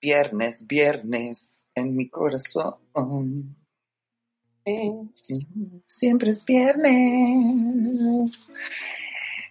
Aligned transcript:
Viernes, 0.00 0.66
viernes 0.66 1.66
en 1.74 1.96
mi 1.96 2.08
corazón. 2.08 2.76
Siempre 5.86 6.30
es 6.30 6.44
viernes. 6.44 8.48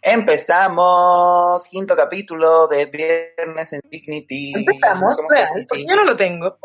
Empezamos, 0.02 1.68
quinto 1.70 1.95
capítulo 1.95 2.68
de 2.68 2.86
Viernes 2.86 3.73
en 3.73 3.82
Dignity. 3.90 4.54
Empezamos, 4.56 5.20
real, 5.30 5.50
yo 5.72 5.95
no 5.95 6.06
lo 6.06 6.16
tengo. 6.16 6.58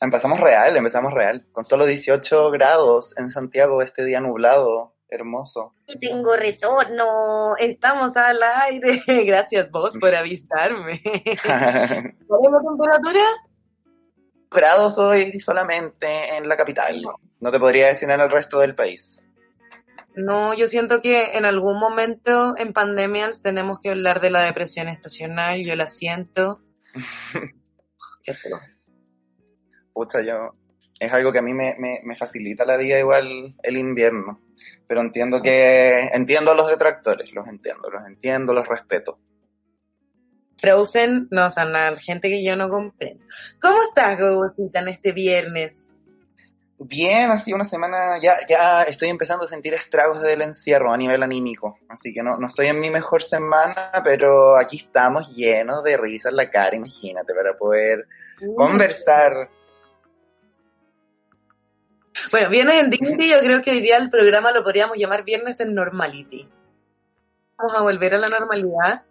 Empezamos 0.00 0.40
real, 0.40 0.76
empezamos 0.76 1.12
real, 1.12 1.46
con 1.52 1.64
solo 1.64 1.86
18 1.86 2.50
grados 2.50 3.14
en 3.16 3.30
Santiago 3.30 3.82
este 3.82 4.04
día 4.04 4.20
nublado, 4.20 4.94
hermoso. 5.08 5.74
Y 5.86 5.98
tengo 5.98 6.36
retorno, 6.36 7.56
estamos 7.58 8.16
al 8.16 8.42
aire. 8.42 9.02
Gracias 9.24 9.70
vos 9.70 9.96
por 9.98 10.14
avisarme. 10.14 11.00
¿Cuál 11.04 12.40
es 12.44 12.52
la 12.52 12.60
temperatura? 12.68 13.24
grados 14.50 14.98
hoy 14.98 15.38
solamente 15.40 16.36
en 16.36 16.48
la 16.48 16.56
capital. 16.56 17.02
No 17.38 17.50
te 17.50 17.58
podría 17.58 17.86
decir 17.88 18.10
en 18.10 18.20
el 18.20 18.30
resto 18.30 18.58
del 18.58 18.74
país. 18.74 19.24
No, 20.16 20.54
yo 20.54 20.66
siento 20.66 21.00
que 21.00 21.32
en 21.34 21.44
algún 21.44 21.78
momento 21.78 22.54
en 22.58 22.72
pandemias 22.72 23.42
tenemos 23.42 23.78
que 23.80 23.90
hablar 23.90 24.20
de 24.20 24.30
la 24.30 24.40
depresión 24.40 24.88
estacional, 24.88 25.64
yo 25.64 25.76
la 25.76 25.86
siento. 25.86 26.60
Qué 28.24 28.34
feo. 28.34 28.58
Pucha, 29.92 30.20
yo. 30.22 30.54
Es 30.98 31.12
algo 31.12 31.32
que 31.32 31.38
a 31.38 31.42
mí 31.42 31.54
me, 31.54 31.76
me, 31.78 32.00
me, 32.04 32.16
facilita 32.16 32.64
la 32.64 32.76
vida 32.76 32.98
igual 32.98 33.54
el 33.62 33.76
invierno. 33.76 34.40
Pero 34.86 35.00
entiendo 35.00 35.40
que. 35.40 36.10
Entiendo 36.12 36.52
a 36.52 36.54
los 36.54 36.68
detractores, 36.68 37.32
los 37.32 37.46
entiendo, 37.46 37.90
los 37.90 38.06
entiendo, 38.06 38.52
los 38.52 38.66
respeto. 38.68 39.18
Frozen, 40.58 41.28
no, 41.30 41.46
o 41.46 41.50
sea, 41.50 41.64
la 41.64 41.96
gente 41.96 42.28
que 42.28 42.44
yo 42.44 42.54
no 42.54 42.68
comprendo. 42.68 43.24
¿Cómo 43.60 43.76
estás, 43.82 44.18
Gogosita, 44.18 44.80
en 44.80 44.88
este 44.88 45.12
viernes? 45.12 45.96
Bien, 46.82 47.30
ha 47.30 47.38
sido 47.38 47.56
una 47.56 47.66
semana, 47.66 48.18
ya, 48.22 48.38
ya 48.48 48.84
estoy 48.84 49.08
empezando 49.08 49.44
a 49.44 49.48
sentir 49.48 49.74
estragos 49.74 50.22
del 50.22 50.40
encierro 50.40 50.92
a 50.92 50.96
nivel 50.96 51.22
anímico, 51.22 51.78
así 51.90 52.14
que 52.14 52.22
no, 52.22 52.38
no 52.38 52.46
estoy 52.46 52.68
en 52.68 52.80
mi 52.80 52.88
mejor 52.88 53.22
semana, 53.22 53.90
pero 54.02 54.56
aquí 54.56 54.78
estamos 54.78 55.28
llenos 55.36 55.84
de 55.84 55.98
risas 55.98 56.30
en 56.30 56.36
la 56.36 56.50
cara, 56.50 56.74
imagínate, 56.76 57.34
para 57.34 57.54
poder 57.54 58.06
uh. 58.40 58.54
conversar. 58.54 59.50
Bueno, 62.30 62.50
Viernes 62.50 62.82
en 62.82 62.90
Dignity, 62.90 63.30
yo 63.30 63.40
creo 63.40 63.62
que 63.62 63.70
hoy 63.70 63.80
día 63.80 63.96
el 63.96 64.10
programa 64.10 64.52
lo 64.52 64.62
podríamos 64.62 64.96
llamar 64.96 65.24
Viernes 65.24 65.60
en 65.60 65.74
Normality. 65.74 66.48
Vamos 67.56 67.74
a 67.74 67.82
volver 67.82 68.14
a 68.14 68.18
la 68.18 68.28
normalidad. 68.28 69.04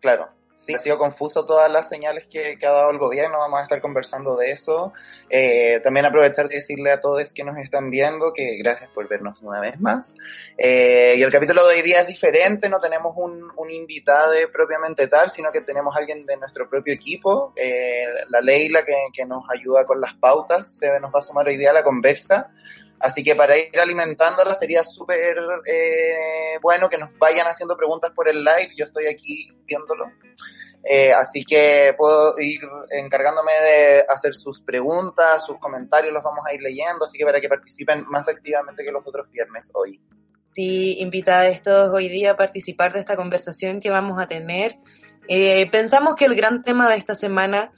Claro, 0.00 0.30
sí, 0.54 0.74
ha 0.74 0.78
sido 0.78 0.98
confuso 0.98 1.44
todas 1.44 1.70
las 1.70 1.88
señales 1.88 2.26
que, 2.26 2.56
que, 2.58 2.66
ha 2.66 2.72
dado 2.72 2.90
el 2.90 2.98
gobierno, 2.98 3.38
vamos 3.38 3.60
a 3.60 3.62
estar 3.64 3.80
conversando 3.80 4.36
de 4.36 4.52
eso. 4.52 4.92
Eh, 5.28 5.80
también 5.82 6.06
aprovechar 6.06 6.48
de 6.48 6.56
decirle 6.56 6.90
a 6.92 7.00
todos 7.00 7.32
que 7.32 7.44
nos 7.44 7.56
están 7.58 7.90
viendo 7.90 8.32
que 8.32 8.56
gracias 8.56 8.90
por 8.90 9.08
vernos 9.08 9.42
una 9.42 9.60
vez 9.60 9.80
más. 9.80 10.16
Eh, 10.56 11.14
y 11.16 11.22
el 11.22 11.30
capítulo 11.30 11.66
de 11.66 11.76
hoy 11.76 11.82
día 11.82 12.00
es 12.00 12.06
diferente, 12.06 12.68
no 12.68 12.80
tenemos 12.80 13.14
un, 13.16 13.50
un 13.56 13.70
invitado 13.70 14.32
propiamente 14.52 15.08
tal, 15.08 15.30
sino 15.30 15.52
que 15.52 15.60
tenemos 15.60 15.94
alguien 15.96 16.26
de 16.26 16.36
nuestro 16.36 16.68
propio 16.68 16.94
equipo, 16.94 17.52
eh, 17.56 18.06
la 18.28 18.40
Leila, 18.40 18.84
que, 18.84 18.94
que 19.12 19.24
nos 19.24 19.44
ayuda 19.50 19.84
con 19.84 20.00
las 20.00 20.14
pautas, 20.14 20.76
se 20.76 21.00
nos 21.00 21.14
va 21.14 21.18
a 21.18 21.22
sumar 21.22 21.46
hoy 21.46 21.56
día 21.56 21.70
a 21.70 21.74
la 21.74 21.84
conversa. 21.84 22.50
Así 22.98 23.22
que 23.22 23.34
para 23.34 23.56
ir 23.58 23.78
alimentándola 23.78 24.54
sería 24.54 24.82
súper 24.82 25.36
eh, 25.66 26.58
bueno 26.62 26.88
que 26.88 26.98
nos 26.98 27.16
vayan 27.18 27.46
haciendo 27.46 27.76
preguntas 27.76 28.12
por 28.12 28.28
el 28.28 28.42
live. 28.42 28.72
Yo 28.76 28.84
estoy 28.86 29.06
aquí 29.06 29.50
viéndolo. 29.66 30.06
Eh, 30.86 31.12
así 31.12 31.44
que 31.44 31.94
puedo 31.96 32.38
ir 32.38 32.60
encargándome 32.90 33.52
de 33.52 34.04
hacer 34.08 34.34
sus 34.34 34.60
preguntas, 34.60 35.44
sus 35.44 35.58
comentarios, 35.58 36.12
los 36.12 36.22
vamos 36.22 36.44
a 36.46 36.54
ir 36.54 36.60
leyendo. 36.60 37.04
Así 37.04 37.18
que 37.18 37.24
para 37.24 37.40
que 37.40 37.48
participen 37.48 38.04
más 38.08 38.28
activamente 38.28 38.84
que 38.84 38.92
los 38.92 39.06
otros 39.06 39.30
viernes 39.30 39.70
hoy. 39.74 40.00
Sí, 40.52 40.98
invita 41.00 41.40
a 41.40 41.48
estos 41.48 41.92
hoy 41.92 42.08
día 42.08 42.32
a 42.32 42.36
participar 42.36 42.92
de 42.92 43.00
esta 43.00 43.16
conversación 43.16 43.80
que 43.80 43.90
vamos 43.90 44.20
a 44.20 44.28
tener. 44.28 44.78
Eh, 45.26 45.68
pensamos 45.70 46.14
que 46.14 46.26
el 46.26 46.36
gran 46.36 46.62
tema 46.62 46.88
de 46.88 46.96
esta 46.96 47.14
semana 47.14 47.72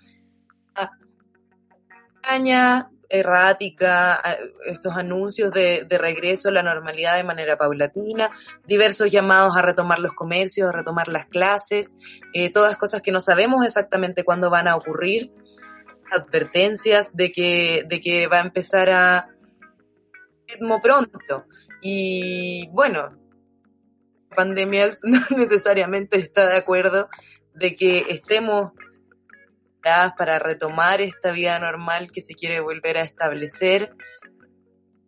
errática, 3.09 4.21
estos 4.65 4.95
anuncios 4.97 5.53
de, 5.53 5.85
de, 5.89 5.99
regreso 5.99 6.49
a 6.49 6.53
la 6.53 6.63
normalidad 6.63 7.17
de 7.17 7.25
manera 7.25 7.57
paulatina, 7.57 8.31
diversos 8.67 9.11
llamados 9.11 9.57
a 9.57 9.63
retomar 9.63 9.99
los 9.99 10.13
comercios, 10.13 10.69
a 10.69 10.73
retomar 10.73 11.09
las 11.09 11.27
clases, 11.27 11.99
eh, 12.33 12.51
todas 12.51 12.77
cosas 12.77 13.03
que 13.03 13.13
no 13.13 13.21
sabemos 13.21 13.65
exactamente 13.65 14.25
cuándo 14.25 14.51
van 14.51 14.69
a 14.69 14.77
ocurrir, 14.77 15.33
advertencias 16.11 17.15
de 17.15 17.33
que, 17.33 17.85
de 17.87 18.01
que 18.01 18.27
va 18.27 18.39
a 18.39 18.45
empezar 18.45 18.91
a 18.91 19.29
ritmo 20.47 20.81
pronto. 20.81 21.45
Y 21.81 22.69
bueno, 22.69 23.17
pandemia 24.35 24.89
no 25.05 25.21
necesariamente 25.37 26.19
está 26.19 26.49
de 26.49 26.57
acuerdo 26.57 27.09
de 27.55 27.75
que 27.75 28.07
estemos 28.09 28.73
para 30.17 30.39
retomar 30.39 31.01
esta 31.01 31.31
vida 31.31 31.59
normal 31.61 32.11
que 32.11 32.21
se 32.21 32.35
quiere 32.35 32.61
volver 32.61 32.99
a 32.99 33.03
establecer. 33.03 33.95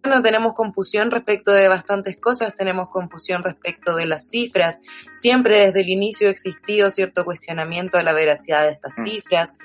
Bueno, 0.02 0.22
tenemos 0.22 0.54
confusión 0.54 1.10
respecto 1.10 1.52
de 1.52 1.68
bastantes 1.68 2.16
cosas, 2.16 2.54
tenemos 2.54 2.88
confusión 2.88 3.42
respecto 3.42 3.96
de 3.96 4.06
las 4.06 4.30
cifras. 4.30 4.82
Siempre 5.14 5.66
desde 5.66 5.80
el 5.80 5.88
inicio 5.88 6.28
ha 6.28 6.30
existido 6.30 6.90
cierto 6.90 7.24
cuestionamiento 7.24 7.98
a 7.98 8.04
la 8.04 8.12
veracidad 8.12 8.66
de 8.66 8.72
estas 8.72 8.94
cifras. 9.02 9.58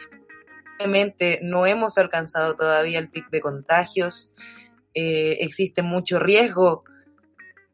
Obviamente 0.77 1.39
no 1.43 1.67
hemos 1.67 1.99
alcanzado 1.99 2.55
todavía 2.55 2.97
el 2.97 3.09
pic 3.09 3.29
de 3.29 3.41
contagios. 3.41 4.31
Eh, 4.95 5.37
existe 5.41 5.83
mucho 5.83 6.17
riesgo 6.17 6.83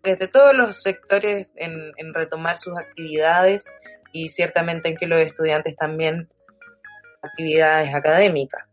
desde 0.03 0.27
todos 0.27 0.55
los 0.55 0.81
sectores 0.81 1.49
en, 1.55 1.93
en 1.95 2.13
retomar 2.13 2.57
sus 2.57 2.77
actividades 2.77 3.65
y 4.11 4.29
ciertamente 4.29 4.89
en 4.89 4.97
que 4.97 5.07
los 5.07 5.19
estudiantes 5.19 5.77
también 5.77 6.29
actividades 7.21 7.93
académicas. 7.93 8.63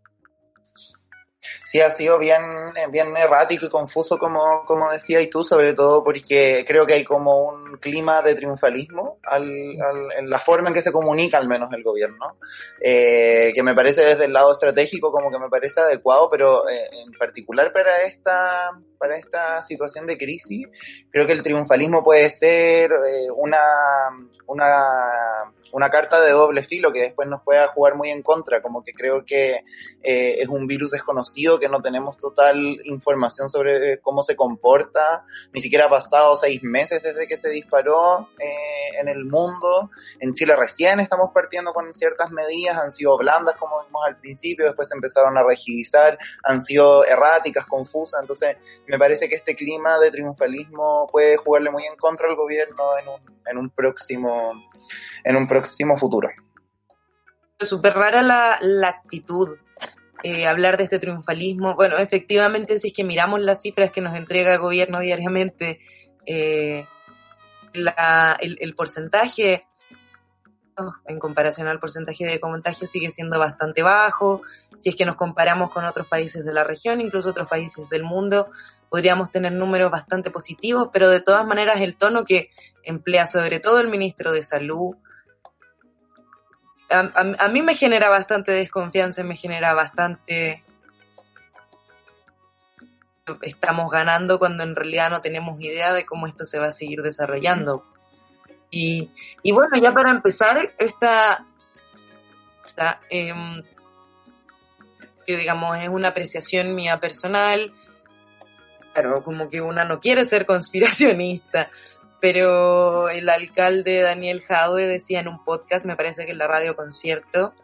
Sí, 1.76 1.82
ha 1.82 1.90
sido 1.90 2.18
bien, 2.18 2.42
bien 2.90 3.14
errático 3.18 3.66
y 3.66 3.68
confuso, 3.68 4.16
como, 4.16 4.64
como 4.64 4.90
decías 4.90 5.28
tú, 5.28 5.44
sobre 5.44 5.74
todo 5.74 6.02
porque 6.02 6.64
creo 6.66 6.86
que 6.86 6.94
hay 6.94 7.04
como 7.04 7.48
un 7.50 7.76
clima 7.76 8.22
de 8.22 8.34
triunfalismo 8.34 9.18
al, 9.22 9.44
al, 9.82 10.12
en 10.16 10.30
la 10.30 10.38
forma 10.38 10.68
en 10.68 10.74
que 10.74 10.80
se 10.80 10.90
comunica 10.90 11.36
al 11.36 11.46
menos 11.46 11.70
el 11.74 11.82
gobierno, 11.82 12.38
eh, 12.80 13.52
que 13.54 13.62
me 13.62 13.74
parece 13.74 14.06
desde 14.06 14.24
el 14.24 14.32
lado 14.32 14.52
estratégico 14.52 15.12
como 15.12 15.30
que 15.30 15.38
me 15.38 15.50
parece 15.50 15.82
adecuado, 15.82 16.30
pero 16.30 16.66
eh, 16.66 16.88
en 16.92 17.12
particular 17.12 17.70
para 17.74 18.04
esta, 18.06 18.70
para 18.96 19.18
esta 19.18 19.62
situación 19.62 20.06
de 20.06 20.16
crisis, 20.16 20.68
creo 21.10 21.26
que 21.26 21.34
el 21.34 21.42
triunfalismo 21.42 22.02
puede 22.02 22.30
ser 22.30 22.90
eh, 22.90 23.28
una, 23.36 23.60
una 24.46 25.52
una 25.76 25.90
carta 25.90 26.20
de 26.22 26.30
doble 26.30 26.62
filo 26.62 26.90
que 26.90 27.00
después 27.00 27.28
nos 27.28 27.42
pueda 27.42 27.68
jugar 27.68 27.96
muy 27.96 28.10
en 28.10 28.22
contra, 28.22 28.62
como 28.62 28.82
que 28.82 28.94
creo 28.94 29.26
que 29.26 29.62
eh, 30.02 30.36
es 30.38 30.48
un 30.48 30.66
virus 30.66 30.90
desconocido, 30.90 31.58
que 31.58 31.65
no 31.68 31.80
tenemos 31.80 32.16
total 32.16 32.56
información 32.84 33.48
sobre 33.48 34.00
cómo 34.00 34.22
se 34.22 34.36
comporta, 34.36 35.24
ni 35.52 35.62
siquiera 35.62 35.86
ha 35.86 35.90
pasado 35.90 36.36
seis 36.36 36.62
meses 36.62 37.02
desde 37.02 37.26
que 37.26 37.36
se 37.36 37.50
disparó 37.50 38.28
eh, 38.38 38.98
en 39.00 39.08
el 39.08 39.24
mundo, 39.24 39.90
en 40.20 40.34
Chile 40.34 40.56
recién 40.56 41.00
estamos 41.00 41.30
partiendo 41.32 41.72
con 41.72 41.92
ciertas 41.94 42.30
medidas, 42.30 42.78
han 42.78 42.92
sido 42.92 43.16
blandas 43.16 43.56
como 43.56 43.82
vimos 43.84 44.06
al 44.06 44.18
principio, 44.18 44.66
después 44.66 44.90
empezaron 44.92 45.36
a 45.38 45.44
rigidizar, 45.44 46.18
han 46.42 46.60
sido 46.60 47.04
erráticas, 47.04 47.66
confusas, 47.66 48.20
entonces 48.20 48.56
me 48.86 48.98
parece 48.98 49.28
que 49.28 49.34
este 49.34 49.54
clima 49.54 49.98
de 49.98 50.10
triunfalismo 50.10 51.08
puede 51.10 51.36
jugarle 51.36 51.70
muy 51.70 51.84
en 51.84 51.96
contra 51.96 52.28
al 52.28 52.36
gobierno 52.36 52.98
en 52.98 53.08
un, 53.08 53.40
en 53.46 53.58
un 53.58 53.70
próximo 53.70 54.52
en 55.24 55.36
un 55.36 55.48
próximo 55.48 55.96
futuro. 55.96 56.28
Súper 57.58 57.94
rara 57.94 58.22
la, 58.22 58.58
la 58.60 58.88
actitud 58.88 59.56
eh, 60.28 60.44
hablar 60.44 60.76
de 60.76 60.82
este 60.82 60.98
triunfalismo. 60.98 61.76
Bueno, 61.76 61.98
efectivamente, 61.98 62.80
si 62.80 62.88
es 62.88 62.92
que 62.92 63.04
miramos 63.04 63.40
las 63.40 63.60
cifras 63.60 63.92
que 63.92 64.00
nos 64.00 64.16
entrega 64.16 64.54
el 64.54 64.58
gobierno 64.58 64.98
diariamente, 64.98 65.78
eh, 66.26 66.84
la, 67.72 68.36
el, 68.40 68.58
el, 68.60 68.74
porcentaje 68.74 69.66
en 71.06 71.20
comparación 71.20 71.68
al 71.68 71.78
porcentaje 71.78 72.26
de 72.26 72.40
contagio 72.40 72.88
sigue 72.88 73.12
siendo 73.12 73.38
bastante 73.38 73.84
bajo. 73.84 74.42
Si 74.78 74.88
es 74.88 74.96
que 74.96 75.06
nos 75.06 75.14
comparamos 75.14 75.70
con 75.70 75.84
otros 75.84 76.08
países 76.08 76.44
de 76.44 76.52
la 76.52 76.64
región, 76.64 77.00
incluso 77.00 77.30
otros 77.30 77.46
países 77.46 77.88
del 77.88 78.02
mundo, 78.02 78.48
podríamos 78.90 79.30
tener 79.30 79.52
números 79.52 79.92
bastante 79.92 80.32
positivos, 80.32 80.90
pero 80.92 81.08
de 81.08 81.20
todas 81.20 81.46
maneras 81.46 81.80
el 81.80 81.96
tono 81.96 82.24
que 82.24 82.50
emplea 82.82 83.26
sobre 83.26 83.60
todo 83.60 83.78
el 83.78 83.86
ministro 83.86 84.32
de 84.32 84.42
Salud, 84.42 84.96
a, 86.90 87.10
a, 87.38 87.48
mí 87.48 87.62
me 87.62 87.74
genera 87.74 88.08
bastante 88.08 88.52
desconfianza, 88.52 89.22
me 89.22 89.36
genera 89.36 89.74
bastante... 89.74 90.62
Estamos 93.42 93.90
ganando 93.90 94.38
cuando 94.38 94.62
en 94.62 94.76
realidad 94.76 95.10
no 95.10 95.20
tenemos 95.20 95.60
idea 95.60 95.92
de 95.92 96.06
cómo 96.06 96.28
esto 96.28 96.44
se 96.46 96.60
va 96.60 96.68
a 96.68 96.72
seguir 96.72 97.02
desarrollando. 97.02 97.84
Y, 98.70 99.10
y 99.42 99.52
bueno, 99.52 99.76
ya 99.80 99.92
para 99.92 100.10
empezar, 100.10 100.74
esta, 100.78 101.44
esta 102.64 103.00
eh, 103.10 103.34
que 105.26 105.36
digamos 105.36 105.76
es 105.78 105.88
una 105.88 106.08
apreciación 106.08 106.74
mía 106.74 107.00
personal, 107.00 107.72
claro, 108.92 109.22
como 109.24 109.48
que 109.48 109.60
una 109.60 109.84
no 109.84 110.00
quiere 110.00 110.24
ser 110.24 110.46
conspiracionista, 110.46 111.70
pero 112.28 113.08
el 113.08 113.28
alcalde 113.28 114.00
Daniel 114.00 114.42
Jadwe 114.42 114.88
decía 114.88 115.20
en 115.20 115.28
un 115.28 115.44
podcast, 115.44 115.86
me 115.86 115.94
parece 115.94 116.26
que 116.26 116.32
en 116.32 116.38
la 116.38 116.48
radio 116.48 116.74
concierto, 116.74 117.54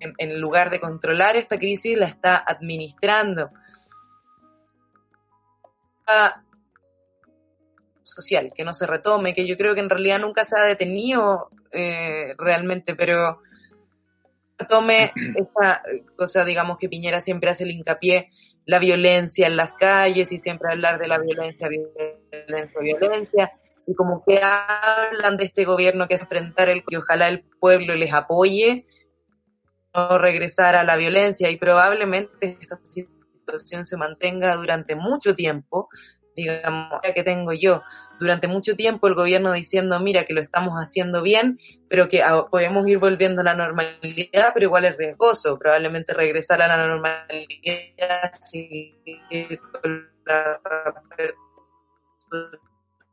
en, 0.00 0.14
en 0.16 0.40
lugar 0.40 0.70
de 0.70 0.80
controlar 0.80 1.36
esta 1.36 1.58
crisis, 1.58 1.98
la 1.98 2.06
está 2.06 2.38
administrando. 2.38 3.50
social, 8.02 8.50
que 8.56 8.64
no 8.64 8.72
se 8.72 8.86
retome, 8.86 9.34
que 9.34 9.46
yo 9.46 9.58
creo 9.58 9.74
que 9.74 9.80
en 9.80 9.90
realidad 9.90 10.18
nunca 10.18 10.46
se 10.46 10.58
ha 10.58 10.62
detenido 10.62 11.50
eh, 11.70 12.34
realmente, 12.38 12.94
pero 12.94 13.42
retome 14.56 15.12
esta 15.36 15.82
cosa, 16.16 16.46
digamos 16.46 16.78
que 16.78 16.88
Piñera 16.88 17.20
siempre 17.20 17.50
hace 17.50 17.64
el 17.64 17.72
hincapié 17.72 18.30
la 18.66 18.78
violencia 18.78 19.46
en 19.46 19.56
las 19.56 19.74
calles 19.74 20.32
y 20.32 20.38
siempre 20.38 20.70
hablar 20.70 20.98
de 20.98 21.08
la 21.08 21.18
violencia, 21.18 21.68
violencia, 21.68 22.80
violencia. 22.80 23.52
Y 23.86 23.94
como 23.94 24.24
que 24.24 24.40
hablan 24.42 25.36
de 25.36 25.44
este 25.44 25.64
gobierno 25.64 26.06
que 26.06 26.14
es 26.14 26.22
enfrentar 26.22 26.68
el 26.68 26.84
que 26.84 26.98
ojalá 26.98 27.28
el 27.28 27.42
pueblo 27.60 27.94
les 27.94 28.12
apoye, 28.12 28.86
no 29.94 30.18
regresar 30.18 30.76
a 30.76 30.84
la 30.84 30.96
violencia 30.96 31.50
y 31.50 31.56
probablemente 31.56 32.56
esta 32.60 32.78
situación 32.84 33.84
se 33.84 33.96
mantenga 33.96 34.54
durante 34.56 34.94
mucho 34.94 35.34
tiempo, 35.34 35.88
digamos, 36.36 37.00
que 37.14 37.22
tengo 37.22 37.52
yo, 37.52 37.82
durante 38.18 38.48
mucho 38.48 38.76
tiempo 38.76 39.06
el 39.08 39.14
gobierno 39.14 39.52
diciendo, 39.52 39.98
mira, 40.00 40.24
que 40.24 40.34
lo 40.34 40.40
estamos 40.40 40.74
haciendo 40.74 41.22
bien, 41.22 41.58
pero 41.88 42.08
que 42.08 42.22
podemos 42.50 42.86
ir 42.88 42.98
volviendo 42.98 43.42
a 43.42 43.44
la 43.44 43.54
normalidad, 43.54 44.52
pero 44.54 44.66
igual 44.66 44.84
es 44.84 44.96
riesgoso, 44.96 45.58
probablemente 45.58 46.14
regresar 46.14 46.62
a 46.62 46.68
la 46.68 46.76
normalidad 46.76 48.32
seguir 48.40 49.60
con 49.80 50.08
la 50.24 50.60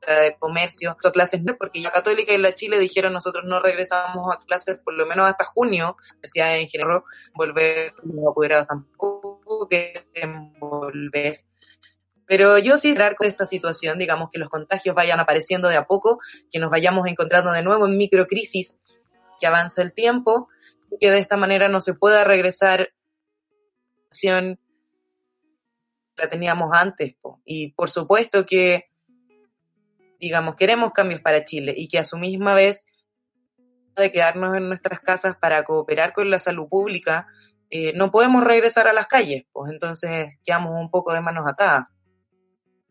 de 0.08 0.38
comercio, 0.40 0.98
o 1.04 1.12
clases 1.12 1.44
no, 1.44 1.58
porque 1.58 1.82
la 1.82 1.92
Católica 1.92 2.34
y 2.34 2.38
la 2.38 2.56
Chile 2.56 2.80
dijeron 2.80 3.14
nosotros 3.14 3.44
no 3.46 3.60
regresamos 3.60 4.34
a 4.34 4.40
clases 4.46 4.78
por 4.78 4.94
lo 4.94 5.06
menos 5.06 5.30
hasta 5.30 5.44
junio, 5.44 5.98
decía 6.22 6.58
en 6.58 6.68
general, 6.70 7.04
volver, 7.34 7.94
apoderados 8.30 8.68
tampoco 8.68 9.68
quieren 9.68 10.54
volver 10.58 11.44
pero 12.30 12.60
yo 12.60 12.78
sí 12.78 12.90
esperar 12.90 13.16
con 13.16 13.26
esta 13.26 13.48
situación, 13.48 13.98
digamos, 13.98 14.30
que 14.32 14.38
los 14.38 14.50
contagios 14.50 14.94
vayan 14.94 15.20
apareciendo 15.20 15.68
de 15.68 15.78
a 15.78 15.88
poco, 15.88 16.20
que 16.52 16.60
nos 16.60 16.70
vayamos 16.70 17.08
encontrando 17.08 17.52
de 17.52 17.64
nuevo 17.64 17.88
en 17.88 17.98
microcrisis, 17.98 18.84
que 19.40 19.48
avance 19.48 19.82
el 19.82 19.94
tiempo, 19.94 20.48
y 20.92 21.00
que 21.00 21.10
de 21.10 21.18
esta 21.18 21.38
manera 21.38 21.70
no 21.70 21.82
se 21.82 21.96
pueda 21.96 22.24
regresar 22.24 22.92
a 24.12 24.42
la 24.42 24.58
la 26.18 26.30
teníamos 26.30 26.70
antes. 26.72 27.16
Y 27.46 27.72
por 27.72 27.90
supuesto 27.90 28.46
que, 28.46 28.92
digamos, 30.20 30.56
queremos 30.56 30.92
cambios 30.92 31.22
para 31.22 31.46
Chile 31.46 31.74
y 31.76 31.88
que 31.88 31.98
a 31.98 32.04
su 32.04 32.18
misma 32.18 32.54
vez 32.54 32.86
de 33.96 34.12
quedarnos 34.12 34.56
en 34.56 34.68
nuestras 34.68 35.00
casas 35.00 35.36
para 35.36 35.64
cooperar 35.64 36.14
con 36.14 36.30
la 36.30 36.38
salud 36.38 36.70
pública, 36.70 37.26
eh, 37.72 37.94
no 37.94 38.12
podemos 38.12 38.44
regresar 38.44 38.88
a 38.88 38.94
las 38.94 39.08
calles, 39.08 39.46
pues 39.52 39.72
entonces 39.72 40.38
quedamos 40.46 40.74
un 40.80 40.92
poco 40.92 41.12
de 41.12 41.22
manos 41.22 41.48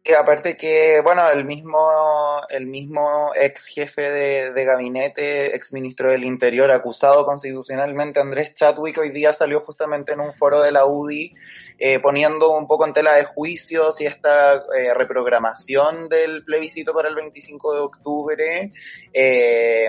atadas 0.08 0.22
aparte 0.22 0.56
que, 0.56 1.00
bueno, 1.02 1.28
el 1.30 1.44
mismo, 1.44 2.40
el 2.48 2.66
mismo 2.66 3.32
ex 3.34 3.66
jefe 3.66 4.10
de, 4.10 4.52
de, 4.52 4.64
gabinete, 4.64 5.54
ex 5.54 5.72
ministro 5.72 6.10
del 6.10 6.24
Interior, 6.24 6.70
acusado 6.70 7.26
constitucionalmente, 7.26 8.20
Andrés 8.20 8.54
Chadwick, 8.54 8.98
hoy 8.98 9.10
día 9.10 9.32
salió 9.32 9.60
justamente 9.60 10.12
en 10.12 10.20
un 10.20 10.32
foro 10.32 10.62
de 10.62 10.72
la 10.72 10.86
UDI 10.86 11.32
eh, 11.78 12.00
poniendo 12.00 12.50
un 12.50 12.66
poco 12.66 12.86
en 12.86 12.92
tela 12.92 13.14
de 13.14 13.24
juicio 13.24 13.92
si 13.92 14.04
esta 14.04 14.54
eh, 14.54 14.92
reprogramación 14.94 16.08
del 16.08 16.44
plebiscito 16.44 16.92
para 16.92 17.08
el 17.08 17.14
25 17.14 17.74
de 17.74 17.80
octubre 17.80 18.72
eh, 19.12 19.88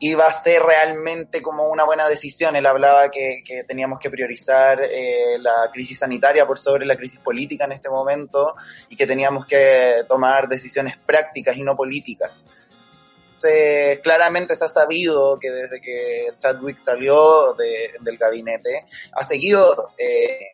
iba 0.00 0.26
a 0.26 0.32
ser 0.32 0.62
realmente 0.62 1.42
como 1.42 1.68
una 1.68 1.84
buena 1.84 2.08
decisión. 2.08 2.56
Él 2.56 2.66
hablaba 2.66 3.10
que, 3.10 3.42
que 3.44 3.64
teníamos 3.64 3.98
que 3.98 4.10
priorizar 4.10 4.82
eh, 4.82 5.38
la 5.38 5.70
crisis 5.72 5.98
sanitaria 5.98 6.46
por 6.46 6.58
sobre 6.58 6.86
la 6.86 6.96
crisis 6.96 7.20
política 7.20 7.64
en 7.64 7.72
este 7.72 7.88
momento 7.88 8.54
y 8.88 8.96
que 8.96 9.06
teníamos 9.06 9.46
que 9.46 10.04
tomar 10.08 10.48
decisiones 10.48 10.96
prácticas 10.98 11.56
y 11.56 11.62
no 11.62 11.76
políticas. 11.76 12.44
Entonces, 13.34 14.00
claramente 14.00 14.56
se 14.56 14.64
ha 14.64 14.68
sabido 14.68 15.38
que 15.38 15.50
desde 15.50 15.80
que 15.80 16.28
Chadwick 16.38 16.78
salió 16.78 17.52
de, 17.54 17.90
del 18.00 18.16
gabinete, 18.16 18.86
ha 19.12 19.22
seguido 19.24 19.90
eh, 19.98 20.53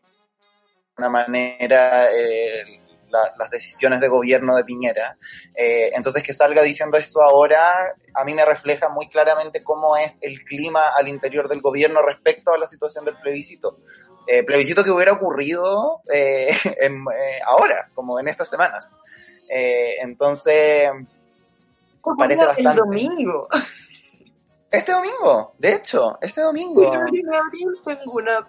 una 1.01 1.09
manera 1.09 2.11
eh, 2.13 2.81
la, 3.11 3.35
las 3.39 3.51
decisiones 3.51 4.01
de 4.01 4.09
gobierno 4.09 4.57
de 4.57 4.65
Piñera. 4.65 5.17
Eh, 5.55 5.91
entonces 5.95 6.23
que 6.23 6.33
salga 6.33 6.63
diciendo 6.63 6.97
esto 6.97 7.23
ahora, 7.23 7.95
a 8.15 8.25
mí 8.25 8.35
me 8.35 8.45
refleja 8.45 8.89
muy 8.89 9.09
claramente 9.09 9.63
cómo 9.63 9.97
es 9.97 10.19
el 10.21 10.45
clima 10.45 10.83
al 10.97 11.09
interior 11.09 11.49
del 11.49 11.61
gobierno 11.61 12.03
respecto 12.03 12.53
a 12.53 12.59
la 12.59 12.67
situación 12.67 13.05
del 13.05 13.19
plebiscito. 13.19 13.79
Eh, 14.27 14.45
plebiscito 14.45 14.85
que 14.85 14.91
hubiera 14.91 15.13
ocurrido 15.13 16.03
eh, 16.13 16.55
en, 16.81 17.05
ahora, 17.45 17.91
como 17.95 18.21
en 18.21 18.29
estas 18.29 18.49
semanas. 18.49 18.95
Entonces, 19.49 20.91
parece 22.17 22.47
bastante... 22.47 22.71
El 22.71 22.77
domingo. 22.77 23.49
Este 24.71 24.93
domingo, 24.93 25.55
de 25.59 25.75
hecho, 25.75 26.17
este 26.21 26.43
domingo. 26.43 26.89
tengo 27.85 28.13
una 28.13 28.47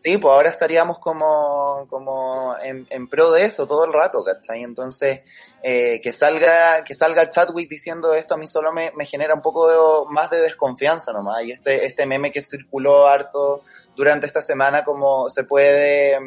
Sí, 0.00 0.18
pues 0.18 0.32
ahora 0.32 0.50
estaríamos 0.50 0.98
como, 0.98 1.86
como 1.88 2.56
en, 2.62 2.86
en, 2.90 3.06
pro 3.06 3.30
de 3.30 3.44
eso 3.44 3.66
todo 3.66 3.84
el 3.84 3.92
rato, 3.92 4.24
¿cachai? 4.24 4.62
Entonces, 4.62 5.20
eh, 5.62 6.00
que 6.02 6.12
salga, 6.12 6.82
que 6.84 6.94
salga 6.94 7.28
Chadwick 7.28 7.68
diciendo 7.68 8.14
esto 8.14 8.34
a 8.34 8.36
mí 8.36 8.46
solo 8.46 8.72
me, 8.72 8.92
me 8.96 9.04
genera 9.04 9.34
un 9.34 9.42
poco 9.42 9.68
de, 9.68 10.12
más 10.12 10.30
de 10.30 10.40
desconfianza 10.40 11.12
nomás. 11.12 11.44
Y 11.44 11.52
este, 11.52 11.86
este 11.86 12.06
meme 12.06 12.32
que 12.32 12.42
circuló 12.42 13.06
harto 13.06 13.62
durante 13.96 14.26
esta 14.26 14.42
semana 14.42 14.84
como 14.84 15.30
se 15.30 15.44
puede, 15.44 16.18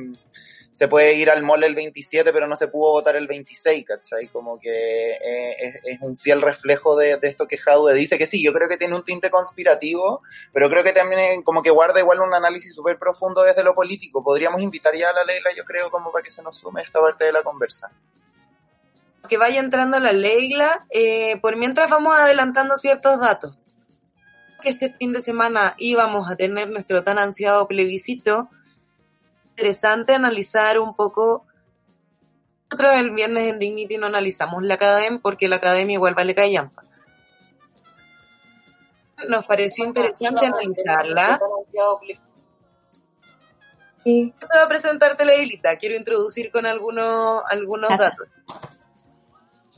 se 0.72 0.88
puede 0.88 1.14
ir 1.16 1.30
al 1.30 1.44
mall 1.44 1.64
el 1.64 1.76
27, 1.76 2.32
pero 2.32 2.48
no 2.48 2.56
se 2.56 2.68
pudo 2.68 2.92
votar 2.92 3.16
el 3.16 3.28
26, 3.28 3.86
¿cachai? 3.86 4.28
Como 4.28 4.60
que 4.60 5.12
eh, 5.12 5.82
es, 5.84 6.02
un 6.02 6.16
fiel 6.16 6.42
reflejo 6.42 6.96
de, 6.96 7.18
de 7.18 7.28
esto 7.28 7.48
que 7.48 7.58
Jadwe 7.58 7.94
dice, 7.94 8.18
que 8.18 8.28
sí, 8.28 8.44
yo 8.44 8.54
creo 8.54 8.70
que 8.70 8.78
tiene 8.78 8.96
un 8.96 9.04
tinte 9.04 9.30
conspirativo, 9.30 10.22
pero 10.54 10.70
creo 10.70 10.84
que 10.84 10.94
también 10.94 11.42
como 11.44 11.64
que 11.64 11.72
guarda 11.72 12.00
igual 12.00 12.22
un 12.22 12.34
análisis 12.34 12.74
súper 12.74 12.98
profundo 12.98 13.42
desde 13.42 13.64
lo 13.64 13.74
político. 13.74 14.24
Podríamos 14.24 14.62
invitar 14.62 14.96
ya 14.96 15.10
a 15.10 15.14
la 15.14 15.24
Leila, 15.24 15.50
yo 15.56 15.66
creo, 15.66 15.90
como 15.90 16.12
para 16.12 16.24
que 16.24 16.32
se 16.32 16.44
nos 16.44 16.58
sume 16.58 16.82
esta 16.82 17.02
parte 17.02 17.26
de 17.26 17.34
la 17.34 17.44
conversa. 17.44 17.92
Que 19.28 19.38
vaya 19.38 19.60
entrando 19.60 20.00
la 20.00 20.14
Leila, 20.14 20.86
eh, 20.90 21.40
por 21.42 21.56
mientras 21.58 21.90
vamos 21.90 22.16
adelantando 22.16 22.78
ciertos 22.78 23.20
datos. 23.20 23.58
Que 24.62 24.70
este 24.70 24.94
fin 24.94 25.14
de 25.14 25.22
semana 25.22 25.76
íbamos 25.78 26.30
a 26.30 26.36
tener 26.36 26.70
nuestro 26.70 27.04
tan 27.04 27.18
ansiado 27.18 27.68
plebiscito, 27.68 28.50
interesante 29.60 30.14
analizar 30.14 30.80
un 30.80 30.96
poco. 30.96 31.46
Nosotros 32.72 32.96
el 32.98 33.12
viernes 33.12 33.52
en 33.52 33.60
Dignity 33.60 33.98
no 33.98 34.08
analizamos 34.08 34.64
la 34.64 34.76
academia 34.76 35.20
porque 35.22 35.48
la 35.50 35.58
academia 35.58 35.96
igual 35.96 36.16
vale 36.16 36.34
callampa. 36.34 36.84
Nos 39.28 39.46
pareció 39.46 39.86
interesante 39.86 40.46
analizarla. 40.46 41.40
Sí. 44.04 44.34
Te 44.40 44.58
va 44.58 44.64
a 44.64 44.68
presentarte 44.70 45.26
la 45.26 45.34
Leilita. 45.34 45.76
Quiero 45.78 45.96
introducir 45.96 46.52
con 46.52 46.66
algunos, 46.66 47.44
algunos 47.50 47.90
datos. 47.98 48.28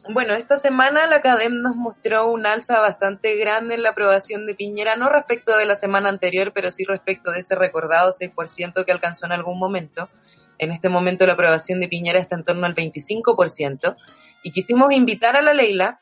Bueno, 0.09 0.33
esta 0.33 0.57
semana 0.57 1.05
la 1.05 1.21
CADEM 1.21 1.61
nos 1.61 1.75
mostró 1.75 2.31
un 2.31 2.47
alza 2.47 2.81
bastante 2.81 3.35
grande 3.35 3.75
en 3.75 3.83
la 3.83 3.91
aprobación 3.91 4.47
de 4.47 4.55
Piñera, 4.55 4.95
no 4.95 5.09
respecto 5.09 5.55
de 5.55 5.65
la 5.65 5.75
semana 5.75 6.09
anterior, 6.09 6.51
pero 6.53 6.71
sí 6.71 6.85
respecto 6.85 7.31
de 7.31 7.41
ese 7.41 7.55
recordado 7.55 8.11
6% 8.11 8.83
que 8.83 8.91
alcanzó 8.91 9.27
en 9.27 9.33
algún 9.33 9.59
momento. 9.59 10.09
En 10.57 10.71
este 10.71 10.89
momento 10.89 11.27
la 11.27 11.33
aprobación 11.33 11.79
de 11.79 11.87
Piñera 11.87 12.19
está 12.19 12.35
en 12.35 12.43
torno 12.43 12.65
al 12.65 12.73
25%. 12.73 13.95
Y 14.43 14.51
quisimos 14.51 14.91
invitar 14.91 15.35
a 15.37 15.43
la 15.43 15.53
Leila, 15.53 16.01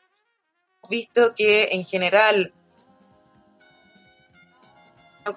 visto 0.88 1.34
que 1.34 1.68
en 1.72 1.84
general 1.84 2.54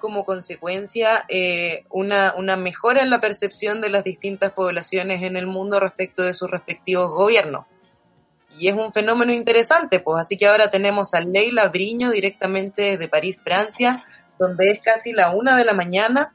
como 0.00 0.24
consecuencia 0.24 1.24
eh, 1.28 1.84
una, 1.90 2.34
una 2.36 2.56
mejora 2.56 3.02
en 3.02 3.10
la 3.10 3.20
percepción 3.20 3.80
de 3.82 3.90
las 3.90 4.02
distintas 4.02 4.52
poblaciones 4.52 5.22
en 5.22 5.36
el 5.36 5.46
mundo 5.46 5.78
respecto 5.78 6.22
de 6.22 6.34
sus 6.34 6.50
respectivos 6.50 7.10
gobiernos. 7.10 7.66
Y 8.58 8.68
es 8.68 8.74
un 8.74 8.92
fenómeno 8.92 9.32
interesante, 9.32 10.00
pues 10.00 10.24
así 10.24 10.36
que 10.36 10.46
ahora 10.46 10.70
tenemos 10.70 11.14
a 11.14 11.20
Leila 11.20 11.68
Briño 11.68 12.10
directamente 12.10 12.96
de 12.96 13.08
París, 13.08 13.36
Francia, 13.42 14.04
donde 14.38 14.70
es 14.70 14.80
casi 14.80 15.12
la 15.12 15.30
una 15.30 15.56
de 15.56 15.64
la 15.64 15.72
mañana. 15.72 16.34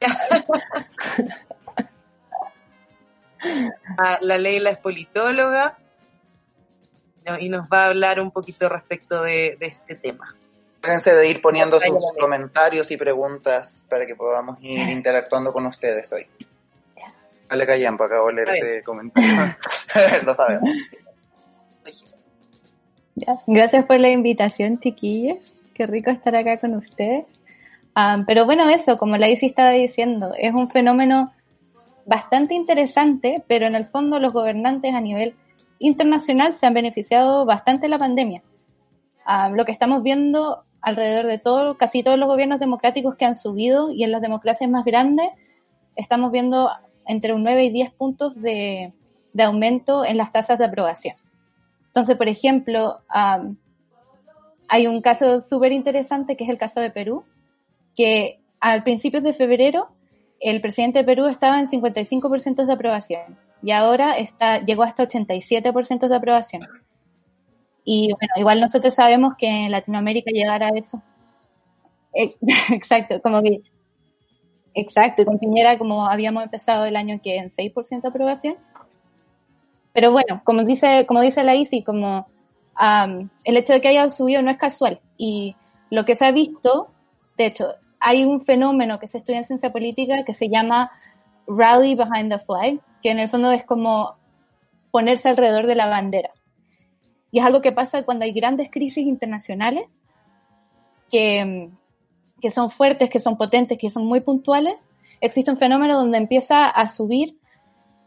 la 4.20 4.38
Leila 4.38 4.70
es 4.70 4.78
politóloga 4.78 5.76
y 7.38 7.48
nos 7.48 7.68
va 7.68 7.84
a 7.84 7.86
hablar 7.86 8.20
un 8.20 8.30
poquito 8.30 8.68
respecto 8.68 9.22
de, 9.22 9.56
de 9.60 9.66
este 9.66 9.96
tema. 9.96 10.34
Fíjense 10.82 11.14
de 11.14 11.28
ir 11.28 11.42
poniendo 11.42 11.80
sus 11.80 12.12
comentarios 12.18 12.90
y 12.90 12.96
preguntas 12.96 13.86
para 13.90 14.06
que 14.06 14.14
podamos 14.14 14.58
ir 14.62 14.88
interactuando 14.88 15.52
con 15.52 15.66
ustedes 15.66 16.10
hoy. 16.12 16.26
Dale 17.48 17.66
Callampa, 17.66 18.06
acabo 18.06 18.28
de 18.28 18.34
leer 18.34 18.48
ese 18.50 18.82
comentario. 18.82 19.56
Lo 20.24 20.34
sabemos. 20.34 20.70
Gracias 23.46 23.84
por 23.86 23.98
la 24.00 24.10
invitación, 24.10 24.78
chiquillos. 24.78 25.38
Qué 25.74 25.86
rico 25.86 26.10
estar 26.10 26.34
acá 26.36 26.58
con 26.58 26.74
ustedes. 26.74 27.24
Ah, 27.94 28.22
pero 28.26 28.44
bueno, 28.44 28.68
eso, 28.68 28.98
como 28.98 29.16
la 29.16 29.28
Isi 29.28 29.46
estaba 29.46 29.70
diciendo, 29.70 30.32
es 30.38 30.54
un 30.54 30.70
fenómeno 30.70 31.32
bastante 32.06 32.54
interesante, 32.54 33.42
pero 33.46 33.66
en 33.66 33.74
el 33.74 33.84
fondo 33.84 34.18
los 34.18 34.32
gobernantes 34.32 34.94
a 34.94 35.00
nivel 35.00 35.34
internacional 35.78 36.52
se 36.52 36.66
han 36.66 36.74
beneficiado 36.74 37.44
bastante 37.44 37.86
de 37.86 37.90
la 37.90 37.98
pandemia. 37.98 38.42
Ah, 39.24 39.50
lo 39.50 39.64
que 39.64 39.72
estamos 39.72 40.02
viendo 40.02 40.64
alrededor 40.80 41.26
de 41.26 41.38
todo, 41.38 41.76
casi 41.76 42.02
todos 42.02 42.18
los 42.18 42.28
gobiernos 42.28 42.60
democráticos 42.60 43.16
que 43.16 43.24
han 43.24 43.36
subido 43.36 43.90
y 43.90 44.04
en 44.04 44.12
las 44.12 44.22
democracias 44.22 44.70
más 44.70 44.84
grandes, 44.84 45.28
estamos 45.96 46.30
viendo 46.32 46.70
entre 47.06 47.32
un 47.32 47.42
9 47.42 47.64
y 47.64 47.70
10 47.70 47.92
puntos 47.92 48.40
de 48.40 48.92
aumento 49.40 50.04
en 50.04 50.16
las 50.16 50.32
tasas 50.32 50.58
de 50.58 50.64
aprobación. 50.64 51.16
Entonces, 51.98 52.16
por 52.16 52.28
ejemplo, 52.28 53.00
hay 54.68 54.86
un 54.86 55.00
caso 55.00 55.40
súper 55.40 55.72
interesante 55.72 56.36
que 56.36 56.44
es 56.44 56.50
el 56.50 56.56
caso 56.56 56.78
de 56.80 56.92
Perú, 56.92 57.24
que 57.96 58.38
al 58.60 58.84
principios 58.84 59.24
de 59.24 59.32
febrero 59.32 59.88
el 60.38 60.60
presidente 60.60 61.00
de 61.00 61.04
Perú 61.04 61.26
estaba 61.26 61.58
en 61.58 61.66
55% 61.66 62.66
de 62.66 62.72
aprobación 62.72 63.36
y 63.64 63.72
ahora 63.72 64.16
está, 64.16 64.64
llegó 64.64 64.84
hasta 64.84 65.08
87% 65.08 66.06
de 66.06 66.14
aprobación. 66.14 66.62
Y 67.82 68.12
bueno, 68.12 68.34
igual 68.36 68.60
nosotros 68.60 68.94
sabemos 68.94 69.34
que 69.36 69.48
en 69.48 69.72
Latinoamérica 69.72 70.30
llegará 70.32 70.68
a 70.68 70.78
eso. 70.78 71.02
Eh, 72.14 72.36
exacto, 72.70 73.20
como 73.20 73.42
que, 73.42 73.62
exacto, 74.72 75.24
con 75.24 75.40
Piñera 75.40 75.78
como 75.78 76.06
habíamos 76.06 76.44
empezado 76.44 76.84
el 76.84 76.94
año 76.94 77.18
que 77.20 77.38
en 77.38 77.50
6% 77.50 78.02
de 78.02 78.08
aprobación, 78.08 78.54
pero 79.98 80.12
bueno, 80.12 80.42
como 80.44 80.62
dice, 80.62 81.06
como 81.06 81.22
dice 81.22 81.42
la 81.42 81.56
ICI, 81.56 81.82
como 81.82 82.28
el 83.42 83.56
hecho 83.56 83.72
de 83.72 83.80
que 83.80 83.88
haya 83.88 84.08
subido 84.10 84.42
no 84.42 84.50
es 84.52 84.56
casual. 84.56 85.00
Y 85.16 85.56
lo 85.90 86.04
que 86.04 86.14
se 86.14 86.24
ha 86.24 86.30
visto, 86.30 86.92
de 87.36 87.46
hecho, 87.46 87.74
hay 87.98 88.24
un 88.24 88.40
fenómeno 88.40 89.00
que 89.00 89.08
se 89.08 89.18
estudia 89.18 89.40
en 89.40 89.44
ciencia 89.44 89.72
política 89.72 90.22
que 90.24 90.34
se 90.34 90.48
llama 90.48 90.92
rally 91.48 91.96
behind 91.96 92.30
the 92.30 92.38
flag, 92.38 92.78
que 93.02 93.10
en 93.10 93.18
el 93.18 93.28
fondo 93.28 93.50
es 93.50 93.64
como 93.64 94.14
ponerse 94.92 95.30
alrededor 95.30 95.66
de 95.66 95.74
la 95.74 95.86
bandera. 95.86 96.30
Y 97.32 97.40
es 97.40 97.44
algo 97.44 97.60
que 97.60 97.72
pasa 97.72 98.04
cuando 98.04 98.24
hay 98.24 98.30
grandes 98.30 98.70
crisis 98.70 99.04
internacionales 99.04 100.00
que, 101.10 101.70
que 102.40 102.52
son 102.52 102.70
fuertes, 102.70 103.10
que 103.10 103.18
son 103.18 103.36
potentes, 103.36 103.78
que 103.78 103.90
son 103.90 104.06
muy 104.06 104.20
puntuales. 104.20 104.90
Existe 105.20 105.50
un 105.50 105.56
fenómeno 105.56 105.98
donde 105.98 106.18
empieza 106.18 106.68
a 106.68 106.86
subir 106.86 107.36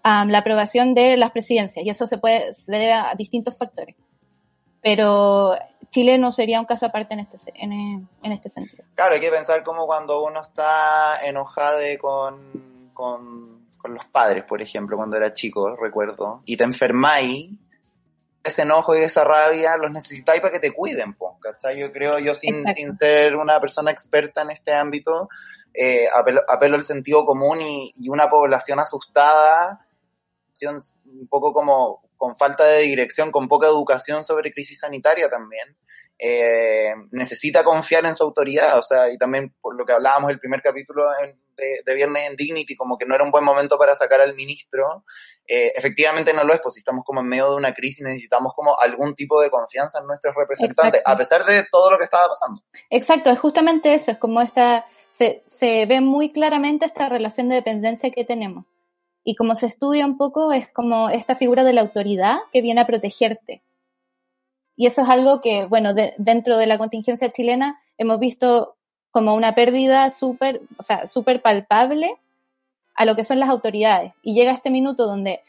la 0.03 0.37
aprobación 0.37 0.93
de 0.93 1.17
las 1.17 1.31
presidencias 1.31 1.85
y 1.85 1.89
eso 1.89 2.07
se 2.07 2.17
puede 2.17 2.53
se 2.53 2.71
debe 2.71 2.93
a 2.93 3.13
distintos 3.15 3.57
factores. 3.57 3.95
Pero 4.81 5.55
Chile 5.91 6.17
no 6.17 6.31
sería 6.31 6.59
un 6.59 6.65
caso 6.65 6.85
aparte 6.85 7.13
en 7.13 7.19
este, 7.19 7.37
en, 7.55 8.07
este 8.23 8.49
sentido. 8.49 8.83
Claro, 8.95 9.15
hay 9.15 9.21
que 9.21 9.29
pensar 9.29 9.63
como 9.63 9.85
cuando 9.85 10.23
uno 10.23 10.41
está 10.41 11.19
enojado 11.23 11.79
con, 11.99 12.89
con, 12.93 13.67
con, 13.77 13.93
los 13.93 14.05
padres, 14.05 14.43
por 14.45 14.61
ejemplo, 14.61 14.97
cuando 14.97 15.17
era 15.17 15.33
chico, 15.33 15.75
recuerdo, 15.75 16.41
y 16.45 16.57
te 16.57 16.63
enfermáis, 16.63 17.51
ese 18.43 18.63
enojo 18.63 18.95
y 18.95 19.01
esa 19.01 19.23
rabia 19.23 19.77
los 19.77 19.91
necesitáis 19.91 20.41
para 20.41 20.53
que 20.53 20.59
te 20.59 20.71
cuiden, 20.71 21.15
¿cachai? 21.39 21.77
Yo 21.77 21.91
creo, 21.91 22.17
yo 22.17 22.33
sin, 22.33 22.65
sin 22.73 22.91
ser 22.97 23.35
una 23.35 23.59
persona 23.59 23.91
experta 23.91 24.41
en 24.41 24.51
este 24.51 24.73
ámbito, 24.73 25.29
eh, 25.73 26.07
apelo, 26.11 26.41
apelo, 26.47 26.77
al 26.77 26.83
sentido 26.83 27.25
común 27.25 27.61
y, 27.61 27.93
y 27.97 28.09
una 28.09 28.29
población 28.29 28.79
asustada 28.79 29.85
un 30.69 31.27
poco 31.27 31.53
como 31.53 32.03
con 32.17 32.35
falta 32.35 32.65
de 32.65 32.81
dirección, 32.83 33.31
con 33.31 33.47
poca 33.47 33.67
educación 33.67 34.23
sobre 34.23 34.53
crisis 34.53 34.79
sanitaria 34.79 35.29
también, 35.29 35.75
eh, 36.23 36.93
necesita 37.09 37.63
confiar 37.63 38.05
en 38.05 38.15
su 38.15 38.23
autoridad, 38.23 38.77
o 38.77 38.83
sea, 38.83 39.11
y 39.11 39.17
también 39.17 39.55
por 39.59 39.75
lo 39.75 39.87
que 39.87 39.93
hablábamos 39.93 40.29
el 40.29 40.39
primer 40.39 40.61
capítulo 40.61 41.05
de, 41.57 41.95
Viernes 41.95 42.29
en 42.29 42.35
Dignity, 42.35 42.75
como 42.75 42.95
que 42.95 43.07
no 43.07 43.15
era 43.15 43.23
un 43.23 43.31
buen 43.31 43.43
momento 43.43 43.77
para 43.79 43.95
sacar 43.95 44.21
al 44.21 44.35
ministro, 44.35 45.03
eh, 45.47 45.73
efectivamente 45.75 46.31
no 46.31 46.43
lo 46.43 46.53
es, 46.53 46.61
pues 46.61 46.75
si 46.75 46.79
estamos 46.79 47.03
como 47.03 47.21
en 47.21 47.27
medio 47.27 47.49
de 47.49 47.55
una 47.55 47.73
crisis 47.73 48.03
necesitamos 48.03 48.53
como 48.55 48.79
algún 48.79 49.15
tipo 49.15 49.41
de 49.41 49.49
confianza 49.49 49.99
en 49.99 50.05
nuestros 50.05 50.35
representantes, 50.35 51.01
a 51.03 51.17
pesar 51.17 51.43
de 51.43 51.65
todo 51.71 51.89
lo 51.89 51.97
que 51.97 52.03
estaba 52.03 52.27
pasando. 52.27 52.61
Exacto, 52.91 53.31
es 53.31 53.39
justamente 53.39 53.95
eso, 53.95 54.11
es 54.11 54.17
como 54.19 54.41
esta, 54.41 54.85
se, 55.09 55.43
se 55.47 55.87
ve 55.87 56.01
muy 56.01 56.31
claramente 56.31 56.85
esta 56.85 57.09
relación 57.09 57.49
de 57.49 57.55
dependencia 57.55 58.11
que 58.11 58.25
tenemos 58.25 58.65
y 59.23 59.35
como 59.35 59.55
se 59.55 59.67
estudia 59.67 60.05
un 60.05 60.17
poco, 60.17 60.51
es 60.51 60.67
como 60.69 61.09
esta 61.09 61.35
figura 61.35 61.63
de 61.63 61.73
la 61.73 61.81
autoridad 61.81 62.37
que 62.51 62.61
viene 62.61 62.81
a 62.81 62.87
protegerte. 62.87 63.61
Y 64.75 64.87
eso 64.87 65.03
es 65.03 65.09
algo 65.09 65.41
que, 65.41 65.65
bueno, 65.65 65.93
dentro 65.93 66.57
de 66.57 66.65
la 66.65 66.77
contingencia 66.77 67.31
chilena 67.31 67.79
hemos 67.97 68.19
visto 68.19 68.77
como 69.11 69.35
una 69.35 69.53
pérdida 69.53 70.09
súper, 70.09 70.61
o 70.77 70.83
sea, 70.83 71.05
súper 71.07 71.41
palpable 71.41 72.15
a 72.95 73.05
lo 73.05 73.15
que 73.15 73.23
son 73.23 73.39
las 73.39 73.49
autoridades. 73.49 74.13
Y 74.23 74.33
llega 74.33 74.53
este 74.53 74.71
minuto 74.71 75.05
donde, 75.05 75.41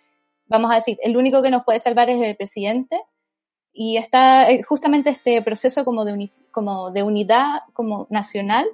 vamos 0.47 0.71
a 0.71 0.75
decir, 0.75 0.99
el 1.03 1.17
único 1.17 1.43
que 1.43 1.51
nos 1.51 1.65
puede 1.65 1.81
salvar 1.81 2.11
es 2.11 2.21
el 2.21 2.37
presidente. 2.37 3.01
Y 3.73 3.97
está 3.97 4.51
eh, 4.51 4.63
justamente 4.63 5.09
este 5.09 5.41
proceso 5.41 5.85
como 5.85 6.05
de, 6.05 6.29
como 6.51 6.91
de 6.91 7.03
unidad 7.03 7.61
como 7.73 8.07
nacional 8.11 8.67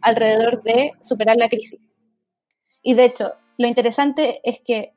alrededor 0.00 0.62
de 0.62 0.92
superar 1.02 1.36
la 1.36 1.48
crisis. 1.48 1.80
Y 2.82 2.94
de 2.94 3.06
hecho, 3.06 3.32
lo 3.58 3.66
interesante 3.66 4.40
es 4.44 4.60
que 4.60 4.94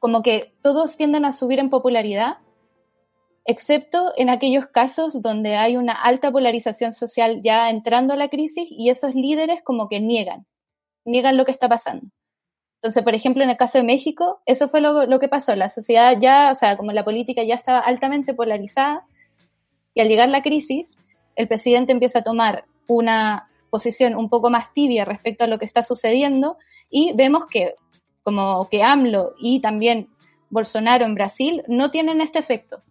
como 0.00 0.22
que 0.22 0.52
todos 0.62 0.96
tienden 0.96 1.24
a 1.24 1.32
subir 1.32 1.58
en 1.58 1.70
popularidad, 1.70 2.38
excepto 3.44 4.12
en 4.16 4.30
aquellos 4.30 4.66
casos 4.66 5.22
donde 5.22 5.56
hay 5.56 5.76
una 5.76 5.92
alta 5.92 6.30
polarización 6.32 6.92
social 6.92 7.40
ya 7.42 7.70
entrando 7.70 8.14
a 8.14 8.16
la 8.16 8.28
crisis 8.28 8.68
y 8.70 8.90
esos 8.90 9.14
líderes 9.14 9.62
como 9.62 9.88
que 9.88 10.00
niegan, 10.00 10.46
niegan 11.04 11.36
lo 11.36 11.44
que 11.44 11.52
está 11.52 11.68
pasando. 11.68 12.06
Entonces, 12.76 13.02
por 13.02 13.14
ejemplo, 13.14 13.44
en 13.44 13.50
el 13.50 13.56
caso 13.58 13.78
de 13.78 13.84
México, 13.84 14.40
eso 14.46 14.66
fue 14.66 14.80
lo, 14.80 15.04
lo 15.04 15.18
que 15.18 15.28
pasó. 15.28 15.54
La 15.54 15.68
sociedad 15.68 16.16
ya, 16.18 16.50
o 16.50 16.54
sea, 16.54 16.78
como 16.78 16.92
la 16.92 17.04
política 17.04 17.42
ya 17.42 17.54
estaba 17.54 17.78
altamente 17.80 18.32
polarizada 18.32 19.04
y 19.94 20.00
al 20.00 20.08
llegar 20.08 20.30
la 20.30 20.42
crisis, 20.42 20.96
el 21.36 21.46
presidente 21.46 21.92
empieza 21.92 22.20
a 22.20 22.24
tomar 22.24 22.64
una 22.86 23.48
posición 23.68 24.16
un 24.16 24.30
poco 24.30 24.50
más 24.50 24.72
tibia 24.72 25.04
respecto 25.04 25.44
a 25.44 25.46
lo 25.46 25.58
que 25.58 25.66
está 25.66 25.82
sucediendo 25.82 26.56
y 26.90 27.12
vemos 27.14 27.46
que 27.46 27.74
como 28.22 28.68
que 28.68 28.82
AMLO 28.82 29.34
y 29.38 29.60
también 29.60 30.08
Bolsonaro 30.50 31.04
en 31.04 31.14
Brasil 31.14 31.62
no 31.68 31.90
tienen 31.90 32.20
este 32.20 32.38
efecto. 32.38 32.82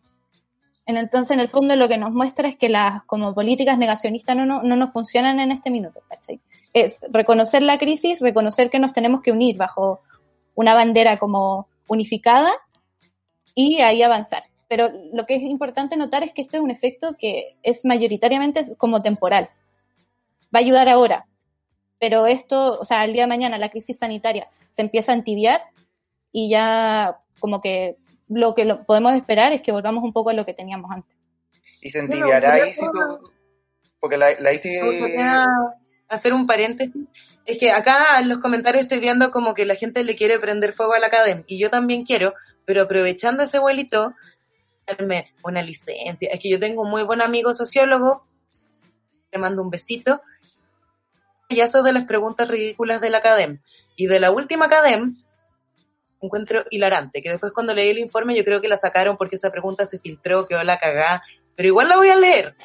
Entonces, 0.85 1.31
en 1.31 1.39
el 1.39 1.49
fondo, 1.49 1.75
lo 1.75 1.87
que 1.87 1.97
nos 1.97 2.13
muestra 2.13 2.49
es 2.49 2.55
que 2.55 2.67
las 2.67 3.03
como 3.03 3.35
políticas 3.35 3.77
negacionistas 3.77 4.35
no, 4.35 4.45
no, 4.45 4.63
no 4.63 4.75
nos 4.75 4.91
funcionan 4.91 5.39
en 5.39 5.51
este 5.51 5.69
minuto. 5.69 6.01
Es 6.73 7.01
reconocer 7.11 7.61
la 7.61 7.77
crisis, 7.77 8.19
reconocer 8.19 8.71
que 8.71 8.79
nos 8.79 8.91
tenemos 8.91 9.21
que 9.21 9.31
unir 9.31 9.55
bajo 9.55 10.01
una 10.55 10.73
bandera 10.73 11.19
como 11.19 11.67
unificada 11.87 12.51
y 13.53 13.81
ahí 13.81 14.01
avanzar. 14.01 14.43
Pero 14.67 14.89
lo 15.13 15.25
que 15.25 15.35
es 15.35 15.43
importante 15.43 15.95
notar 15.95 16.23
es 16.23 16.33
que 16.33 16.41
esto 16.41 16.57
es 16.57 16.63
un 16.63 16.71
efecto 16.71 17.15
que 17.19 17.57
es 17.61 17.85
mayoritariamente 17.85 18.75
como 18.77 19.03
temporal. 19.03 19.49
Va 20.53 20.59
a 20.59 20.63
ayudar 20.63 20.89
ahora, 20.89 21.27
pero 21.99 22.25
esto, 22.27 22.79
o 22.79 22.85
sea, 22.85 23.05
el 23.05 23.13
día 23.13 23.23
de 23.23 23.27
mañana 23.27 23.57
la 23.57 23.69
crisis 23.69 23.97
sanitaria 23.97 24.47
se 24.71 24.81
empieza 24.81 25.11
a 25.11 25.15
entibiar 25.15 25.61
y 26.31 26.49
ya 26.49 27.19
como 27.39 27.61
que 27.61 27.97
lo 28.27 28.53
que 28.53 28.65
lo 28.65 28.85
podemos 28.85 29.13
esperar 29.15 29.51
es 29.51 29.61
que 29.61 29.71
volvamos 29.71 30.03
un 30.03 30.13
poco 30.13 30.29
a 30.29 30.33
lo 30.33 30.45
que 30.45 30.53
teníamos 30.53 30.91
antes. 30.91 31.15
Y 31.81 31.91
se 31.91 31.99
entibiará 31.99 32.53
ahí 32.53 32.73
si 32.73 32.81
tú... 32.81 33.31
Porque 33.99 34.17
la, 34.17 34.39
la 34.39 34.53
ICI... 34.53 34.79
Hacer 36.07 36.33
un 36.33 36.47
paréntesis. 36.47 37.07
Es 37.45 37.57
que 37.57 37.71
acá 37.71 38.19
en 38.19 38.29
los 38.29 38.39
comentarios 38.39 38.83
estoy 38.83 38.99
viendo 38.99 39.31
como 39.31 39.53
que 39.53 39.65
la 39.65 39.75
gente 39.75 40.03
le 40.03 40.15
quiere 40.15 40.39
prender 40.39 40.73
fuego 40.73 40.93
a 40.93 40.99
la 40.99 41.07
academia. 41.07 41.43
Y 41.47 41.59
yo 41.59 41.69
también 41.69 42.03
quiero, 42.03 42.33
pero 42.65 42.83
aprovechando 42.83 43.43
ese 43.43 43.59
vuelito, 43.59 44.13
darme 44.87 45.33
una 45.43 45.61
licencia. 45.61 46.29
Es 46.31 46.39
que 46.39 46.49
yo 46.49 46.59
tengo 46.59 46.83
un 46.83 46.89
muy 46.89 47.03
buen 47.03 47.21
amigo 47.21 47.53
sociólogo, 47.53 48.25
le 49.31 49.39
mando 49.39 49.61
un 49.61 49.69
besito. 49.69 50.21
Ya 51.49 51.67
son 51.67 51.83
de 51.83 51.93
las 51.93 52.05
preguntas 52.05 52.47
ridículas 52.47 53.01
de 53.01 53.09
la 53.09 53.17
academia. 53.17 53.59
Y 53.95 54.07
de 54.07 54.19
la 54.19 54.31
última 54.31 54.65
academia, 54.65 55.11
encuentro 56.21 56.63
hilarante, 56.69 57.21
que 57.21 57.31
después 57.31 57.51
cuando 57.53 57.73
leí 57.73 57.89
el 57.89 57.97
informe 57.97 58.35
yo 58.35 58.43
creo 58.43 58.61
que 58.61 58.67
la 58.67 58.77
sacaron 58.77 59.17
porque 59.17 59.37
esa 59.37 59.51
pregunta 59.51 59.85
se 59.85 59.99
filtró, 59.99 60.47
quedó 60.47 60.63
la 60.63 60.79
cagá, 60.79 61.23
pero 61.55 61.67
igual 61.67 61.89
la 61.89 61.97
voy 61.97 62.09
a 62.09 62.15
leer. 62.15 62.55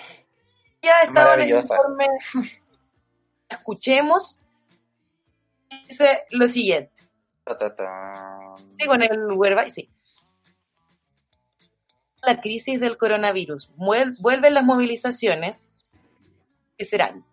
Ya 0.83 1.01
estaba 1.01 1.35
en 1.35 1.41
el 1.43 1.51
informe. 1.51 2.07
Escuchemos. 3.49 4.39
Dice 5.89 6.23
lo 6.31 6.49
siguiente. 6.49 6.93
Sí, 8.79 8.87
con 8.87 9.03
el 9.03 9.33
whereby, 9.33 9.71
sí. 9.71 9.91
La 12.23 12.41
crisis 12.41 12.81
del 12.81 12.97
coronavirus. 12.97 13.71
Vuelven 13.77 14.55
las 14.55 14.65
movilizaciones 14.65 15.69
que 16.77 16.85
serán 16.85 17.25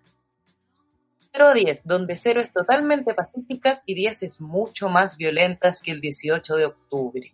0 1.34 1.54
10, 1.54 1.86
donde 1.86 2.18
0 2.18 2.42
es 2.42 2.52
totalmente 2.52 3.14
pacíficas 3.14 3.82
y 3.86 3.96
10 3.96 4.24
es 4.24 4.42
mucho 4.42 4.90
más 4.90 5.18
violentas 5.18 5.82
que 5.82 5.92
el 5.92 6.02
18 6.02 6.56
de 6.56 6.66
octubre. 6.66 7.34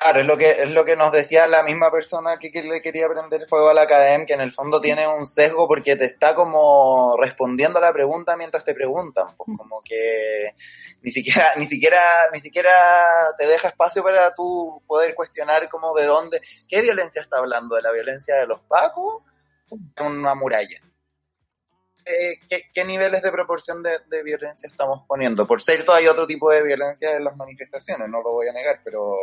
Claro, 0.00 0.20
es 0.20 0.26
lo 0.26 0.38
que 0.38 0.62
es 0.62 0.70
lo 0.72 0.86
que 0.86 0.96
nos 0.96 1.12
decía 1.12 1.46
la 1.46 1.62
misma 1.62 1.90
persona 1.90 2.38
que, 2.38 2.50
le 2.62 2.80
quería 2.80 3.06
prender 3.06 3.46
fuego 3.46 3.68
a 3.68 3.74
la 3.74 3.82
academia, 3.82 4.24
que 4.24 4.32
en 4.32 4.40
el 4.40 4.50
fondo 4.50 4.80
tiene 4.80 5.06
un 5.06 5.26
sesgo 5.26 5.68
porque 5.68 5.94
te 5.94 6.06
está 6.06 6.34
como 6.34 7.18
respondiendo 7.20 7.78
a 7.78 7.82
la 7.82 7.92
pregunta 7.92 8.34
mientras 8.34 8.64
te 8.64 8.72
preguntan, 8.72 9.36
pues 9.36 9.58
como 9.58 9.82
que 9.82 10.54
ni 11.02 11.10
siquiera 11.10 11.52
ni 11.56 11.66
siquiera 11.66 12.00
ni 12.32 12.40
siquiera 12.40 12.72
te 13.38 13.46
deja 13.46 13.68
espacio 13.68 14.02
para 14.02 14.34
tú 14.34 14.82
poder 14.86 15.14
cuestionar 15.14 15.68
como 15.68 15.94
de 15.94 16.06
dónde, 16.06 16.40
qué 16.66 16.80
violencia 16.80 17.20
está 17.20 17.36
hablando, 17.36 17.76
de 17.76 17.82
la 17.82 17.92
violencia 17.92 18.36
de 18.36 18.46
los 18.46 18.60
pacos, 18.62 19.22
una 19.98 20.34
muralla. 20.34 20.80
Eh, 22.10 22.40
¿qué, 22.74 22.84
niveles 22.84 23.22
de 23.22 23.30
proporción 23.30 23.82
de, 23.82 24.22
violencia 24.22 24.68
estamos 24.68 25.04
poniendo. 25.06 25.46
Por 25.46 25.60
cierto, 25.60 25.92
hay 25.92 26.06
otro 26.06 26.26
tipo 26.26 26.50
de 26.50 26.62
violencia 26.62 27.16
en 27.16 27.24
las 27.24 27.36
manifestaciones, 27.36 28.08
no 28.08 28.22
lo 28.22 28.32
voy 28.32 28.48
a 28.48 28.52
negar, 28.52 28.80
pero 28.84 29.16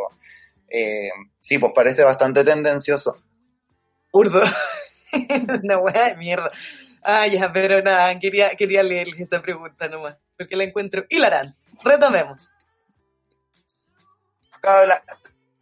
eh, 0.68 1.10
sí, 1.40 1.58
pues 1.58 1.72
parece 1.74 2.02
bastante 2.04 2.44
tendencioso. 2.44 3.18
Urdo. 4.12 4.42
Una 5.62 5.78
hueá 5.78 6.08
de 6.08 6.16
mierda. 6.16 6.50
Ah, 7.02 7.26
ya, 7.26 7.52
pero 7.52 7.82
nada, 7.82 8.18
quería, 8.18 8.50
quería 8.56 8.82
leerles 8.82 9.20
esa 9.20 9.40
pregunta 9.40 9.88
nomás, 9.88 10.26
porque 10.36 10.56
la 10.56 10.64
encuentro 10.64 11.04
hilarante. 11.08 11.56
Retomemos. 11.84 12.50
La, 14.62 15.02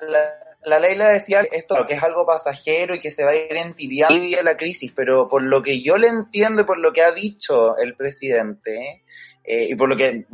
la, 0.01 0.46
ley 0.67 0.97
le 0.97 1.05
decía 1.05 1.43
esto, 1.53 1.87
que 1.87 1.95
es 1.95 2.03
algo 2.03 2.27
pasajero 2.27 2.95
y 2.95 3.01
que 3.01 3.11
se 3.11 3.25
va 3.25 3.31
a 3.31 3.37
ir 3.37 3.57
entibiando 3.57 4.43
la 4.43 4.57
crisis, 4.57 4.93
pero 4.95 5.29
por 5.29 5.43
lo 5.43 5.63
que 5.63 5.81
yo 5.81 5.97
le 5.97 6.09
entiendo 6.09 6.63
y 6.63 6.65
por 6.65 6.79
lo 6.79 6.93
que 6.93 7.03
ha 7.03 7.13
dicho 7.13 7.77
el 7.77 7.95
presidente, 7.95 9.05
eh, 9.45 9.69
y 9.71 9.75
por 9.77 9.89
lo 9.89 9.97
que 9.97 10.27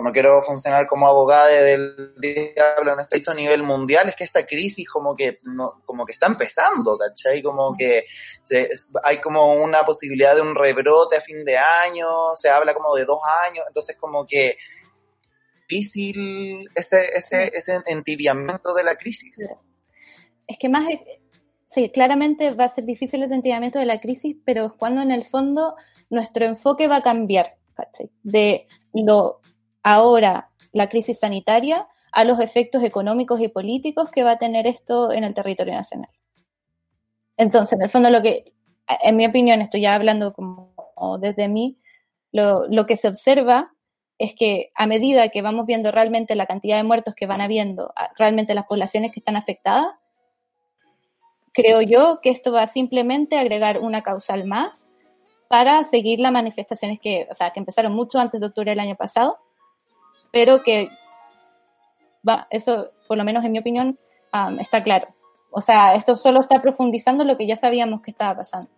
no 0.00 0.12
quiero 0.12 0.42
funcionar 0.42 0.86
como 0.86 1.06
abogada 1.06 1.48
del 1.48 2.14
diablo 2.18 2.94
en 2.94 3.00
este 3.00 3.30
a 3.30 3.34
nivel 3.34 3.62
mundial, 3.62 4.08
es 4.08 4.16
que 4.16 4.24
esta 4.24 4.46
crisis 4.46 4.88
como 4.88 5.14
que 5.14 5.38
no, 5.42 5.82
como 5.84 6.06
que 6.06 6.12
está 6.12 6.26
empezando, 6.26 6.96
¿cachai? 6.96 7.42
Como 7.42 7.76
que 7.76 8.06
hay 9.02 9.18
como 9.18 9.54
una 9.54 9.84
posibilidad 9.84 10.34
de 10.34 10.40
un 10.40 10.54
rebrote 10.54 11.16
a 11.16 11.20
fin 11.20 11.44
de 11.44 11.58
año, 11.58 12.34
se 12.36 12.48
habla 12.48 12.72
como 12.72 12.94
de 12.94 13.04
dos 13.04 13.20
años, 13.46 13.64
entonces 13.68 13.96
como 13.98 14.26
que 14.26 14.56
difícil 15.72 16.68
ese, 16.74 17.06
ese, 17.14 17.50
ese 17.54 17.80
entibiamiento 17.86 18.74
de 18.74 18.84
la 18.84 18.96
crisis. 18.96 19.36
Es 20.46 20.58
que 20.58 20.68
más, 20.68 20.86
sí, 21.66 21.90
claramente 21.90 22.52
va 22.54 22.64
a 22.64 22.68
ser 22.68 22.84
difícil 22.84 23.22
ese 23.22 23.34
entibiamiento 23.34 23.78
de 23.78 23.86
la 23.86 24.00
crisis, 24.00 24.36
pero 24.44 24.66
es 24.66 24.72
cuando 24.72 25.00
en 25.02 25.10
el 25.10 25.24
fondo 25.24 25.76
nuestro 26.10 26.44
enfoque 26.44 26.88
va 26.88 26.96
a 26.96 27.02
cambiar, 27.02 27.56
¿cachai? 27.74 28.10
De 28.22 28.66
lo 28.92 29.40
ahora 29.82 30.50
la 30.72 30.88
crisis 30.88 31.18
sanitaria 31.18 31.86
a 32.12 32.24
los 32.24 32.38
efectos 32.40 32.84
económicos 32.84 33.40
y 33.40 33.48
políticos 33.48 34.10
que 34.10 34.22
va 34.22 34.32
a 34.32 34.38
tener 34.38 34.66
esto 34.66 35.12
en 35.12 35.24
el 35.24 35.34
territorio 35.34 35.74
nacional. 35.74 36.10
Entonces, 37.38 37.78
en 37.78 37.82
el 37.82 37.88
fondo, 37.88 38.10
lo 38.10 38.20
que, 38.20 38.52
en 39.02 39.16
mi 39.16 39.26
opinión, 39.26 39.62
estoy 39.62 39.80
ya 39.82 39.94
hablando 39.94 40.34
como 40.34 40.74
desde 41.18 41.48
mí, 41.48 41.78
lo, 42.30 42.68
lo 42.68 42.86
que 42.86 42.96
se 42.96 43.08
observa 43.08 43.71
es 44.22 44.34
que 44.34 44.70
a 44.74 44.86
medida 44.86 45.28
que 45.28 45.42
vamos 45.42 45.66
viendo 45.66 45.90
realmente 45.90 46.34
la 46.34 46.46
cantidad 46.46 46.76
de 46.76 46.84
muertos 46.84 47.14
que 47.14 47.26
van 47.26 47.40
habiendo, 47.40 47.92
realmente 48.16 48.54
las 48.54 48.66
poblaciones 48.66 49.12
que 49.12 49.20
están 49.20 49.36
afectadas, 49.36 49.86
creo 51.52 51.82
yo 51.82 52.20
que 52.22 52.30
esto 52.30 52.52
va 52.52 52.62
a 52.62 52.66
simplemente 52.66 53.36
agregar 53.36 53.80
una 53.80 54.02
causal 54.02 54.44
más 54.44 54.88
para 55.48 55.84
seguir 55.84 56.20
las 56.20 56.32
manifestaciones 56.32 56.98
que, 57.00 57.28
o 57.30 57.34
sea, 57.34 57.50
que 57.50 57.60
empezaron 57.60 57.92
mucho 57.92 58.18
antes 58.18 58.40
de 58.40 58.46
octubre 58.46 58.70
del 58.70 58.80
año 58.80 58.96
pasado 58.96 59.38
pero 60.32 60.62
que 60.64 60.88
va, 62.28 62.48
eso, 62.50 62.90
por 63.06 63.18
lo 63.18 63.24
menos 63.24 63.44
en 63.44 63.52
mi 63.52 63.58
opinión, 63.58 63.98
está 64.58 64.82
claro. 64.82 65.08
O 65.50 65.60
sea, 65.60 65.94
esto 65.94 66.16
solo 66.16 66.40
está 66.40 66.60
profundizando 66.60 67.22
lo 67.22 67.36
que 67.36 67.46
ya 67.46 67.56
sabíamos 67.56 68.00
que 68.00 68.10
estaba 68.10 68.38
pasando. 68.38 68.70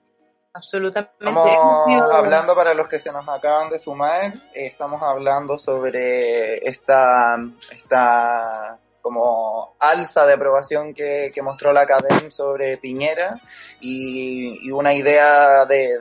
Absolutamente. 0.54 1.12
Estamos 1.18 2.12
hablando 2.12 2.54
para 2.54 2.74
los 2.74 2.88
que 2.88 2.98
se 2.98 3.12
nos 3.12 3.28
acaban 3.28 3.70
de 3.70 3.78
sumar, 3.78 4.32
eh, 4.54 4.66
estamos 4.66 5.02
hablando 5.02 5.58
sobre 5.58 6.66
esta, 6.66 7.36
esta 7.70 8.78
como 9.02 9.74
alza 9.80 10.24
de 10.24 10.32
aprobación 10.32 10.94
que, 10.94 11.32
mostró 11.42 11.72
la 11.72 11.82
academia 11.82 12.30
sobre 12.30 12.78
Piñera 12.78 13.38
y, 13.80 14.70
una 14.70 14.94
idea 14.94 15.66
de, 15.66 15.98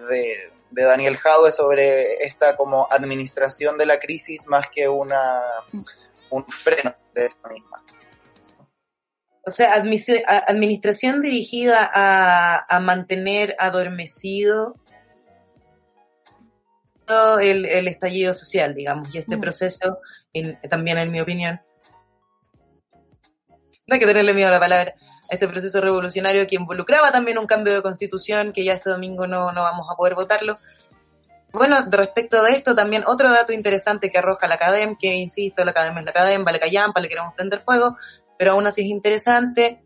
de 0.74 0.84
Daniel 0.84 1.18
Jadwe 1.18 1.52
sobre 1.52 2.24
esta 2.24 2.56
como 2.56 2.88
administración 2.90 3.78
de 3.78 3.86
la 3.86 4.00
crisis 4.00 4.48
más 4.48 4.70
que 4.70 4.88
una 4.88 5.42
un 6.32 6.46
freno 6.48 6.94
de 7.14 7.28
esta 7.28 7.48
misma. 7.48 7.84
O 9.46 9.52
sea, 9.52 9.74
administración 9.74 11.22
dirigida 11.22 11.90
a, 11.94 12.80
mantener 12.80 13.56
adormecido 13.60 14.76
el, 17.42 17.66
el, 17.66 17.88
estallido 17.88 18.34
social, 18.34 18.74
digamos, 18.74 19.14
y 19.14 19.18
este 19.18 19.36
mm. 19.36 19.42
proceso, 19.42 20.00
también 20.70 20.98
en 20.98 21.12
mi 21.12 21.20
opinión, 21.20 21.62
no 23.86 23.96
hay 23.96 24.00
que 24.00 24.06
tenerle 24.06 24.34
miedo 24.34 24.48
a 24.48 24.52
la 24.52 24.60
palabra, 24.60 24.96
este 25.30 25.48
proceso 25.48 25.82
revolucionario 25.82 26.48
que 26.48 26.56
involucraba 26.56 27.12
también 27.12 27.38
un 27.38 27.46
cambio 27.46 27.74
de 27.74 27.82
constitución, 27.82 28.54
que 28.54 28.64
ya 28.64 28.74
este 28.74 28.90
domingo 28.90 29.28
no, 29.28 29.52
no 29.52 29.64
vamos 29.64 29.88
a 29.92 29.96
poder 29.96 30.16
votarlo. 30.16 30.58
Bueno, 31.52 31.86
respecto 31.90 32.42
de 32.44 32.54
esto, 32.54 32.76
también 32.76 33.04
otro 33.06 33.32
dato 33.32 33.54
interesante 33.54 34.10
que 34.10 34.18
arroja 34.18 34.48
la 34.48 34.56
academia, 34.56 34.98
que 35.00 35.14
insisto, 35.14 35.64
la 35.64 35.72
academia 35.72 36.00
es 36.00 36.06
la 36.06 36.12
academia, 36.12 36.46
vale 36.46 36.60
callampa, 36.60 37.00
le 37.00 37.10
queremos 37.10 37.34
prender 37.36 37.62
fuego, 37.62 37.96
pero 38.38 38.52
aún 38.52 38.68
así 38.68 38.82
es 38.82 38.88
interesante, 38.88 39.84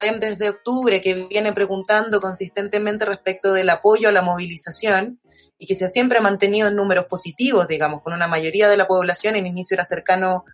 desde 0.00 0.50
octubre 0.50 1.00
que 1.00 1.26
viene 1.26 1.52
preguntando 1.52 2.20
consistentemente 2.20 3.04
respecto 3.04 3.52
del 3.52 3.68
apoyo 3.70 4.08
a 4.08 4.12
la 4.12 4.22
movilización 4.22 5.20
y 5.58 5.66
que 5.66 5.76
se 5.76 5.84
ha 5.84 5.88
siempre 5.88 6.20
mantenido 6.20 6.68
en 6.68 6.76
números 6.76 7.06
positivos, 7.06 7.66
digamos, 7.66 8.02
con 8.02 8.12
una 8.12 8.28
mayoría 8.28 8.68
de 8.68 8.76
la 8.76 8.86
población, 8.86 9.34
en 9.34 9.46
inicio 9.46 9.74
era 9.74 9.84
cercano, 9.84 10.44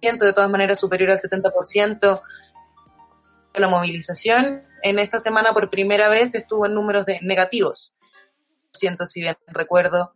de 0.00 0.32
todas 0.32 0.50
maneras 0.50 0.78
superior 0.78 1.10
al 1.10 1.18
70%, 1.18 2.20
la 3.54 3.68
movilización 3.68 4.62
en 4.82 4.98
esta 4.98 5.18
semana 5.18 5.52
por 5.52 5.70
primera 5.70 6.08
vez 6.08 6.34
estuvo 6.34 6.66
en 6.66 6.74
números 6.74 7.06
de 7.06 7.18
negativos. 7.22 7.96
Siento 8.72 9.06
si 9.06 9.22
bien 9.22 9.36
recuerdo 9.46 10.12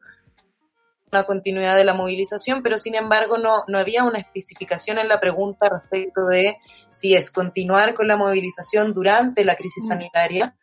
una 1.12 1.24
continuidad 1.24 1.76
de 1.76 1.84
la 1.84 1.94
movilización, 1.94 2.62
pero 2.62 2.78
sin 2.78 2.94
embargo 2.94 3.38
no, 3.38 3.64
no 3.66 3.78
había 3.78 4.04
una 4.04 4.18
especificación 4.18 4.98
en 4.98 5.08
la 5.08 5.20
pregunta 5.20 5.68
respecto 5.68 6.26
de 6.26 6.58
si 6.90 7.14
es 7.14 7.30
continuar 7.30 7.94
con 7.94 8.06
la 8.06 8.16
movilización 8.16 8.92
durante 8.92 9.44
la 9.44 9.56
crisis 9.56 9.84
mm. 9.84 9.88
sanitaria, 9.88 10.56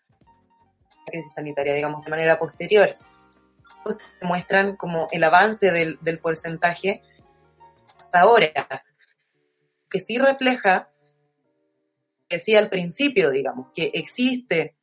la 1.05 1.11
crisis 1.11 1.33
sanitaria, 1.33 1.73
digamos, 1.73 2.03
de 2.03 2.11
manera 2.11 2.39
posterior. 2.39 2.89
Muestran 4.21 4.75
como 4.75 5.07
el 5.11 5.23
avance 5.23 5.71
del, 5.71 5.97
del 6.01 6.19
porcentaje 6.19 7.01
hasta 7.97 8.19
ahora, 8.19 8.51
que 9.89 9.99
sí 9.99 10.17
refleja 10.17 10.89
decía 12.29 12.59
al 12.59 12.69
principio, 12.69 13.29
digamos, 13.31 13.67
que 13.73 13.91
existe 13.93 14.75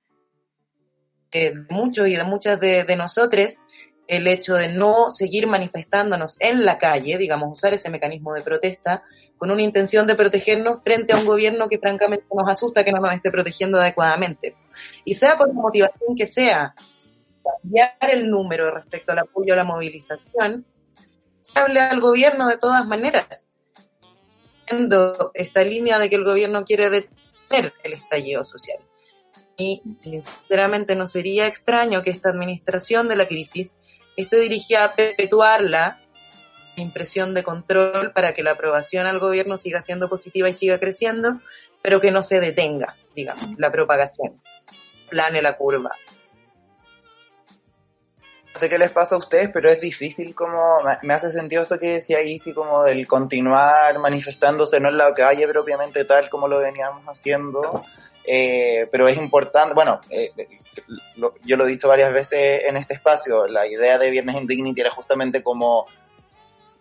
eh, 1.30 1.50
de 1.50 1.66
muchos 1.68 2.08
y 2.08 2.16
de 2.16 2.24
muchas 2.24 2.60
de, 2.60 2.96
nosotros 2.96 3.58
el 4.06 4.26
hecho 4.26 4.54
de 4.54 4.68
no 4.68 5.10
seguir 5.10 5.46
manifestándonos 5.46 6.36
en 6.40 6.64
la 6.64 6.78
calle, 6.78 7.18
digamos, 7.18 7.52
usar 7.52 7.74
ese 7.74 7.90
mecanismo 7.90 8.34
de 8.34 8.42
protesta 8.42 9.02
con 9.36 9.50
una 9.50 9.62
intención 9.62 10.06
de 10.06 10.14
protegernos 10.14 10.82
frente 10.82 11.12
a 11.12 11.16
un 11.16 11.26
gobierno 11.26 11.68
que 11.68 11.78
francamente 11.78 12.26
nos 12.32 12.48
asusta 12.48 12.84
que 12.84 12.92
no 12.92 13.00
nos 13.00 13.14
esté 13.14 13.30
protegiendo 13.30 13.80
adecuadamente. 13.80 14.56
Y 15.04 15.14
sea 15.14 15.36
por 15.36 15.48
la 15.48 15.54
motivación 15.54 16.16
que 16.16 16.26
sea, 16.26 16.74
cambiar 17.42 17.96
el 18.00 18.30
número 18.30 18.70
respecto 18.70 19.12
al 19.12 19.18
apoyo 19.18 19.52
a 19.52 19.56
la 19.56 19.64
movilización, 19.64 20.64
hable 21.54 21.80
al 21.80 22.00
gobierno 22.00 22.48
de 22.48 22.58
todas 22.58 22.86
maneras, 22.86 23.50
esta 25.34 25.62
línea 25.62 25.98
de 25.98 26.08
que 26.08 26.16
el 26.16 26.24
gobierno 26.24 26.64
quiere 26.64 26.90
detener 26.90 27.72
el 27.82 27.92
estallido 27.92 28.44
social. 28.44 28.78
Y 29.56 29.82
sinceramente 29.96 30.96
no 30.96 31.06
sería 31.06 31.46
extraño 31.46 32.02
que 32.02 32.10
esta 32.10 32.30
administración 32.30 33.08
de 33.08 33.16
la 33.16 33.28
crisis 33.28 33.74
esté 34.16 34.38
dirigida 34.38 34.84
a 34.84 34.92
perpetuar 34.92 35.62
la 35.62 35.98
impresión 36.76 37.34
de 37.34 37.42
control 37.42 38.12
para 38.12 38.32
que 38.32 38.42
la 38.42 38.52
aprobación 38.52 39.06
al 39.06 39.18
gobierno 39.18 39.58
siga 39.58 39.80
siendo 39.80 40.08
positiva 40.08 40.48
y 40.48 40.52
siga 40.52 40.78
creciendo, 40.78 41.40
pero 41.82 42.00
que 42.00 42.10
no 42.10 42.22
se 42.22 42.40
detenga, 42.40 42.96
digamos, 43.14 43.58
la 43.58 43.70
propagación, 43.70 44.40
plane 45.08 45.42
la 45.42 45.56
curva. 45.56 45.90
No 48.54 48.60
sé 48.60 48.68
qué 48.68 48.78
les 48.78 48.92
pasa 48.92 49.16
a 49.16 49.18
ustedes, 49.18 49.50
pero 49.52 49.68
es 49.68 49.80
difícil 49.80 50.32
como, 50.32 50.78
me 51.02 51.14
hace 51.14 51.32
sentido 51.32 51.64
esto 51.64 51.78
que 51.78 51.94
decía 51.94 52.22
Isi, 52.22 52.52
como 52.52 52.84
del 52.84 53.04
continuar 53.06 53.98
manifestándose, 53.98 54.78
no 54.78 54.90
en 54.90 54.96
la 54.96 55.12
calle 55.12 55.48
propiamente 55.48 56.04
tal 56.04 56.30
como 56.30 56.46
lo 56.46 56.60
veníamos 56.60 57.04
haciendo, 57.06 57.84
eh, 58.26 58.88
pero 58.90 59.06
es 59.06 59.16
importante, 59.16 59.74
bueno, 59.74 60.00
eh, 60.10 60.32
yo 61.42 61.56
lo 61.56 61.66
he 61.66 61.70
dicho 61.70 61.88
varias 61.88 62.12
veces 62.12 62.64
en 62.64 62.76
este 62.76 62.94
espacio, 62.94 63.46
la 63.46 63.66
idea 63.66 63.98
de 63.98 64.10
Viernes 64.10 64.36
Indignity 64.36 64.80
era 64.80 64.90
justamente 64.90 65.42
como, 65.42 65.86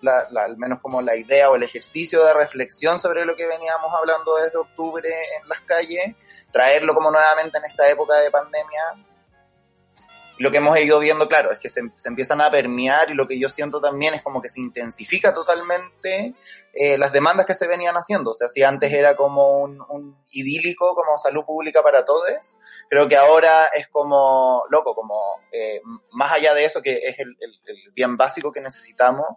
la, 0.01 0.27
al 0.35 0.57
menos 0.57 0.79
como 0.79 1.01
la 1.01 1.15
idea 1.15 1.49
o 1.49 1.55
el 1.55 1.63
ejercicio 1.63 2.23
de 2.23 2.33
reflexión 2.33 3.01
sobre 3.01 3.25
lo 3.25 3.35
que 3.35 3.45
veníamos 3.45 3.91
hablando 3.93 4.35
desde 4.37 4.57
octubre 4.57 5.09
en 5.09 5.49
las 5.49 5.59
calles, 5.61 6.15
traerlo 6.51 6.93
como 6.93 7.11
nuevamente 7.11 7.57
en 7.57 7.65
esta 7.65 7.89
época 7.89 8.15
de 8.17 8.31
pandemia 8.31 8.81
lo 10.37 10.51
que 10.51 10.57
hemos 10.57 10.77
ido 10.79 10.99
viendo, 10.99 11.27
claro, 11.27 11.51
es 11.51 11.59
que 11.59 11.69
se, 11.69 11.81
empiezan 12.05 12.41
a 12.41 12.49
permear 12.49 13.11
y 13.11 13.13
lo 13.13 13.27
que 13.27 13.39
yo 13.39 13.49
siento 13.49 13.79
también 13.79 14.13
es 14.13 14.23
como 14.23 14.41
que 14.41 14.49
se 14.49 14.59
intensifica 14.59 15.33
totalmente 15.33 16.33
eh, 16.73 16.97
las 16.97 17.13
demandas 17.13 17.45
que 17.45 17.53
se 17.53 17.67
venían 17.67 17.95
haciendo. 17.95 18.31
O 18.31 18.33
sea, 18.33 18.47
si 18.47 18.63
antes 18.63 18.91
era 18.91 19.15
como 19.15 19.59
un, 19.59 20.17
idílico, 20.31 20.95
como 20.95 21.19
salud 21.19 21.45
pública 21.45 21.83
para 21.83 22.03
todos, 22.03 22.57
creo 22.89 23.07
que 23.07 23.15
ahora 23.15 23.65
es 23.75 23.87
como, 23.89 24.63
loco, 24.69 24.95
como 24.95 25.39
eh, 25.51 25.81
más 26.11 26.31
allá 26.31 26.55
de 26.55 26.65
eso, 26.65 26.81
que 26.81 26.93
es 26.93 27.19
el, 27.19 27.37
el, 27.39 27.91
bien 27.93 28.17
básico 28.17 28.51
que 28.51 28.61
necesitamos, 28.61 29.27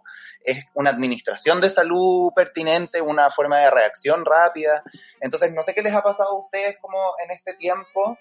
es 0.43 0.65
una 0.73 0.89
administración 0.89 1.61
de 1.61 1.69
salud 1.69 2.31
pertinente, 2.35 3.01
una 3.01 3.29
forma 3.29 3.59
de 3.59 3.69
reacción 3.69 4.25
rápida. 4.25 4.81
Entonces, 5.21 5.53
no 5.53 5.61
sé 5.61 5.75
qué 5.75 5.83
les 5.83 5.93
ha 5.93 6.01
pasado 6.01 6.31
a 6.31 6.39
ustedes 6.39 6.77
como 6.79 6.97
en 7.23 7.29
este 7.29 7.53
tiempo 7.53 8.17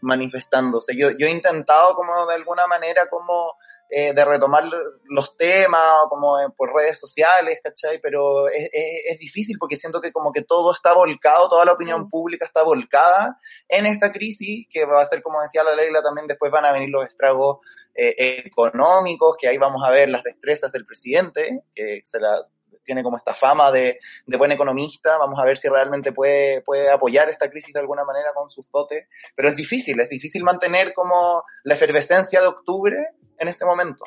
manifestándose. 0.00 0.96
Yo, 0.96 1.10
yo 1.10 1.26
he 1.26 1.30
intentado 1.30 1.94
como 1.94 2.26
de 2.26 2.34
alguna 2.34 2.66
manera 2.66 3.08
como 3.08 3.56
eh, 3.90 4.12
de 4.12 4.22
retomar 4.22 4.64
los 5.04 5.36
temas 5.38 5.80
como 6.10 6.36
por 6.54 6.74
redes 6.74 7.00
sociales, 7.00 7.58
¿cachai? 7.64 7.98
Pero 8.02 8.48
es, 8.48 8.68
es, 8.72 9.18
difícil 9.18 9.56
porque 9.58 9.78
siento 9.78 10.02
que 10.02 10.12
como 10.12 10.30
que 10.30 10.42
todo 10.42 10.74
está 10.74 10.92
volcado, 10.92 11.48
toda 11.48 11.64
la 11.64 11.72
opinión 11.72 12.02
mm. 12.02 12.10
pública 12.10 12.44
está 12.44 12.62
volcada 12.62 13.38
en 13.66 13.86
esta 13.86 14.12
crisis, 14.12 14.66
que 14.70 14.84
va 14.84 15.00
a 15.00 15.06
ser, 15.06 15.22
como 15.22 15.40
decía 15.40 15.64
la 15.64 15.74
Leila, 15.74 16.02
también 16.02 16.26
después 16.26 16.52
van 16.52 16.66
a 16.66 16.72
venir 16.72 16.90
los 16.90 17.06
estragos 17.06 17.60
eh, 17.94 18.42
económicos, 18.44 19.36
que 19.38 19.48
ahí 19.48 19.56
vamos 19.56 19.82
a 19.82 19.90
ver 19.90 20.10
las 20.10 20.22
destrezas 20.22 20.70
del 20.70 20.84
presidente, 20.84 21.62
que 21.74 22.02
se 22.04 22.20
la 22.20 22.46
tiene 22.88 23.02
como 23.02 23.18
esta 23.18 23.34
fama 23.34 23.70
de, 23.70 23.98
de, 24.26 24.36
buen 24.38 24.50
economista, 24.50 25.18
vamos 25.18 25.38
a 25.38 25.44
ver 25.44 25.58
si 25.58 25.68
realmente 25.68 26.10
puede, 26.10 26.62
puede 26.62 26.90
apoyar 26.90 27.28
esta 27.28 27.50
crisis 27.50 27.74
de 27.74 27.80
alguna 27.80 28.02
manera 28.02 28.30
con 28.34 28.48
sus 28.48 28.70
dotes, 28.70 29.06
pero 29.36 29.50
es 29.50 29.56
difícil, 29.56 30.00
es 30.00 30.08
difícil 30.08 30.42
mantener 30.42 30.94
como 30.94 31.42
la 31.64 31.74
efervescencia 31.74 32.40
de 32.40 32.46
octubre 32.46 32.96
en 33.36 33.48
este 33.48 33.66
momento. 33.66 34.06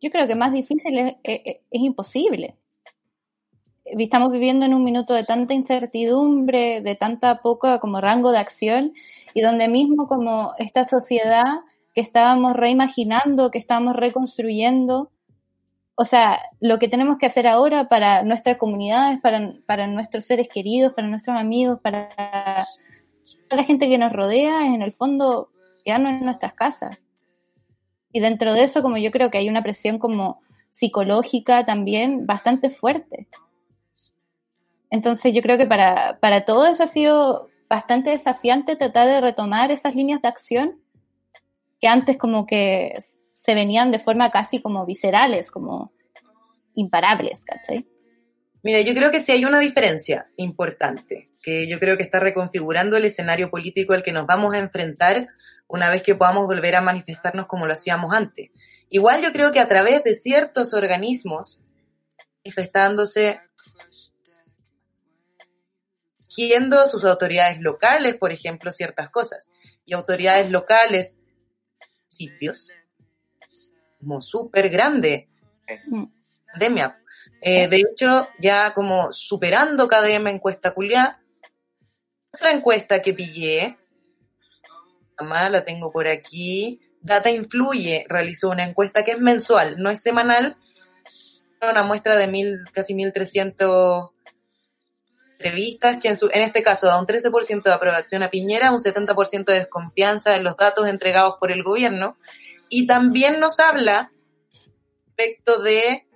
Yo 0.00 0.10
creo 0.10 0.26
que 0.26 0.34
más 0.34 0.50
difícil 0.50 0.98
es, 0.98 1.16
es, 1.22 1.58
imposible. 1.70 2.56
Estamos 3.84 4.32
viviendo 4.32 4.64
en 4.64 4.72
un 4.72 4.82
minuto 4.82 5.12
de 5.12 5.24
tanta 5.24 5.52
incertidumbre, 5.52 6.80
de 6.80 6.94
tanta 6.94 7.42
poca 7.42 7.80
como 7.80 8.00
rango 8.00 8.30
de 8.30 8.38
acción 8.38 8.94
y 9.34 9.42
donde 9.42 9.68
mismo 9.68 10.08
como 10.08 10.54
esta 10.56 10.88
sociedad 10.88 11.44
que 11.94 12.00
estábamos 12.00 12.54
reimaginando, 12.54 13.50
que 13.50 13.58
estábamos 13.58 13.94
reconstruyendo, 13.94 15.10
o 16.00 16.04
sea, 16.04 16.40
lo 16.60 16.78
que 16.78 16.86
tenemos 16.86 17.18
que 17.18 17.26
hacer 17.26 17.48
ahora 17.48 17.88
para 17.88 18.22
nuestras 18.22 18.56
comunidades, 18.56 19.20
para, 19.20 19.54
para 19.66 19.88
nuestros 19.88 20.24
seres 20.26 20.48
queridos, 20.48 20.92
para 20.92 21.08
nuestros 21.08 21.36
amigos, 21.36 21.80
para 21.82 22.14
la 23.50 23.64
gente 23.64 23.88
que 23.88 23.98
nos 23.98 24.12
rodea, 24.12 24.64
es 24.64 24.74
en 24.74 24.82
el 24.82 24.92
fondo 24.92 25.50
quedarnos 25.84 26.12
en 26.12 26.24
nuestras 26.24 26.54
casas. 26.54 26.98
Y 28.12 28.20
dentro 28.20 28.52
de 28.52 28.62
eso, 28.62 28.80
como 28.80 28.96
yo 28.96 29.10
creo 29.10 29.32
que 29.32 29.38
hay 29.38 29.48
una 29.48 29.64
presión 29.64 29.98
como 29.98 30.40
psicológica 30.68 31.64
también 31.64 32.26
bastante 32.26 32.70
fuerte. 32.70 33.26
Entonces 34.90 35.34
yo 35.34 35.42
creo 35.42 35.58
que 35.58 35.66
para, 35.66 36.20
para 36.20 36.44
todo 36.44 36.66
eso 36.66 36.84
ha 36.84 36.86
sido 36.86 37.48
bastante 37.68 38.10
desafiante 38.10 38.76
tratar 38.76 39.08
de 39.08 39.20
retomar 39.20 39.72
esas 39.72 39.96
líneas 39.96 40.22
de 40.22 40.28
acción 40.28 40.80
que 41.80 41.88
antes 41.88 42.16
como 42.18 42.46
que 42.46 42.96
se 43.38 43.54
venían 43.54 43.92
de 43.92 44.00
forma 44.00 44.32
casi 44.32 44.60
como 44.60 44.84
viscerales, 44.84 45.52
como 45.52 45.92
imparables, 46.74 47.44
¿cachai? 47.44 47.86
Mira, 48.64 48.80
yo 48.80 48.94
creo 48.94 49.12
que 49.12 49.20
sí 49.20 49.30
hay 49.30 49.44
una 49.44 49.60
diferencia 49.60 50.28
importante, 50.36 51.30
que 51.40 51.68
yo 51.68 51.78
creo 51.78 51.96
que 51.96 52.02
está 52.02 52.18
reconfigurando 52.18 52.96
el 52.96 53.04
escenario 53.04 53.48
político 53.48 53.92
al 53.92 54.02
que 54.02 54.10
nos 54.10 54.26
vamos 54.26 54.54
a 54.54 54.58
enfrentar 54.58 55.28
una 55.68 55.88
vez 55.88 56.02
que 56.02 56.16
podamos 56.16 56.46
volver 56.46 56.74
a 56.74 56.80
manifestarnos 56.80 57.46
como 57.46 57.66
lo 57.66 57.74
hacíamos 57.74 58.12
antes. 58.12 58.50
Igual 58.90 59.22
yo 59.22 59.32
creo 59.32 59.52
que 59.52 59.60
a 59.60 59.68
través 59.68 60.02
de 60.02 60.14
ciertos 60.14 60.74
organismos 60.74 61.62
manifestándose, 62.44 63.40
siguiendo 66.28 66.86
sus 66.88 67.04
autoridades 67.04 67.60
locales, 67.60 68.16
por 68.16 68.32
ejemplo, 68.32 68.72
ciertas 68.72 69.10
cosas, 69.10 69.50
y 69.86 69.94
autoridades 69.94 70.50
locales, 70.50 71.22
sitios, 72.08 72.72
como 73.98 74.20
súper 74.20 74.68
grande. 74.68 75.28
Mm. 75.86 76.04
Pandemia. 76.52 76.98
Eh, 77.40 77.68
de 77.68 77.76
hecho, 77.76 78.28
ya 78.40 78.72
como 78.72 79.12
superando 79.12 79.86
KDM 79.86 80.28
encuesta 80.28 80.72
culiá, 80.72 81.20
otra 82.32 82.52
encuesta 82.52 83.00
que 83.00 83.14
pillé, 83.14 83.76
la 85.20 85.64
tengo 85.64 85.90
por 85.90 86.08
aquí, 86.08 86.80
Data 87.00 87.30
Influye 87.30 88.04
realizó 88.08 88.50
una 88.50 88.64
encuesta 88.64 89.04
que 89.04 89.12
es 89.12 89.18
mensual, 89.18 89.76
no 89.78 89.90
es 89.90 90.00
semanal, 90.00 90.56
una 91.60 91.82
muestra 91.82 92.16
de 92.16 92.26
mil, 92.28 92.64
casi 92.72 92.94
1300 92.94 94.10
entrevistas 95.32 95.98
que 96.00 96.08
en, 96.08 96.16
su, 96.16 96.28
en 96.32 96.42
este 96.42 96.62
caso 96.62 96.86
da 96.86 96.98
un 96.98 97.06
13% 97.06 97.62
de 97.62 97.72
aprobación 97.72 98.22
a 98.22 98.30
Piñera, 98.30 98.72
un 98.72 98.80
70% 98.80 99.44
de 99.44 99.58
desconfianza 99.60 100.36
en 100.36 100.44
los 100.44 100.56
datos 100.56 100.88
entregados 100.88 101.36
por 101.38 101.52
el 101.52 101.62
gobierno 101.62 102.16
y 102.68 102.86
también 102.86 103.40
nos 103.40 103.60
habla 103.60 104.12
respecto 105.06 105.62
de 105.62 106.06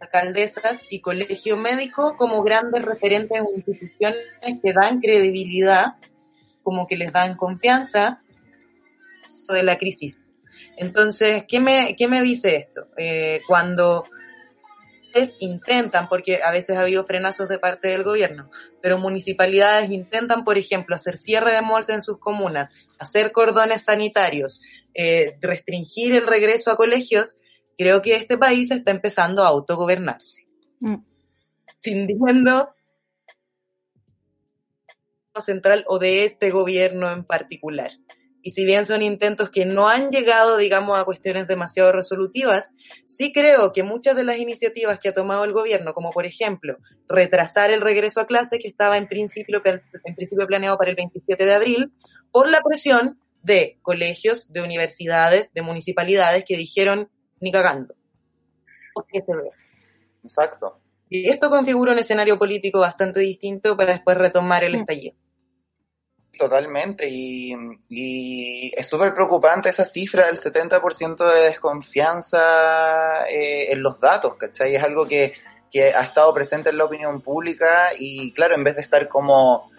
alcaldesas 0.00 0.86
y 0.90 1.00
colegio 1.00 1.56
médico 1.56 2.16
como 2.16 2.42
grandes 2.42 2.82
referentes 2.82 3.42
o 3.42 3.54
instituciones 3.54 4.24
que 4.62 4.72
dan 4.72 5.00
credibilidad, 5.00 5.96
como 6.62 6.86
que 6.86 6.96
les 6.96 7.12
dan 7.12 7.36
confianza 7.36 8.22
de 9.48 9.62
la 9.62 9.78
crisis. 9.78 10.16
Entonces, 10.76 11.44
¿qué 11.46 11.60
me, 11.60 11.94
qué 11.96 12.08
me 12.08 12.22
dice 12.22 12.56
esto? 12.56 12.86
Eh, 12.96 13.42
cuando 13.46 14.04
intentan, 15.40 16.08
porque 16.08 16.42
a 16.42 16.50
veces 16.50 16.76
ha 16.76 16.82
habido 16.82 17.04
frenazos 17.04 17.48
de 17.48 17.58
parte 17.58 17.88
del 17.88 18.04
gobierno, 18.04 18.50
pero 18.80 18.98
municipalidades 18.98 19.90
intentan, 19.90 20.44
por 20.44 20.56
ejemplo, 20.58 20.94
hacer 20.94 21.16
cierre 21.16 21.52
de 21.52 21.62
malls 21.62 21.88
en 21.88 22.02
sus 22.02 22.18
comunas, 22.18 22.74
hacer 22.98 23.32
cordones 23.32 23.82
sanitarios, 23.82 24.60
eh, 24.94 25.36
restringir 25.40 26.14
el 26.14 26.26
regreso 26.26 26.70
a 26.70 26.76
colegios, 26.76 27.40
creo 27.76 28.02
que 28.02 28.16
este 28.16 28.36
país 28.36 28.70
está 28.70 28.90
empezando 28.90 29.44
a 29.44 29.48
autogobernarse. 29.48 30.46
Mm. 30.80 30.96
Sin 31.80 32.06
diciendo 32.06 32.74
central 35.40 35.84
o 35.86 35.98
de 35.98 36.24
este 36.24 36.50
gobierno 36.50 37.10
en 37.10 37.24
particular. 37.24 37.92
Y 38.42 38.52
si 38.52 38.64
bien 38.64 38.86
son 38.86 39.02
intentos 39.02 39.50
que 39.50 39.66
no 39.66 39.88
han 39.88 40.10
llegado, 40.10 40.56
digamos, 40.56 40.98
a 40.98 41.04
cuestiones 41.04 41.46
demasiado 41.46 41.92
resolutivas, 41.92 42.74
sí 43.04 43.32
creo 43.32 43.72
que 43.72 43.82
muchas 43.82 44.16
de 44.16 44.24
las 44.24 44.38
iniciativas 44.38 44.98
que 44.98 45.10
ha 45.10 45.14
tomado 45.14 45.44
el 45.44 45.52
gobierno, 45.52 45.92
como 45.92 46.10
por 46.10 46.24
ejemplo 46.24 46.78
retrasar 47.06 47.70
el 47.70 47.82
regreso 47.82 48.20
a 48.20 48.26
clase 48.26 48.58
que 48.58 48.68
estaba 48.68 48.96
en 48.96 49.08
principio, 49.08 49.60
en 49.64 50.14
principio 50.14 50.46
planeado 50.46 50.78
para 50.78 50.90
el 50.90 50.96
27 50.96 51.44
de 51.44 51.54
abril, 51.54 51.92
por 52.32 52.50
la 52.50 52.62
presión 52.62 53.20
de 53.42 53.78
colegios, 53.82 54.52
de 54.52 54.62
universidades, 54.62 55.52
de 55.54 55.62
municipalidades 55.62 56.44
que 56.44 56.56
dijeron 56.56 57.08
ni 57.40 57.52
cagando. 57.52 57.94
Exacto. 60.22 60.80
Y 61.08 61.28
esto 61.28 61.50
configura 61.50 61.92
un 61.92 61.98
escenario 61.98 62.38
político 62.38 62.80
bastante 62.80 63.20
distinto 63.20 63.76
para 63.76 63.92
después 63.94 64.16
retomar 64.16 64.64
el 64.64 64.74
mm. 64.74 64.80
estallido. 64.80 65.16
Totalmente, 66.38 67.06
y, 67.06 68.72
es 68.74 68.86
súper 68.86 69.12
preocupante 69.12 69.68
esa 69.68 69.84
cifra 69.84 70.24
del 70.24 70.38
70% 70.38 71.30
de 71.30 71.40
desconfianza 71.48 73.26
eh, 73.28 73.70
en 73.70 73.82
los 73.82 74.00
datos, 74.00 74.36
¿cachai? 74.36 74.74
Es 74.74 74.82
algo 74.82 75.06
que, 75.06 75.34
que 75.70 75.92
ha 75.92 76.00
estado 76.00 76.32
presente 76.32 76.70
en 76.70 76.78
la 76.78 76.84
opinión 76.84 77.20
pública 77.20 77.90
y 77.98 78.32
claro, 78.32 78.54
en 78.54 78.64
vez 78.64 78.76
de 78.76 78.82
estar 78.82 79.06
como 79.08 79.69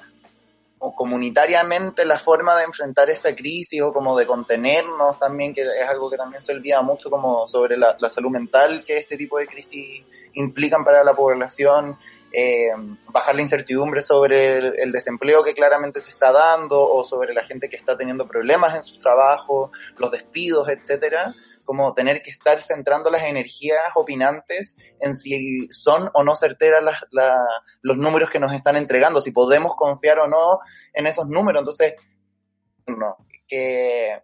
comunitariamente 0.96 2.06
la 2.06 2.18
forma 2.18 2.58
de 2.58 2.64
enfrentar 2.64 3.10
esta 3.10 3.36
crisis 3.36 3.82
o 3.82 3.94
como 3.94 4.18
de 4.18 4.26
contenernos 4.26 5.20
también, 5.20 5.54
que 5.54 5.62
es 5.62 5.88
algo 5.88 6.10
que 6.10 6.18
también 6.18 6.42
se 6.42 6.54
olvida 6.54 6.82
mucho 6.82 7.10
como 7.10 7.48
sobre 7.48 7.78
la, 7.78 7.96
salud 8.10 8.32
mental 8.32 8.84
que 8.86 8.98
este 8.98 9.16
tipo 9.16 9.38
de 9.38 9.48
crisis 9.48 10.04
implican 10.34 10.84
para 10.84 11.04
la 11.04 11.14
población, 11.14 11.98
eh, 12.34 12.72
bajar 13.10 13.36
la 13.36 13.42
incertidumbre 13.42 14.02
sobre 14.02 14.82
el, 14.82 14.92
desempleo 14.92 15.44
que 15.44 15.54
claramente 15.54 16.02
se 16.02 16.10
está 16.10 16.32
dando 16.32 16.82
o 16.82 17.04
sobre 17.04 17.34
la 17.34 17.44
gente 17.44 17.70
que 17.70 17.76
está 17.76 17.96
teniendo 17.96 18.28
problemas 18.28 18.76
en 18.76 18.84
sus 18.84 19.00
trabajos, 19.00 19.70
los 19.98 20.10
despidos, 20.10 20.68
etcétera 20.70 21.34
como 21.64 21.94
tener 21.94 22.22
que 22.22 22.32
estar 22.32 22.62
centrando 22.62 23.10
las 23.10 23.24
energías 23.24 23.82
opinantes 23.96 24.78
en 25.00 25.16
si 25.16 25.68
son 25.72 26.10
o 26.14 26.24
no 26.24 26.36
certeras 26.36 26.84
los 27.82 27.98
números 27.98 28.30
que 28.30 28.40
nos 28.40 28.54
están 28.54 28.78
entregando, 28.78 29.22
si 29.22 29.32
podemos 29.32 29.76
confiar 29.76 30.20
o 30.20 30.28
no 30.28 30.60
en 30.94 31.08
esos 31.08 31.28
números. 31.28 31.62
Entonces, 31.62 31.96
no, 32.88 33.18
que 33.48 34.22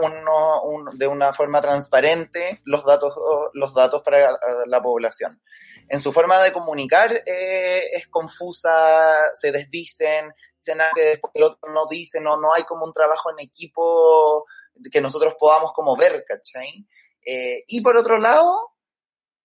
uno, 0.00 0.90
de 0.92 1.06
una 1.06 1.32
forma 1.32 1.60
transparente 1.60 2.60
los 2.64 2.84
datos, 2.84 3.12
los 3.52 3.74
datos 3.74 4.02
para 4.02 4.38
la 4.66 4.82
población. 4.82 5.40
En 5.88 6.00
su 6.00 6.12
forma 6.12 6.40
de 6.40 6.52
comunicar 6.52 7.12
eh, 7.12 7.84
es 7.92 8.08
confusa, 8.08 9.14
se 9.34 9.52
desdicen, 9.52 10.32
dicen 10.58 10.80
algo 10.80 10.94
que 10.94 11.02
después 11.02 11.32
el 11.34 11.42
otro 11.42 11.72
no 11.72 11.86
dice, 11.86 12.20
no, 12.20 12.38
no 12.38 12.54
hay 12.54 12.64
como 12.64 12.86
un 12.86 12.92
trabajo 12.92 13.30
en 13.30 13.40
equipo 13.40 14.46
que 14.90 15.00
nosotros 15.00 15.34
podamos 15.38 15.72
como 15.72 15.96
ver, 15.96 16.24
¿cachai? 16.26 16.86
Eh, 17.26 17.64
y 17.66 17.80
por 17.80 17.96
otro 17.96 18.18
lado, 18.18 18.72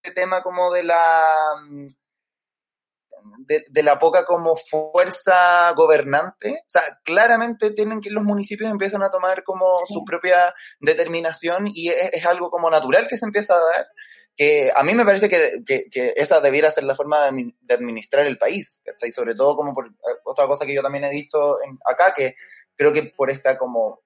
el 0.04 0.14
tema 0.14 0.42
como 0.42 0.72
de 0.72 0.84
la 0.84 1.36
de, 3.40 3.84
la 3.84 4.00
poca 4.00 4.26
como 4.26 4.56
fuerza 4.56 5.72
gobernante, 5.74 6.64
o 6.68 6.70
sea, 6.70 6.84
claramente 7.04 7.72
tienen 7.72 8.02
que 8.02 8.12
los 8.12 8.24
municipios 8.24 8.70
empiezan 8.70 9.04
a 9.04 9.12
tomar 9.12 9.44
como 9.44 9.66
su 9.88 10.04
propia 10.06 10.54
determinación 10.80 11.68
y 11.68 11.90
es, 11.90 12.26
algo 12.26 12.50
como 12.50 12.70
natural 12.70 13.08
que 13.08 13.18
se 13.18 13.26
empieza 13.26 13.56
a 13.56 13.60
dar, 13.60 13.88
que 14.36 14.72
a 14.74 14.84
mí 14.84 14.94
me 14.94 15.06
parece 15.06 15.30
que, 15.30 15.64
que, 15.66 16.14
esa 16.16 16.40
debiera 16.40 16.72
ser 16.72 16.84
la 16.84 16.96
forma 16.96 17.30
de, 17.32 17.74
administrar 17.74 18.26
el 18.26 18.38
país, 18.38 18.82
¿cachai? 18.86 19.12
Sobre 19.12 19.36
todo 19.36 19.56
como 19.56 19.74
por 19.74 19.92
otra 20.24 20.48
cosa 20.48 20.66
que 20.66 20.76
yo 20.76 20.82
también 20.82 21.06
he 21.06 21.10
dicho 21.10 21.62
en, 21.64 21.78
acá, 21.86 22.14
que 22.16 22.36
creo 22.76 22.94
que 22.94 23.04
por 23.04 23.30
esta 23.30 23.58
como 23.58 24.02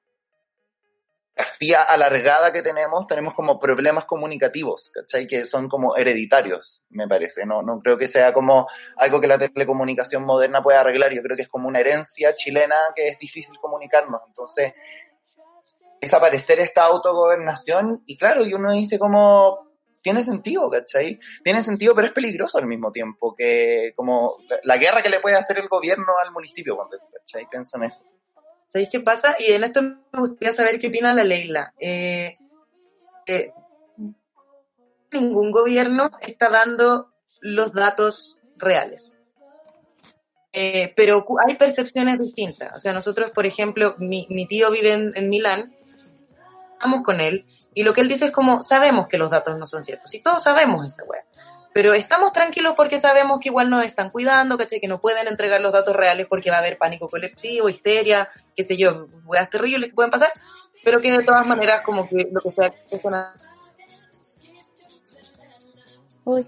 vía 1.60 1.82
alargada 1.82 2.52
que 2.52 2.62
tenemos, 2.62 3.08
tenemos 3.08 3.34
como 3.34 3.60
problemas 3.60 4.06
comunicativos, 4.06 4.92
¿cachai? 4.94 5.28
Que 5.28 5.46
son 5.46 5.68
como 5.68 5.96
hereditarios, 5.96 6.84
me 6.90 7.08
parece. 7.08 7.46
No, 7.46 7.62
no 7.62 7.80
creo 7.80 7.98
que 7.98 8.08
sea 8.08 8.34
como 8.34 8.68
algo 8.98 9.20
que 9.20 9.28
la 9.28 9.40
telecomunicación 9.40 10.24
moderna 10.24 10.62
pueda 10.62 10.82
arreglar. 10.82 11.14
Yo 11.14 11.24
creo 11.24 11.36
que 11.36 11.44
es 11.44 11.50
como 11.50 11.68
una 11.68 11.80
herencia 11.80 12.36
chilena 12.36 12.76
que 12.96 13.08
es 13.08 13.20
difícil 13.20 13.58
comunicarnos. 13.60 14.22
Entonces, 14.28 14.74
es 16.02 16.14
aparecer 16.14 16.60
esta 16.60 16.84
autogobernación 16.84 18.04
y 18.06 18.18
claro, 18.18 18.46
y 18.46 18.54
uno 18.54 18.74
dice 18.74 19.00
como, 19.00 19.74
tiene 20.04 20.24
sentido, 20.24 20.70
¿cachai? 20.70 21.20
Tiene 21.44 21.64
sentido, 21.64 21.96
pero 21.96 22.08
es 22.08 22.14
peligroso 22.14 22.58
al 22.58 22.68
mismo 22.68 22.92
tiempo, 22.92 23.34
que 23.36 23.94
como 23.96 24.36
la 24.64 24.78
guerra 24.78 25.02
que 25.02 25.10
le 25.10 25.22
puede 25.22 25.38
hacer 25.38 25.58
el 25.58 25.70
gobierno 25.70 26.14
al 26.24 26.32
municipio, 26.32 26.78
¿cachai? 26.78 27.48
Pienso 27.50 27.78
en 27.78 27.84
eso. 27.84 28.04
¿Sabéis 28.74 28.90
qué 28.92 29.00
pasa? 29.02 29.36
Y 29.38 29.52
en 29.52 29.64
esto 29.64 29.84
me 29.84 30.20
gustaría 30.20 30.56
saber 30.56 30.80
qué 30.80 30.88
opina 30.88 31.14
la 31.14 31.24
Leila. 31.24 31.76
Eh, 31.80 32.34
ningún 35.12 35.52
gobierno 35.52 36.10
está 36.22 36.50
dando 36.50 37.14
los 37.40 37.72
datos 37.74 38.40
reales. 38.58 39.20
Eh, 40.52 40.92
pero 40.96 41.24
hay 41.48 41.54
percepciones 41.54 42.18
distintas. 42.18 42.76
O 42.76 42.80
sea, 42.80 42.94
nosotros, 42.94 43.30
por 43.30 43.46
ejemplo, 43.46 43.94
mi, 44.00 44.48
tío 44.48 44.72
vive 44.72 44.94
en, 44.94 45.30
Milán, 45.30 45.76
vamos 46.82 47.04
con 47.04 47.22
él, 47.22 47.46
y 47.76 47.84
lo 47.84 47.94
que 47.94 48.02
él 48.02 48.08
dice 48.08 48.26
es 48.26 48.32
como, 48.32 48.62
sabemos 48.62 49.08
que 49.08 49.20
los 49.20 49.30
datos 49.30 49.56
no 49.56 49.68
son 49.68 49.84
ciertos, 49.84 50.12
y 50.16 50.24
todos 50.24 50.42
sabemos 50.42 50.88
esa 50.88 51.04
web 51.04 51.22
pero 51.74 51.94
estamos 51.96 52.32
tranquilos 52.32 52.76
porque 52.78 53.00
sabemos 53.00 53.40
que 53.40 53.50
igual 53.50 53.70
nos 53.70 53.84
están 53.84 54.12
cuidando, 54.12 54.58
¿cachai? 54.58 54.80
Que 54.80 54.88
no 54.88 55.02
pueden 55.02 55.28
entregar 55.28 55.60
los 55.60 55.74
datos 55.74 55.96
reales 55.96 56.28
porque 56.28 56.52
va 56.52 56.58
a 56.58 56.60
haber 56.60 56.78
pánico 56.78 57.10
colectivo, 57.10 57.68
histeria, 57.68 58.30
qué 58.56 58.64
sé 58.64 58.78
yo, 58.78 59.08
weas 59.26 59.50
terribles 59.50 59.90
que 59.90 59.96
pueden 59.96 60.12
pasar, 60.12 60.32
pero 60.84 61.02
que 61.02 61.12
de 61.12 61.24
todas 61.24 61.46
maneras 61.48 61.82
como 61.84 62.08
que 62.08 62.30
lo 62.32 62.42
que 62.42 62.52
sea 62.52 62.74
es 62.90 63.00
una... 63.04 63.34
Uy. 66.26 66.48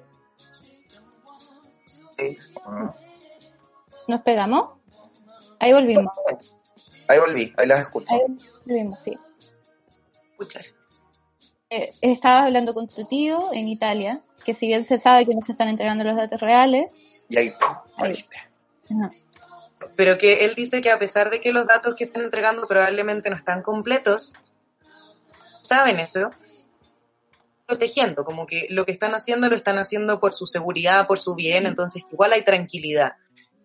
¿Nos 4.08 4.22
pegamos? 4.22 4.70
Ahí 5.60 5.74
volvimos. 5.74 6.14
Ahí 7.08 7.20
volví, 7.20 7.54
ahí 7.58 7.68
las 7.68 7.80
escucho. 7.82 8.14
Ahí 8.14 8.22
volvimos, 8.66 9.00
sí. 9.00 9.18
Escuchar. 10.32 10.64
Eh, 11.72 11.92
estaba 12.02 12.46
hablando 12.46 12.76
con 12.76 12.88
tu 12.88 13.06
tío 13.06 13.52
en 13.52 13.68
Italia 13.68 14.22
que 14.46 14.54
si 14.54 14.68
bien 14.68 14.86
se 14.86 15.00
sabe 15.00 15.26
que 15.26 15.36
no 15.36 15.42
se 15.42 15.52
están 15.52 15.68
entregando 15.68 16.04
los 16.04 16.16
datos 16.16 16.40
reales. 16.40 16.88
Y 17.28 17.38
ahí, 17.38 17.54
Pero 19.96 20.18
que 20.18 20.46
él 20.46 20.56
dice 20.56 20.82
que 20.82 20.92
a 20.92 21.00
pesar 21.00 21.30
de 21.30 21.42
que 21.42 21.52
los 21.52 21.68
datos 21.68 21.96
que 21.96 22.06
están 22.06 22.24
entregando 22.24 22.66
probablemente 22.68 23.30
no 23.30 23.36
están 23.36 23.62
completos, 23.62 24.34
saben 25.62 26.00
eso, 26.00 26.30
protegiendo, 27.66 28.24
como 28.24 28.46
que 28.46 28.68
lo 28.70 28.86
que 28.86 28.92
están 28.92 29.16
haciendo 29.16 29.50
lo 29.50 29.56
están 29.56 29.80
haciendo 29.80 30.20
por 30.20 30.34
su 30.34 30.46
seguridad, 30.46 31.08
por 31.08 31.20
su 31.20 31.36
bien, 31.36 31.66
entonces 31.66 32.04
igual 32.12 32.34
hay 32.34 32.44
tranquilidad. 32.44 33.14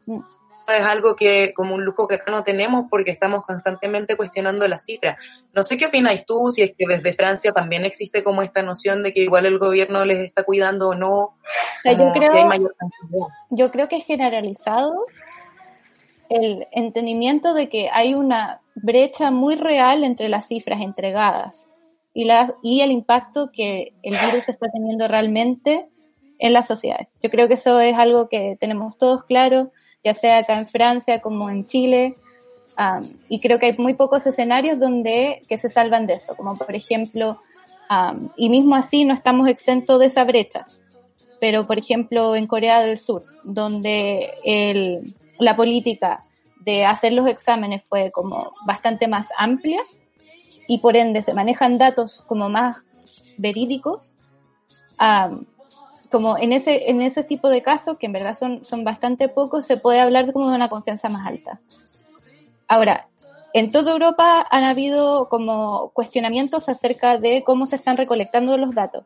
Mm 0.07 0.40
es 0.73 0.85
algo 0.85 1.17
que 1.17 1.53
como 1.55 1.75
un 1.75 1.85
lujo 1.85 2.09
que 2.09 2.17
acá 2.17 2.31
no 2.31 2.45
tenemos 2.45 2.87
porque 2.91 3.11
estamos 3.11 3.45
constantemente 3.45 4.17
cuestionando 4.17 4.67
las 4.69 4.85
cifras. 4.85 5.19
No 5.55 5.65
sé 5.65 5.77
qué 5.77 5.87
opinas 5.87 6.25
tú, 6.27 6.51
si 6.53 6.63
es 6.63 6.73
que 6.77 6.87
desde 6.87 7.13
Francia 7.13 7.53
también 7.53 7.85
existe 7.85 8.23
como 8.23 8.43
esta 8.43 8.63
noción 8.63 9.03
de 9.03 9.13
que 9.13 9.23
igual 9.23 9.47
el 9.47 9.59
gobierno 9.59 10.05
les 10.05 10.19
está 10.19 10.45
cuidando 10.45 10.91
o 10.91 10.95
no. 10.95 11.35
yo, 11.85 12.13
creo, 12.13 12.49
yo 13.51 13.71
creo 13.71 13.89
que 13.89 13.97
es 13.97 14.05
generalizado 14.05 14.95
el 16.29 16.67
entendimiento 16.73 17.55
de 17.55 17.69
que 17.69 17.91
hay 17.91 18.15
una 18.15 18.61
brecha 18.77 19.31
muy 19.31 19.57
real 19.57 20.05
entre 20.05 20.29
las 20.29 20.47
cifras 20.47 20.81
entregadas 20.81 21.69
y, 22.15 22.25
la, 22.25 22.55
y 22.63 22.81
el 22.81 22.93
impacto 22.93 23.51
que 23.53 23.95
el 24.03 24.17
virus 24.17 24.49
está 24.49 24.69
teniendo 24.73 25.09
realmente 25.09 25.89
en 26.39 26.53
la 26.53 26.63
sociedad. 26.63 27.09
Yo 27.23 27.31
creo 27.31 27.49
que 27.49 27.55
eso 27.55 27.81
es 27.81 27.97
algo 27.97 28.29
que 28.29 28.57
tenemos 28.59 28.97
todos 28.97 29.25
claro 29.25 29.73
ya 30.05 30.15
sea 30.15 30.39
acá 30.39 30.59
en 30.59 30.67
Francia 30.67 31.21
como 31.21 31.51
en 31.51 31.65
Chile. 31.65 32.15
y 33.29 33.41
creo 33.41 33.59
que 33.59 33.67
hay 33.67 33.77
muy 33.77 33.95
pocos 33.95 34.27
escenarios 34.27 34.79
donde 34.79 35.43
que 35.49 35.59
se 35.59 35.69
salvan 35.69 36.07
de 36.07 36.15
eso, 36.15 36.35
como 36.37 36.57
por 36.57 36.75
ejemplo, 36.75 37.39
y 38.37 38.49
mismo 38.49 38.77
así 38.77 39.05
no 39.05 39.15
estamos 39.15 39.49
exentos 39.49 39.99
de 40.01 40.07
esa 40.07 40.25
brecha. 40.25 40.67
Pero 41.41 41.67
por 41.67 41.79
ejemplo 41.79 42.37
en 42.37 42.47
Corea 42.47 42.81
del 42.81 42.99
Sur, 42.99 43.23
donde 43.45 44.33
el, 44.45 45.15
la 45.39 45.57
política 45.57 46.21
de 46.61 46.85
hacer 46.85 47.13
los 47.13 47.27
exámenes 47.27 47.83
fue 47.85 48.11
como 48.11 48.53
bastante 48.67 49.09
más 49.09 49.29
amplia 49.39 49.83
y 50.69 50.79
por 50.79 50.97
ende 50.97 51.23
se 51.23 51.35
manejan 51.35 51.79
datos 51.79 52.23
como 52.29 52.49
más 52.49 52.83
verídicos, 53.39 54.15
como 56.11 56.37
en 56.37 56.53
ese, 56.53 56.91
en 56.91 57.01
ese 57.01 57.23
tipo 57.23 57.49
de 57.49 57.63
casos, 57.63 57.97
que 57.99 58.07
en 58.07 58.13
verdad 58.13 58.37
son, 58.37 58.65
son 58.65 58.85
bastante 58.85 59.29
pocos, 59.29 59.67
se 59.67 59.77
puede 59.77 60.01
hablar 60.01 60.33
como 60.33 60.51
de 60.51 60.57
una 60.57 60.69
confianza 60.69 61.09
más 61.09 61.27
alta. 61.27 61.61
Ahora, 62.67 63.09
en 63.53 63.71
toda 63.71 63.93
Europa 63.93 64.47
han 64.51 64.65
habido 64.65 65.29
como 65.29 65.91
cuestionamientos 65.91 66.69
acerca 66.69 67.19
de 67.19 67.43
cómo 67.45 67.67
se 67.67 67.77
están 67.77 67.97
recolectando 67.97 68.57
los 68.57 68.75
datos. 68.75 69.05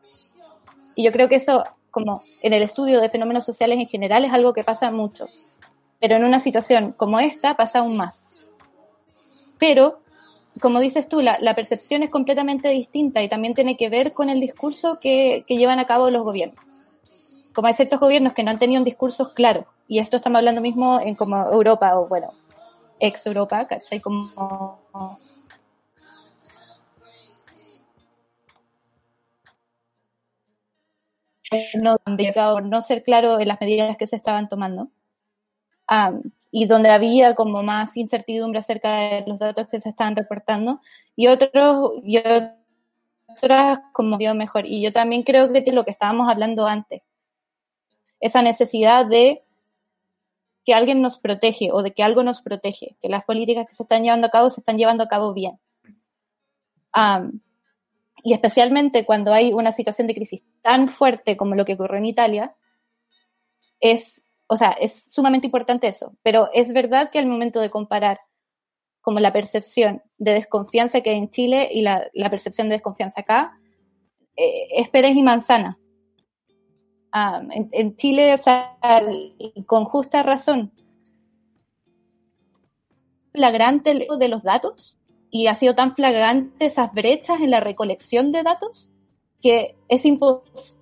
Y 0.95 1.03
yo 1.03 1.11
creo 1.11 1.29
que 1.29 1.35
eso, 1.35 1.63
como 1.91 2.23
en 2.41 2.53
el 2.53 2.63
estudio 2.63 2.99
de 3.01 3.09
fenómenos 3.09 3.45
sociales 3.45 3.77
en 3.79 3.87
general, 3.87 4.25
es 4.25 4.33
algo 4.33 4.53
que 4.53 4.63
pasa 4.63 4.89
mucho. 4.91 5.27
Pero 5.99 6.15
en 6.15 6.25
una 6.25 6.39
situación 6.39 6.93
como 6.97 7.19
esta 7.19 7.55
pasa 7.55 7.79
aún 7.79 7.97
más. 7.97 8.43
Pero, 9.59 9.99
como 10.59 10.79
dices 10.79 11.07
tú, 11.07 11.21
la, 11.21 11.53
percepción 11.55 12.03
es 12.03 12.09
completamente 12.09 12.69
distinta 12.69 13.21
y 13.21 13.29
también 13.29 13.53
tiene 13.53 13.77
que 13.77 13.89
ver 13.89 14.11
con 14.11 14.29
el 14.29 14.39
discurso 14.39 14.99
que 15.01 15.43
llevan 15.47 15.79
a 15.79 15.85
cabo 15.85 16.09
los 16.09 16.23
gobiernos 16.23 16.65
como 17.55 17.67
hay 17.67 17.73
ciertos 17.73 17.99
gobiernos 17.99 18.33
que 18.33 18.43
no 18.43 18.51
han 18.51 18.59
tenido 18.59 18.81
un 18.81 18.85
discurso 18.85 19.33
claro, 19.33 19.65
y 19.87 19.99
esto 19.99 20.17
estamos 20.17 20.37
hablando 20.39 20.61
mismo 20.61 20.99
en 20.99 21.15
como 21.15 21.37
Europa, 21.37 21.97
o 21.97 22.07
bueno, 22.07 22.31
ex 22.99 23.25
Europa, 23.25 23.65
¿cachai? 23.67 24.01
Como 24.01 24.79
no, 31.75 31.97
no 32.61 32.81
ser 32.81 33.03
claro 33.03 33.39
en 33.39 33.47
las 33.47 33.61
medidas 33.61 33.97
que 33.97 34.07
se 34.07 34.15
estaban 34.15 34.49
tomando 34.49 34.89
y 36.51 36.65
donde 36.65 36.89
había 36.89 37.35
como 37.35 37.63
más 37.63 37.95
incertidumbre 37.95 38.59
acerca 38.59 38.95
de 38.95 39.23
los 39.27 39.39
datos 39.39 39.67
que 39.69 39.79
se 39.79 39.89
estaban 39.89 40.15
reportando 40.15 40.81
y 41.15 41.27
otros 41.27 41.91
y 42.03 42.17
otras 42.17 43.79
como 43.93 44.17
vio 44.17 44.33
mejor 44.33 44.65
y 44.65 44.81
yo 44.81 44.91
también 44.91 45.23
creo 45.23 45.51
que 45.51 45.59
es 45.59 45.73
lo 45.73 45.85
que 45.85 45.91
estábamos 45.91 46.27
hablando 46.29 46.65
antes 46.65 47.03
esa 48.19 48.41
necesidad 48.41 49.05
de 49.05 49.45
que 50.65 50.73
alguien 50.73 51.01
nos 51.01 51.19
protege 51.19 51.71
o 51.71 51.83
de 51.83 51.93
que 51.93 52.03
algo 52.03 52.23
nos 52.23 52.41
protege, 52.41 52.97
que 53.01 53.07
las 53.07 53.23
políticas 53.23 53.67
que 53.67 53.75
se 53.75 53.83
están 53.83 54.03
llevando 54.03 54.27
a 54.27 54.31
cabo 54.31 54.49
se 54.49 54.61
están 54.61 54.77
llevando 54.77 55.03
a 55.03 55.07
cabo 55.07 55.33
bien. 55.33 55.59
y 58.23 58.33
especialmente 58.33 59.05
cuando 59.05 59.31
hay 59.33 59.53
una 59.53 59.71
situación 59.71 60.07
de 60.07 60.15
crisis 60.15 60.43
tan 60.61 60.87
fuerte 60.87 61.37
como 61.37 61.53
lo 61.53 61.65
que 61.65 61.73
ocurrió 61.75 61.97
en 61.97 62.05
Italia, 62.05 62.55
es, 63.79 64.23
o 64.47 64.57
sea, 64.57 64.71
es 64.71 65.11
sumamente 65.11 65.45
importante 65.47 65.87
eso. 65.87 66.13
Pero 66.23 66.49
es 66.53 66.73
verdad 66.73 67.11
que 67.11 67.19
al 67.19 67.27
momento 67.27 67.59
de 67.59 67.69
comparar 67.69 68.19
como 69.01 69.19
la 69.19 69.31
percepción 69.31 70.01
de 70.17 70.33
desconfianza 70.33 71.01
que 71.01 71.11
hay 71.11 71.17
en 71.17 71.29
Chile 71.29 71.69
y 71.71 71.81
la, 71.83 72.09
percepción 72.31 72.69
de 72.69 72.75
desconfianza 72.75 73.21
acá, 73.21 73.59
eh, 74.35 74.67
es 74.71 74.89
Pérez 74.89 75.15
y 75.15 75.21
Manzana 75.21 75.77
en, 77.51 77.95
Chile, 77.95 78.33
o 78.33 78.37
sea, 78.37 78.77
con 79.65 79.85
justa 79.85 80.21
razón, 80.23 80.71
flagrante 83.31 84.07
de 84.17 84.27
los 84.27 84.43
datos 84.43 84.97
y 85.29 85.47
ha 85.47 85.55
sido 85.55 85.75
tan 85.75 85.95
flagrante 85.95 86.65
esas 86.65 86.93
brechas 86.93 87.39
en 87.41 87.51
la 87.51 87.59
recolección 87.59 88.31
de 88.31 88.43
datos 88.43 88.89
que 89.41 89.75
es 89.89 90.05
imposible 90.05 90.75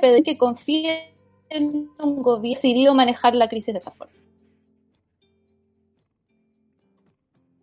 pedir 0.00 0.22
que 0.24 0.36
confíe 0.36 1.14
en 1.48 1.90
un 1.98 2.22
gobierno 2.22 2.48
decidido 2.48 2.94
manejar 2.94 3.34
la 3.34 3.48
crisis 3.48 3.72
de 3.74 3.78
esa 3.78 3.90
forma. 3.90 4.14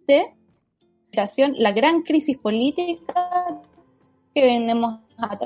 De 0.07 0.33
la 1.57 1.71
gran 1.71 2.01
crisis 2.01 2.37
política 2.37 3.61
que 4.33 4.41
venimos 4.41 4.99
a 5.17 5.37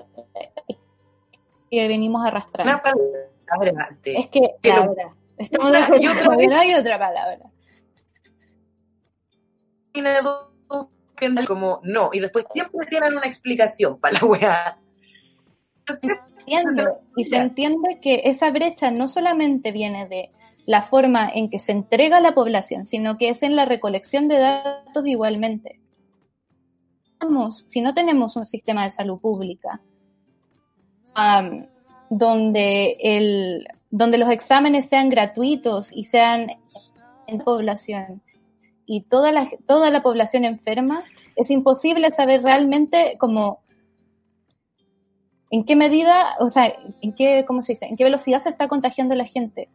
que 1.70 1.88
venimos 1.88 2.26
arrastrando. 2.26 2.74
Una 2.74 2.82
palabra. 2.82 3.98
Es 4.04 4.28
que, 4.28 4.56
palabra. 4.62 5.16
Estamos 5.38 5.72
de 5.72 6.02
y 6.02 6.08
otra, 6.08 6.36
no 6.36 6.56
hay 6.58 6.74
otra 6.74 7.00
palabra. 7.00 7.50
Como 11.48 11.80
no, 11.84 12.10
y 12.14 12.20
después 12.20 12.46
siempre 12.54 12.86
tienen 12.88 13.14
una 13.16 13.26
explicación 13.26 14.00
para 14.00 14.20
la 14.20 14.26
weá. 14.26 14.78
Entiendo, 16.46 17.00
y 17.16 17.26
se 17.26 17.38
entiende 17.38 18.00
que 18.02 18.22
esa 18.26 18.52
brecha 18.52 18.92
no 18.92 19.08
solamente 19.08 19.72
viene 19.72 20.08
de 20.08 20.32
la 20.66 20.82
forma 20.82 21.30
en 21.30 21.50
que 21.50 21.60
se 21.60 21.72
entrega 21.72 22.18
a 22.18 22.22
la 22.22 22.34
población, 22.34 22.86
sino 22.86 23.18
que 23.18 23.30
es 23.30 23.44
en 23.44 23.56
la 23.56 23.66
recolección 23.66 24.28
de 24.28 24.40
datos 24.40 25.06
igualmente. 25.08 25.80
Si 27.66 27.82
no 27.82 27.94
tenemos 27.94 28.36
un 28.36 28.46
sistema 28.46 28.86
de 28.86 28.92
salud 28.92 29.20
pública 29.20 29.82
donde, 32.10 32.98
el, 33.00 33.68
donde 33.90 34.18
los 34.18 34.32
exámenes 34.32 34.90
sean 34.90 35.10
gratuitos 35.10 35.92
y 35.94 36.06
sean 36.06 36.48
en 37.28 37.40
población 37.40 38.22
y 38.86 39.02
toda 39.02 39.32
la, 39.32 39.48
toda 39.68 39.92
la 39.92 40.02
población 40.02 40.46
enferma, 40.46 41.04
es 41.36 41.52
imposible 41.52 42.12
saber 42.12 42.42
realmente 42.42 43.18
cómo 43.20 43.62
en 45.52 45.64
qué 45.64 45.76
medida, 45.76 46.36
o 46.40 46.50
sea, 46.50 46.74
en 47.02 47.14
qué, 47.14 47.46
¿cómo 47.48 47.62
se 47.62 47.74
dice? 47.74 47.86
En 47.86 47.98
qué 47.98 48.04
velocidad 48.04 48.40
se 48.40 48.50
está 48.50 48.68
contagiando 48.68 49.14
la 49.14 49.26
gente. 49.26 49.70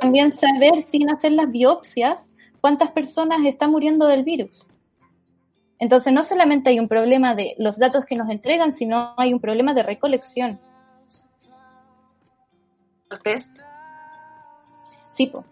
También 0.00 0.30
saber 0.30 0.80
sin 0.80 1.10
hacer 1.10 1.32
las 1.32 1.50
biopsias 1.50 2.32
cuántas 2.62 2.92
personas 2.92 3.44
están 3.44 3.72
muriendo 3.72 4.06
del 4.06 4.24
virus. 4.24 4.66
Entonces, 5.78 6.12
no 6.12 6.24
solamente 6.24 6.70
hay 6.70 6.80
un 6.80 6.88
problema 6.88 7.34
de 7.34 7.54
los 7.58 7.78
datos 7.78 8.04
que 8.04 8.16
nos 8.16 8.28
entregan, 8.30 8.72
sino 8.72 9.14
hay 9.16 9.32
un 9.32 9.40
problema 9.40 9.74
de 9.74 9.84
recolección. 9.84 10.58
¿Los 13.08 13.22
test? 13.22 13.58
Sí, 15.10 15.26
pues. 15.26 15.44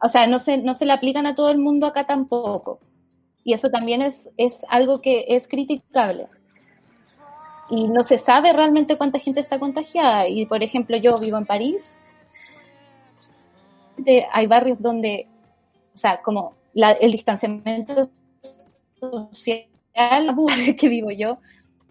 O 0.00 0.08
sea, 0.08 0.26
no 0.26 0.38
se, 0.38 0.58
no 0.58 0.74
se 0.74 0.86
le 0.86 0.92
aplican 0.92 1.26
a 1.26 1.34
todo 1.34 1.50
el 1.50 1.58
mundo 1.58 1.86
acá 1.86 2.06
tampoco. 2.06 2.78
Y 3.44 3.52
eso 3.52 3.70
también 3.70 4.02
es, 4.02 4.30
es 4.36 4.64
algo 4.68 5.00
que 5.00 5.24
es 5.28 5.48
criticable. 5.48 6.28
Y 7.70 7.88
no 7.88 8.02
se 8.02 8.18
sabe 8.18 8.52
realmente 8.52 8.96
cuánta 8.96 9.18
gente 9.18 9.40
está 9.40 9.58
contagiada. 9.58 10.28
Y, 10.28 10.46
por 10.46 10.62
ejemplo, 10.62 10.96
yo 10.96 11.18
vivo 11.18 11.38
en 11.38 11.46
París. 11.46 11.96
hay 14.32 14.46
barrios 14.46 14.80
donde, 14.80 15.26
o 15.94 15.96
sea, 15.96 16.22
como 16.22 16.54
el 16.74 17.12
distanciamiento 17.12 18.10
social 19.00 19.66
que 20.78 20.88
vivo 20.88 21.10
yo, 21.10 21.38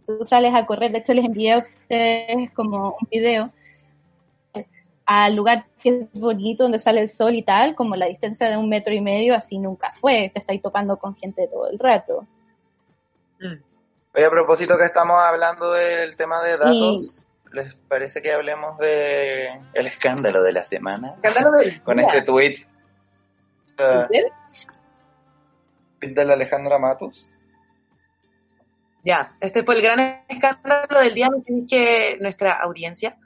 tú 0.05 0.25
sales 0.25 0.53
a 0.53 0.65
correr, 0.65 0.91
de 0.91 0.99
hecho 0.99 1.13
les 1.13 1.25
envié 1.25 1.53
a 1.53 1.57
ustedes 1.59 2.51
como 2.53 2.97
un 3.01 3.07
video 3.09 3.51
al 5.07 5.35
lugar 5.35 5.65
que 5.81 5.89
es 5.89 6.19
bonito, 6.19 6.63
donde 6.63 6.79
sale 6.79 6.99
el 6.99 7.09
sol 7.09 7.33
y 7.33 7.41
tal, 7.41 7.75
como 7.75 7.95
la 7.95 8.07
distancia 8.07 8.49
de 8.49 8.57
un 8.57 8.67
metro 8.67 8.93
y 8.93 8.99
medio, 8.99 9.35
así 9.35 9.57
nunca 9.57 9.89
fue, 9.93 10.29
te 10.33 10.39
estáis 10.39 10.61
topando 10.61 10.97
con 10.97 11.15
gente 11.15 11.47
todo 11.47 11.69
el 11.69 11.79
rato. 11.79 12.27
Oye, 13.39 14.25
a 14.25 14.29
propósito 14.29 14.77
que 14.77 14.83
estamos 14.83 15.17
hablando 15.17 15.71
del 15.71 16.15
tema 16.17 16.41
de 16.41 16.57
datos, 16.57 17.25
¿les 17.53 17.73
parece 17.87 18.21
que 18.21 18.33
hablemos 18.33 18.77
de 18.79 19.47
el 19.73 19.87
escándalo 19.87 20.43
de 20.43 20.51
la 20.51 20.65
semana? 20.65 21.15
Con 21.85 21.99
este 21.99 22.21
tweet. 22.23 22.57
Uh, 23.79 24.07
la 26.01 26.33
Alejandra 26.33 26.77
Matus. 26.77 27.27
Ya, 29.03 29.35
este 29.39 29.63
fue 29.63 29.75
el 29.75 29.81
gran 29.81 30.23
escándalo 30.27 30.99
del 30.99 31.13
día 31.13 31.29
en 31.45 31.65
que 31.65 32.17
nuestra 32.19 32.53
audiencia, 32.53 33.17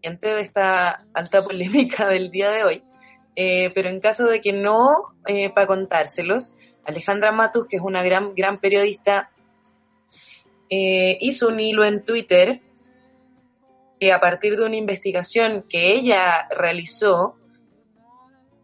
de 0.00 0.40
esta 0.40 1.02
alta 1.12 1.42
polémica 1.42 2.06
del 2.06 2.30
día 2.30 2.50
de 2.50 2.64
hoy, 2.64 2.84
eh, 3.34 3.70
pero 3.74 3.88
en 3.88 4.00
caso 4.00 4.26
de 4.26 4.40
que 4.40 4.52
no, 4.52 5.14
eh, 5.26 5.50
para 5.50 5.66
contárselos, 5.66 6.54
Alejandra 6.84 7.32
Matus, 7.32 7.66
que 7.66 7.76
es 7.76 7.82
una 7.82 8.02
gran, 8.02 8.34
gran 8.34 8.58
periodista, 8.60 9.30
eh, 10.70 11.18
hizo 11.20 11.48
un 11.48 11.60
hilo 11.60 11.84
en 11.84 12.04
Twitter 12.04 12.60
que 14.00 14.12
a 14.12 14.20
partir 14.20 14.56
de 14.56 14.64
una 14.64 14.76
investigación 14.76 15.64
que 15.68 15.92
ella 15.92 16.46
realizó, 16.56 17.36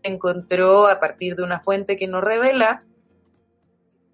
encontró 0.03 0.87
a 0.87 1.01
partir 1.01 1.35
de 1.35 1.43
una 1.43 1.61
fuente 1.61 1.97
que 1.97 2.07
no 2.07 2.21
revela 2.21 2.85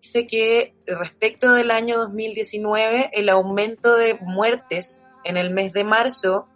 dice 0.00 0.26
que 0.26 0.74
respecto 0.86 1.52
del 1.52 1.70
año 1.70 1.98
2019, 1.98 3.10
el 3.12 3.28
aumento 3.28 3.96
de 3.96 4.14
muertes 4.14 5.02
en 5.24 5.36
el 5.36 5.50
mes 5.50 5.72
de 5.72 5.84
marzo 5.84 6.48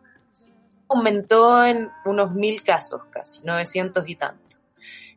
aumentó 0.89 1.65
en 1.65 1.91
unos 2.05 2.33
mil 2.33 2.63
casos, 2.63 3.03
casi 3.11 3.41
900 3.43 4.09
y 4.09 4.17
tanto. 4.17 4.57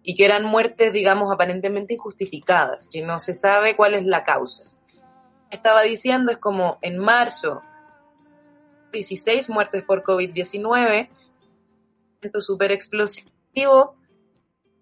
Y 0.04 0.16
que 0.16 0.26
eran 0.26 0.46
muertes, 0.46 0.94
digamos, 0.94 1.32
aparentemente 1.34 1.96
injustificadas, 1.96 2.88
que 2.88 3.02
no 3.02 3.20
se 3.20 3.34
sabe 3.34 3.76
cuál 3.76 3.94
es 3.94 4.06
la 4.06 4.24
causa. 4.24 4.72
Estaba 5.52 5.84
diciendo 5.84 6.32
es 6.32 6.38
como 6.38 6.78
en 6.82 6.98
marzo, 6.98 7.62
16 8.92 9.50
muertes 9.50 9.84
por 9.84 10.04
COVID-19, 10.04 11.10
evento 12.22 12.42
súper 12.42 12.72
explosivo, 12.72 13.96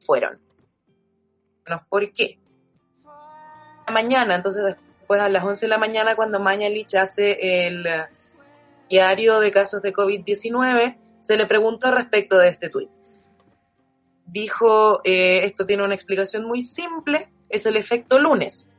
fueron. 0.06 0.40
¿Por 1.90 2.14
qué? 2.14 2.40
Mañana, 3.91 4.36
entonces 4.36 4.63
después 4.63 5.21
a 5.21 5.30
las 5.30 5.43
11 5.43 5.66
de 5.66 5.70
la 5.70 5.78
mañana 5.78 6.16
cuando 6.16 6.39
Mañalich 6.39 6.95
hace 6.95 7.68
el 7.68 7.86
eh, 7.86 8.05
diario 8.89 9.39
de 9.39 9.51
casos 9.51 9.82
de 9.82 9.93
COVID-19, 9.93 10.97
se 11.22 11.38
le 11.38 11.45
preguntó 11.45 11.91
respecto 11.91 12.38
de 12.38 12.49
este 12.49 12.70
tuit. 12.70 12.89
Dijo, 14.26 15.01
eh, 15.03 15.41
esto 15.43 15.66
tiene 15.66 15.84
una 15.84 15.95
explicación 15.95 16.45
muy 16.45 16.62
simple, 16.62 17.30
es 17.49 17.66
el 17.66 17.78
efecto 17.78 18.20
lunes. 18.20 18.72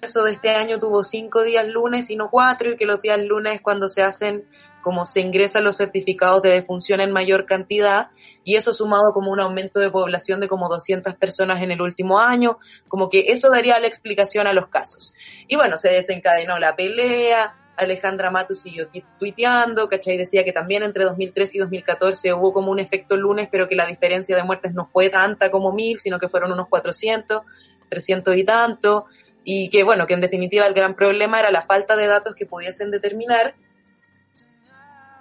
Eso 0.00 0.22
de 0.22 0.32
este 0.32 0.50
año 0.50 0.78
tuvo 0.78 1.02
cinco 1.02 1.42
días 1.42 1.66
lunes 1.66 2.08
y 2.10 2.16
no 2.16 2.30
cuatro, 2.30 2.70
y 2.70 2.76
que 2.76 2.86
los 2.86 3.02
días 3.02 3.18
lunes 3.18 3.60
cuando 3.60 3.88
se 3.88 4.02
hacen 4.02 4.44
como 4.80 5.04
se 5.04 5.20
ingresan 5.20 5.64
los 5.64 5.76
certificados 5.76 6.40
de 6.40 6.50
defunción 6.50 7.00
en 7.00 7.10
mayor 7.10 7.46
cantidad 7.46 8.08
y 8.44 8.54
eso 8.54 8.72
sumado 8.72 9.12
como 9.12 9.32
un 9.32 9.40
aumento 9.40 9.80
de 9.80 9.90
población 9.90 10.40
de 10.40 10.48
como 10.48 10.68
200 10.68 11.14
personas 11.16 11.62
en 11.62 11.72
el 11.72 11.82
último 11.82 12.20
año, 12.20 12.58
como 12.86 13.10
que 13.10 13.26
eso 13.28 13.50
daría 13.50 13.78
la 13.80 13.88
explicación 13.88 14.46
a 14.46 14.52
los 14.52 14.68
casos. 14.68 15.12
Y 15.48 15.56
bueno, 15.56 15.76
se 15.76 15.90
desencadenó 15.90 16.58
la 16.58 16.76
pelea, 16.76 17.56
Alejandra 17.76 18.30
Matus 18.30 18.60
siguió 18.60 18.88
tuiteando, 19.18 19.88
¿cachai? 19.88 20.16
Decía 20.16 20.44
que 20.44 20.52
también 20.52 20.82
entre 20.82 21.04
2013 21.04 21.56
y 21.56 21.60
2014 21.60 22.32
hubo 22.34 22.52
como 22.52 22.70
un 22.70 22.78
efecto 22.78 23.16
lunes, 23.16 23.48
pero 23.50 23.68
que 23.68 23.76
la 23.76 23.86
diferencia 23.86 24.36
de 24.36 24.42
muertes 24.42 24.74
no 24.74 24.86
fue 24.86 25.10
tanta 25.10 25.50
como 25.50 25.72
mil, 25.72 25.98
sino 25.98 26.18
que 26.18 26.28
fueron 26.28 26.52
unos 26.52 26.68
400, 26.68 27.42
300 27.88 28.36
y 28.36 28.44
tanto, 28.44 29.06
y 29.44 29.70
que 29.70 29.82
bueno, 29.82 30.06
que 30.06 30.14
en 30.14 30.20
definitiva 30.20 30.66
el 30.66 30.74
gran 30.74 30.94
problema 30.94 31.40
era 31.40 31.50
la 31.50 31.62
falta 31.62 31.96
de 31.96 32.06
datos 32.06 32.34
que 32.34 32.46
pudiesen 32.46 32.90
determinar 32.90 33.54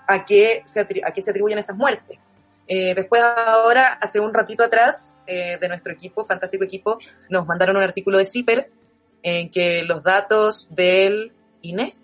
a 0.07 0.25
qué 0.25 0.63
se, 0.65 0.81
a 0.81 1.11
qué 1.11 1.21
se 1.21 1.31
atribuyen 1.31 1.59
esas 1.59 1.75
muertes. 1.75 2.19
Eh, 2.67 2.93
después 2.93 3.21
ahora, 3.21 3.93
hace 3.93 4.19
un 4.19 4.33
ratito 4.33 4.63
atrás, 4.63 5.19
eh, 5.25 5.57
de 5.59 5.67
nuestro 5.69 5.93
equipo, 5.93 6.25
fantástico 6.25 6.65
equipo, 6.65 6.97
nos 7.29 7.45
mandaron 7.45 7.77
un 7.77 7.83
artículo 7.83 8.17
de 8.17 8.25
CIPER 8.25 8.69
en 9.23 9.49
que 9.49 9.83
los 9.83 10.03
datos 10.03 10.73
del 10.75 11.31
INE, 11.61 11.95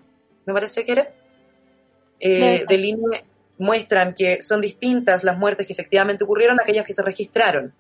me 0.45 0.53
parece 0.53 0.85
que 0.85 0.91
era, 0.91 1.09
eh, 2.19 2.65
del 2.67 2.85
INE 2.85 3.25
muestran 3.57 4.13
que 4.13 4.41
son 4.41 4.61
distintas 4.61 5.23
las 5.23 5.37
muertes 5.37 5.67
que 5.67 5.73
efectivamente 5.73 6.23
ocurrieron 6.23 6.59
a 6.59 6.63
aquellas 6.63 6.85
que 6.85 6.93
se 6.93 7.01
registraron. 7.01 7.73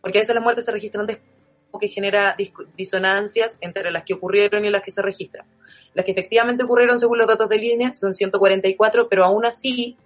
Porque 0.00 0.18
a 0.18 0.22
veces 0.22 0.34
las 0.34 0.44
muertes 0.44 0.64
se 0.64 0.72
registran 0.72 1.06
después 1.06 1.33
que 1.78 1.88
genera 1.88 2.36
disonancias 2.76 3.58
entre 3.60 3.90
las 3.90 4.04
que 4.04 4.14
ocurrieron 4.14 4.64
y 4.64 4.70
las 4.70 4.82
que 4.82 4.92
se 4.92 5.02
registran. 5.02 5.46
Las 5.94 6.04
que 6.04 6.12
efectivamente 6.12 6.64
ocurrieron 6.64 6.98
según 6.98 7.18
los 7.18 7.26
datos 7.26 7.48
de 7.48 7.58
línea 7.58 7.94
son 7.94 8.14
144, 8.14 9.08
pero 9.08 9.24
aún 9.24 9.46
así 9.46 9.96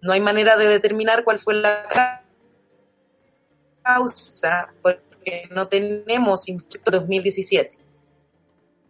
no 0.00 0.12
hay 0.12 0.20
manera 0.20 0.56
de 0.56 0.68
determinar 0.68 1.24
cuál 1.24 1.38
fue 1.38 1.54
la 1.54 2.22
causa 3.82 4.72
porque 4.82 5.48
no 5.50 5.66
tenemos 5.66 6.44
2017. 6.84 7.78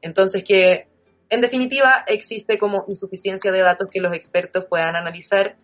Entonces 0.02 0.44
que 0.44 0.88
en 1.28 1.40
definitiva 1.40 2.04
existe 2.06 2.58
como 2.58 2.84
insuficiencia 2.88 3.50
de 3.50 3.60
datos 3.60 3.88
que 3.90 4.00
los 4.00 4.14
expertos 4.14 4.66
puedan 4.66 4.96
analizar 4.96 5.56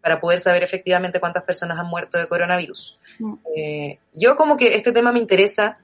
para 0.00 0.20
poder 0.20 0.40
saber 0.40 0.62
efectivamente 0.62 1.20
cuántas 1.20 1.42
personas 1.44 1.78
han 1.78 1.86
muerto 1.86 2.18
de 2.18 2.26
coronavirus. 2.26 2.98
Mm. 3.18 3.34
Eh, 3.56 3.98
yo 4.14 4.36
como 4.36 4.56
que 4.56 4.74
este 4.74 4.92
tema 4.92 5.12
me 5.12 5.18
interesa 5.18 5.78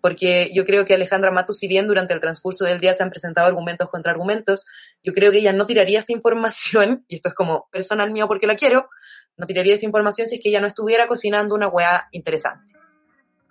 porque 0.00 0.50
yo 0.54 0.64
creo 0.64 0.84
que 0.84 0.94
Alejandra 0.94 1.30
Matus, 1.30 1.58
si 1.58 1.68
bien 1.68 1.86
durante 1.86 2.14
el 2.14 2.20
transcurso 2.20 2.64
del 2.64 2.80
día 2.80 2.94
se 2.94 3.02
han 3.02 3.10
presentado 3.10 3.46
argumentos 3.46 3.88
contra 3.90 4.12
argumentos, 4.12 4.64
yo 5.02 5.12
creo 5.12 5.32
que 5.32 5.38
ella 5.38 5.52
no 5.52 5.66
tiraría 5.66 5.98
esta 5.98 6.12
información, 6.12 7.04
y 7.08 7.16
esto 7.16 7.28
es 7.28 7.34
como 7.34 7.68
personal 7.70 8.10
mío 8.10 8.28
porque 8.28 8.46
la 8.46 8.56
quiero, 8.56 8.88
no 9.36 9.46
tiraría 9.46 9.74
esta 9.74 9.86
información 9.86 10.26
si 10.26 10.36
es 10.36 10.42
que 10.42 10.50
ella 10.50 10.60
no 10.60 10.66
estuviera 10.66 11.06
cocinando 11.06 11.54
una 11.54 11.68
weá 11.68 12.08
interesante. 12.12 12.72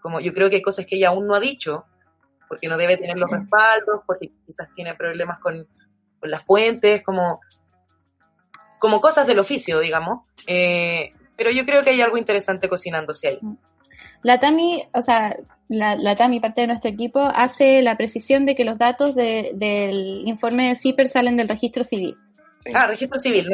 Como 0.01 0.19
yo 0.19 0.33
creo 0.33 0.49
que 0.49 0.57
hay 0.57 0.61
cosas 0.61 0.85
que 0.85 0.95
ella 0.95 1.09
aún 1.09 1.27
no 1.27 1.35
ha 1.35 1.39
dicho, 1.39 1.85
porque 2.47 2.67
no 2.67 2.77
debe 2.77 2.97
tener 2.97 3.17
los 3.17 3.29
respaldos, 3.29 4.01
porque 4.05 4.31
quizás 4.45 4.69
tiene 4.73 4.95
problemas 4.95 5.39
con, 5.39 5.67
con 6.19 6.31
las 6.31 6.45
fuentes, 6.45 7.03
como 7.03 7.41
como 8.79 9.01
cosas 9.01 9.27
del 9.27 9.39
oficio, 9.39 9.79
digamos. 9.79 10.25
Eh, 10.45 11.13
pero 11.35 11.51
yo 11.51 11.65
creo 11.65 11.83
que 11.83 11.91
hay 11.91 12.01
algo 12.01 12.17
interesante 12.17 12.67
cocinándose 12.67 13.27
ahí. 13.27 13.39
La 14.23 14.39
TAMI, 14.39 14.87
o 14.93 15.01
sea, 15.01 15.37
la, 15.69 15.95
la 15.95 16.15
TAMI, 16.15 16.39
parte 16.39 16.61
de 16.61 16.67
nuestro 16.67 16.89
equipo, 16.89 17.19
hace 17.19 17.81
la 17.81 17.95
precisión 17.95 18.45
de 18.45 18.55
que 18.55 18.65
los 18.65 18.77
datos 18.77 19.15
del 19.15 20.23
informe 20.25 20.69
de 20.69 20.75
CIPER 20.75 21.07
salen 21.07 21.37
del 21.37 21.47
registro 21.47 21.83
civil. 21.83 22.17
Ah, 22.73 22.87
registro 22.87 23.19
civil. 23.19 23.47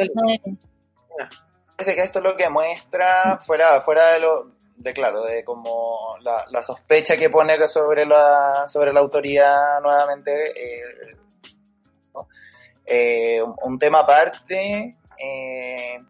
Parece 1.76 1.94
que 1.94 2.02
esto 2.02 2.18
es 2.20 2.24
lo 2.24 2.36
que 2.36 2.48
muestra, 2.48 3.38
fuera, 3.44 3.80
fuera 3.80 4.12
de 4.12 4.20
lo, 4.20 4.52
de 4.76 4.92
claro, 4.92 5.24
de 5.24 5.44
como 5.44 6.16
la, 6.20 6.62
sospecha 6.62 7.16
que 7.16 7.30
pone 7.30 7.56
sobre 7.68 8.06
la, 8.06 8.66
sobre 8.68 8.92
la 8.92 9.00
autoridad 9.00 9.80
nuevamente, 9.82 10.50
eh, 10.50 11.16
eh, 12.86 13.42
un 13.42 13.78
tema 13.78 14.00
aparte, 14.00 14.96
eh, 15.18 16.00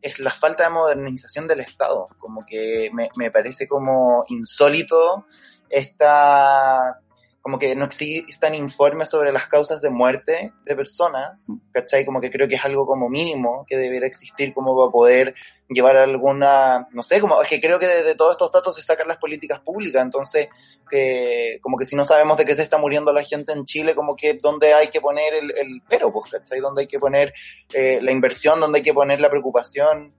es 0.00 0.18
la 0.18 0.30
falta 0.30 0.64
de 0.64 0.70
modernización 0.70 1.46
del 1.46 1.60
Estado. 1.60 2.08
Como 2.18 2.44
que 2.44 2.90
me, 2.92 3.08
me 3.16 3.30
parece 3.30 3.66
como 3.66 4.24
insólito 4.28 5.26
esta 5.68 7.00
como 7.44 7.58
que 7.58 7.76
no 7.76 7.84
existan 7.84 8.54
informes 8.54 9.10
sobre 9.10 9.30
las 9.30 9.48
causas 9.48 9.82
de 9.82 9.90
muerte 9.90 10.54
de 10.64 10.74
personas, 10.74 11.46
¿cachai? 11.72 12.06
Como 12.06 12.18
que 12.18 12.30
creo 12.30 12.48
que 12.48 12.54
es 12.54 12.64
algo 12.64 12.86
como 12.86 13.10
mínimo 13.10 13.66
que 13.68 13.76
debiera 13.76 14.06
existir 14.06 14.54
como 14.54 14.74
para 14.74 14.90
poder 14.90 15.34
llevar 15.68 15.98
alguna, 15.98 16.88
no 16.92 17.02
sé, 17.02 17.20
como 17.20 17.42
es 17.42 17.48
que 17.48 17.60
creo 17.60 17.78
que 17.78 17.86
de, 17.86 18.14
todos 18.14 18.32
estos 18.32 18.50
datos 18.50 18.74
se 18.74 18.80
sacan 18.80 19.08
las 19.08 19.18
políticas 19.18 19.60
públicas, 19.60 20.02
entonces 20.02 20.48
que 20.88 21.58
como 21.60 21.76
que 21.76 21.84
si 21.84 21.94
no 21.94 22.06
sabemos 22.06 22.38
de 22.38 22.46
qué 22.46 22.56
se 22.56 22.62
está 22.62 22.78
muriendo 22.78 23.12
la 23.12 23.22
gente 23.22 23.52
en 23.52 23.66
Chile, 23.66 23.94
como 23.94 24.16
que 24.16 24.38
dónde 24.42 24.72
hay 24.72 24.88
que 24.88 25.02
poner 25.02 25.34
el, 25.34 25.50
el 25.50 25.82
pero, 25.86 26.10
pues, 26.10 26.32
¿cachai? 26.32 26.60
Dónde 26.60 26.80
hay 26.80 26.86
que 26.86 26.98
poner 26.98 27.34
eh, 27.74 27.98
la 28.00 28.10
inversión, 28.10 28.58
dónde 28.58 28.78
hay 28.78 28.82
que 28.82 28.94
poner 28.94 29.20
la 29.20 29.28
preocupación 29.28 30.14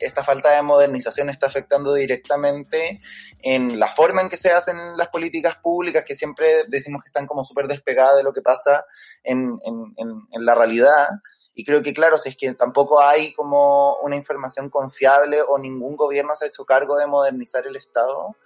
esta 0.00 0.24
falta 0.24 0.50
de 0.50 0.62
modernización 0.62 1.28
está 1.30 1.46
afectando 1.46 1.94
directamente 1.94 3.00
en 3.42 3.78
la 3.78 3.88
forma 3.88 4.22
en 4.22 4.28
que 4.28 4.36
se 4.36 4.50
hacen 4.50 4.96
las 4.96 5.08
políticas 5.08 5.56
públicas, 5.56 6.04
que 6.04 6.16
siempre 6.16 6.64
decimos 6.68 7.02
que 7.02 7.08
están 7.08 7.26
como 7.26 7.44
súper 7.44 7.68
despegadas 7.68 8.16
de 8.16 8.22
lo 8.22 8.32
que 8.32 8.42
pasa 8.42 8.84
en, 9.22 9.58
en, 9.64 10.44
la 10.44 10.54
realidad. 10.54 11.08
Y 11.54 11.64
creo 11.64 11.82
que, 11.82 11.92
claro, 11.92 12.16
si 12.16 12.30
es 12.30 12.36
que 12.36 12.52
tampoco 12.54 13.02
hay 13.02 13.32
como 13.34 13.96
una 13.96 14.16
información 14.16 14.70
confiable 14.70 15.42
o 15.42 15.58
ningún 15.58 15.96
gobierno 15.96 16.34
se 16.34 16.46
ha 16.46 16.48
hecho 16.48 16.64
cargo 16.64 16.96
de 16.96 17.06
modernizar 17.06 17.66
el 17.66 17.76
Estado, 17.76 18.36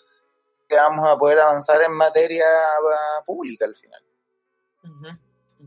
que 0.68 0.76
vamos 0.76 1.06
a 1.06 1.16
poder 1.16 1.40
avanzar 1.40 1.82
en 1.82 1.92
materia 1.92 2.44
pública 3.24 3.64
al 3.64 3.76
final. 3.76 4.02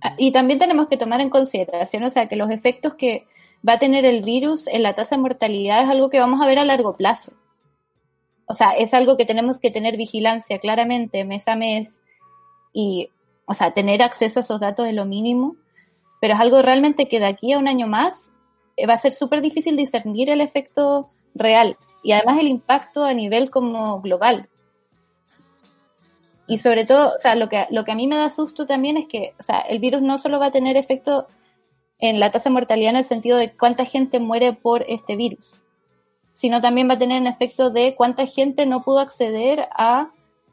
Ah, 0.02 0.16
y 0.18 0.32
también 0.32 0.60
tenemos 0.60 0.88
que 0.88 0.98
tomar 0.98 1.22
en 1.22 1.30
consideración, 1.30 2.04
o 2.04 2.10
sea, 2.10 2.28
que 2.28 2.36
los 2.36 2.52
efectos 2.52 2.96
que 2.96 3.28
va 3.68 3.74
a 3.74 3.80
tener 3.80 4.06
el 4.06 4.24
virus 4.24 4.68
en 4.68 4.84
la 4.84 4.96
tasa 4.96 5.16
de 5.16 5.22
mortalidad 5.22 5.84
es 5.84 5.90
algo 5.90 6.10
que 6.10 6.20
vamos 6.20 6.42
a 6.42 6.46
ver 6.48 6.60
a 6.60 6.66
largo 6.66 6.96
plazo. 6.96 7.34
O 8.46 8.54
sea, 8.54 8.72
es 8.72 8.94
algo 8.94 9.18
que 9.18 9.26
tenemos 9.26 9.60
que 9.60 9.72
tener 9.72 9.98
vigilancia 9.98 10.60
claramente 10.60 11.26
mes 11.26 11.48
a 11.48 11.56
mes 11.56 12.02
y, 12.72 13.10
o 13.46 13.54
sea, 13.54 13.72
tener 13.72 14.02
acceso 14.02 14.40
a 14.40 14.44
esos 14.44 14.60
datos 14.60 14.88
es 14.88 14.94
lo 14.94 15.06
mínimo, 15.06 15.56
pero 16.22 16.34
es 16.34 16.40
algo 16.40 16.62
realmente 16.62 17.08
que 17.08 17.20
de 17.20 17.26
aquí 17.26 17.54
a 17.54 17.60
un 17.60 17.68
año 17.68 17.88
más 17.88 18.32
eh, 18.78 18.88
va 18.88 18.94
a 18.94 18.98
ser 18.98 19.14
súper 19.14 19.42
difícil 19.42 19.76
discernir 19.76 20.30
el 20.30 20.42
efecto 20.42 21.06
real 21.36 21.76
y 22.04 22.14
además 22.14 22.40
el 22.40 22.48
impacto 22.48 23.04
a 23.04 23.14
nivel 23.14 23.50
como 23.50 24.00
global. 24.02 24.48
Y 26.48 26.60
sobre 26.60 26.86
todo, 26.86 27.14
o 27.16 27.20
sea, 27.20 27.36
lo 27.36 27.50
que, 27.50 27.68
lo 27.72 27.84
que 27.84 27.92
a 27.92 27.96
mí 27.96 28.08
me 28.08 28.16
da 28.16 28.30
susto 28.30 28.66
también 28.66 28.96
es 28.96 29.08
que, 29.08 29.34
o 29.38 29.44
sea, 29.44 29.60
el 29.60 29.80
virus 29.80 30.02
no 30.02 30.18
solo 30.18 30.40
va 30.40 30.46
a 30.46 30.52
tener 30.52 30.78
efecto 30.78 31.28
en 32.00 32.20
la 32.20 32.32
tasa 32.32 32.50
de 32.50 32.54
mortalidad 32.54 32.92
en 32.92 32.98
el 32.98 33.06
sentido 33.06 33.38
de 33.38 33.54
cuánta 33.54 33.86
gente 33.86 34.20
muere 34.20 34.54
por 34.54 34.84
este 34.88 35.16
virus, 35.16 35.54
sino 36.34 36.62
también 36.62 36.90
va 36.90 36.94
a 36.94 37.00
tener 37.00 37.20
un 37.20 37.28
efecto 37.28 37.70
de 37.70 37.96
cuánta 37.96 38.28
gente 38.28 38.66
no 38.66 38.84
pudo 38.84 39.00
acceder 39.00 39.68
a 39.72 40.12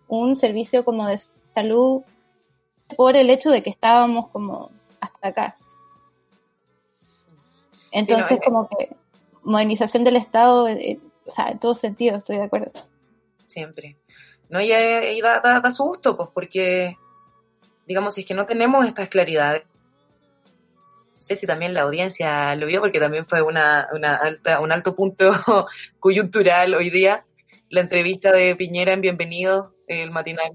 un 0.08 0.36
servicio 0.36 0.84
como 0.84 1.06
de 1.06 1.20
salud 1.54 2.02
por 2.96 3.16
el 3.16 3.30
hecho 3.30 3.50
de 3.50 3.62
que 3.62 3.70
estábamos 3.70 4.28
como 4.28 4.70
hasta 5.00 5.28
acá. 5.28 5.56
Entonces, 7.90 8.40
como 8.44 8.68
que 8.68 8.96
modernización 9.42 10.04
del 10.04 10.16
Estado, 10.16 10.68
eh, 10.68 10.92
eh, 10.92 11.00
o 11.26 11.30
sea, 11.30 11.48
en 11.48 11.58
todo 11.58 11.74
sentido, 11.74 12.16
estoy 12.16 12.38
de 12.38 12.42
acuerdo. 12.42 12.72
Siempre. 13.46 13.96
No, 14.48 14.60
y, 14.60 14.72
y 14.72 15.20
da, 15.20 15.40
da, 15.40 15.60
da, 15.60 15.70
susto, 15.70 16.16
pues, 16.16 16.28
porque, 16.34 16.96
digamos, 17.86 18.14
si 18.14 18.22
es 18.22 18.26
que 18.26 18.34
no 18.34 18.46
tenemos 18.46 18.84
estas 18.86 19.08
claridades, 19.08 19.62
sé 21.24 21.36
si 21.36 21.46
también 21.46 21.72
la 21.72 21.82
audiencia 21.82 22.54
lo 22.54 22.66
vio, 22.66 22.80
porque 22.80 23.00
también 23.00 23.26
fue 23.26 23.40
una, 23.40 23.88
una 23.92 24.16
alta, 24.16 24.60
un 24.60 24.70
alto 24.72 24.94
punto 24.94 25.32
coyuntural 25.98 26.74
hoy 26.74 26.90
día, 26.90 27.24
la 27.70 27.80
entrevista 27.80 28.30
de 28.30 28.54
Piñera 28.54 28.92
en 28.92 29.00
Bienvenido, 29.00 29.74
el 29.88 30.10
matinal 30.10 30.52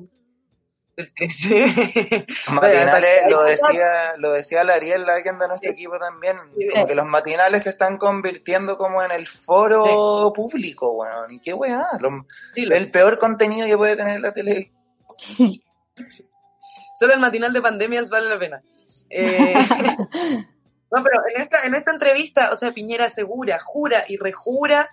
del 0.95 1.11
13. 1.15 2.27
matinales, 2.51 3.21
lo 3.29 3.43
decía, 3.43 4.13
lo 4.17 4.31
decía 4.31 4.63
la 4.63 4.75
Ariel, 4.75 5.09
alguien 5.09 5.39
de 5.39 5.47
nuestro 5.47 5.71
equipo 5.71 5.97
también, 5.97 6.37
como 6.71 6.85
que 6.85 6.93
los 6.93 7.07
matinales 7.07 7.63
se 7.63 7.71
están 7.71 7.97
convirtiendo 7.97 8.77
como 8.77 9.01
en 9.01 9.11
el 9.11 9.27
foro 9.27 10.31
público, 10.35 10.93
bueno, 10.93 11.31
y 11.31 11.39
qué 11.39 11.53
weá, 11.53 11.87
el 12.55 12.91
peor 12.91 13.17
contenido 13.17 13.65
que 13.65 13.77
puede 13.77 13.95
tener 13.95 14.21
la 14.21 14.33
tele. 14.33 14.71
Solo 16.99 17.13
el 17.13 17.19
matinal 17.19 17.53
de 17.53 17.61
pandemias 17.61 18.09
vale 18.09 18.29
la 18.29 18.37
pena. 18.37 18.61
Eh, 19.09 19.55
No, 20.91 21.03
pero 21.03 21.21
en 21.33 21.41
esta, 21.41 21.63
en 21.63 21.75
esta 21.75 21.91
entrevista, 21.91 22.51
o 22.51 22.57
sea, 22.57 22.71
Piñera 22.71 23.05
asegura, 23.05 23.59
jura 23.59 24.05
y 24.07 24.17
rejura 24.17 24.89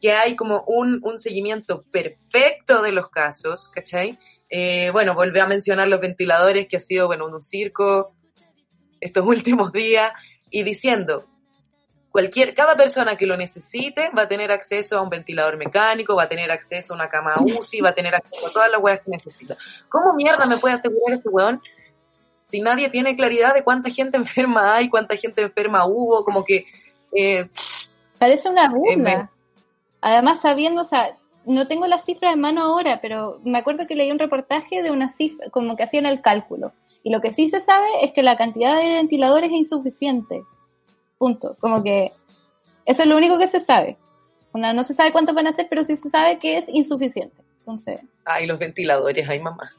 que 0.00 0.12
hay 0.12 0.36
como 0.36 0.62
un, 0.66 1.00
un 1.02 1.18
seguimiento 1.20 1.82
perfecto 1.90 2.82
de 2.82 2.92
los 2.92 3.10
casos, 3.10 3.68
¿cachai? 3.68 4.18
Eh, 4.48 4.90
bueno, 4.90 5.14
vuelve 5.14 5.40
a 5.40 5.46
mencionar 5.46 5.88
los 5.88 6.00
ventiladores, 6.00 6.66
que 6.66 6.78
ha 6.78 6.80
sido, 6.80 7.06
bueno, 7.06 7.26
un 7.26 7.42
circo 7.42 8.14
estos 9.00 9.24
últimos 9.26 9.72
días, 9.72 10.12
y 10.50 10.62
diciendo, 10.62 11.26
cualquier, 12.10 12.54
cada 12.54 12.76
persona 12.76 13.16
que 13.16 13.26
lo 13.26 13.36
necesite 13.36 14.10
va 14.16 14.22
a 14.22 14.28
tener 14.28 14.50
acceso 14.50 14.98
a 14.98 15.02
un 15.02 15.08
ventilador 15.08 15.56
mecánico, 15.56 16.16
va 16.16 16.24
a 16.24 16.28
tener 16.28 16.50
acceso 16.50 16.92
a 16.92 16.96
una 16.96 17.08
cama 17.08 17.36
UCI, 17.38 17.80
va 17.80 17.90
a 17.90 17.94
tener 17.94 18.14
acceso 18.14 18.48
a 18.48 18.52
todas 18.52 18.70
las 18.70 18.82
weas 18.82 19.00
que 19.00 19.10
necesita. 19.12 19.56
¿Cómo 19.88 20.14
mierda 20.14 20.46
me 20.46 20.58
puede 20.58 20.74
asegurar 20.74 21.16
este 21.16 21.28
weón 21.28 21.62
si 22.50 22.60
nadie 22.60 22.90
tiene 22.90 23.16
claridad 23.16 23.54
de 23.54 23.64
cuánta 23.64 23.90
gente 23.90 24.16
enferma 24.16 24.76
hay, 24.76 24.88
cuánta 24.88 25.16
gente 25.16 25.42
enferma 25.42 25.86
hubo, 25.86 26.24
como 26.24 26.44
que... 26.44 26.66
Eh, 27.12 27.48
Parece 28.18 28.48
una 28.48 28.70
burla. 28.70 29.30
Además, 30.02 30.40
sabiendo, 30.40 30.82
o 30.82 30.84
sea, 30.84 31.16
no 31.46 31.66
tengo 31.66 31.86
la 31.86 31.98
cifra 31.98 32.32
en 32.32 32.40
mano 32.40 32.62
ahora, 32.62 33.00
pero 33.00 33.40
me 33.44 33.58
acuerdo 33.58 33.86
que 33.86 33.94
leí 33.94 34.10
un 34.10 34.18
reportaje 34.18 34.82
de 34.82 34.90
una 34.90 35.10
cifra, 35.10 35.48
como 35.50 35.76
que 35.76 35.82
hacían 35.82 36.06
el 36.06 36.20
cálculo. 36.20 36.72
Y 37.02 37.10
lo 37.10 37.20
que 37.20 37.32
sí 37.32 37.48
se 37.48 37.60
sabe 37.60 37.88
es 38.02 38.12
que 38.12 38.22
la 38.22 38.36
cantidad 38.36 38.76
de 38.76 38.94
ventiladores 38.94 39.50
es 39.50 39.56
insuficiente. 39.56 40.42
Punto. 41.18 41.56
Como 41.60 41.82
que 41.82 42.12
eso 42.84 43.02
es 43.02 43.08
lo 43.08 43.16
único 43.16 43.38
que 43.38 43.48
se 43.48 43.60
sabe. 43.60 43.96
no 44.52 44.84
se 44.84 44.94
sabe 44.94 45.12
cuántos 45.12 45.34
van 45.34 45.46
a 45.46 45.52
ser, 45.52 45.66
pero 45.68 45.84
sí 45.84 45.96
se 45.96 46.10
sabe 46.10 46.38
que 46.38 46.58
es 46.58 46.68
insuficiente. 46.68 47.42
Entonces. 47.60 48.00
Ay, 48.24 48.46
los 48.46 48.58
ventiladores, 48.58 49.28
ay 49.28 49.40
mamá. 49.40 49.70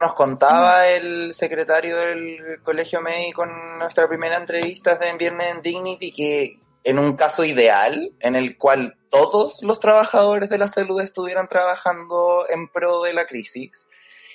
Nos 0.00 0.14
contaba 0.14 0.86
el 0.86 1.34
secretario 1.34 1.96
del 1.96 2.62
Colegio 2.62 3.00
Médico 3.00 3.44
en 3.44 3.78
nuestra 3.78 4.06
primera 4.08 4.38
entrevista 4.38 4.94
de 4.94 5.12
Viernes 5.14 5.56
en 5.56 5.62
Dignity 5.62 6.12
que 6.12 6.60
en 6.84 7.00
un 7.00 7.16
caso 7.16 7.44
ideal 7.44 8.14
en 8.20 8.36
el 8.36 8.56
cual 8.56 8.96
todos 9.10 9.62
los 9.62 9.80
trabajadores 9.80 10.50
de 10.50 10.58
la 10.58 10.68
salud 10.68 11.00
estuvieran 11.00 11.48
trabajando 11.48 12.46
en 12.48 12.68
pro 12.68 13.02
de 13.02 13.12
la 13.12 13.26
crisis 13.26 13.86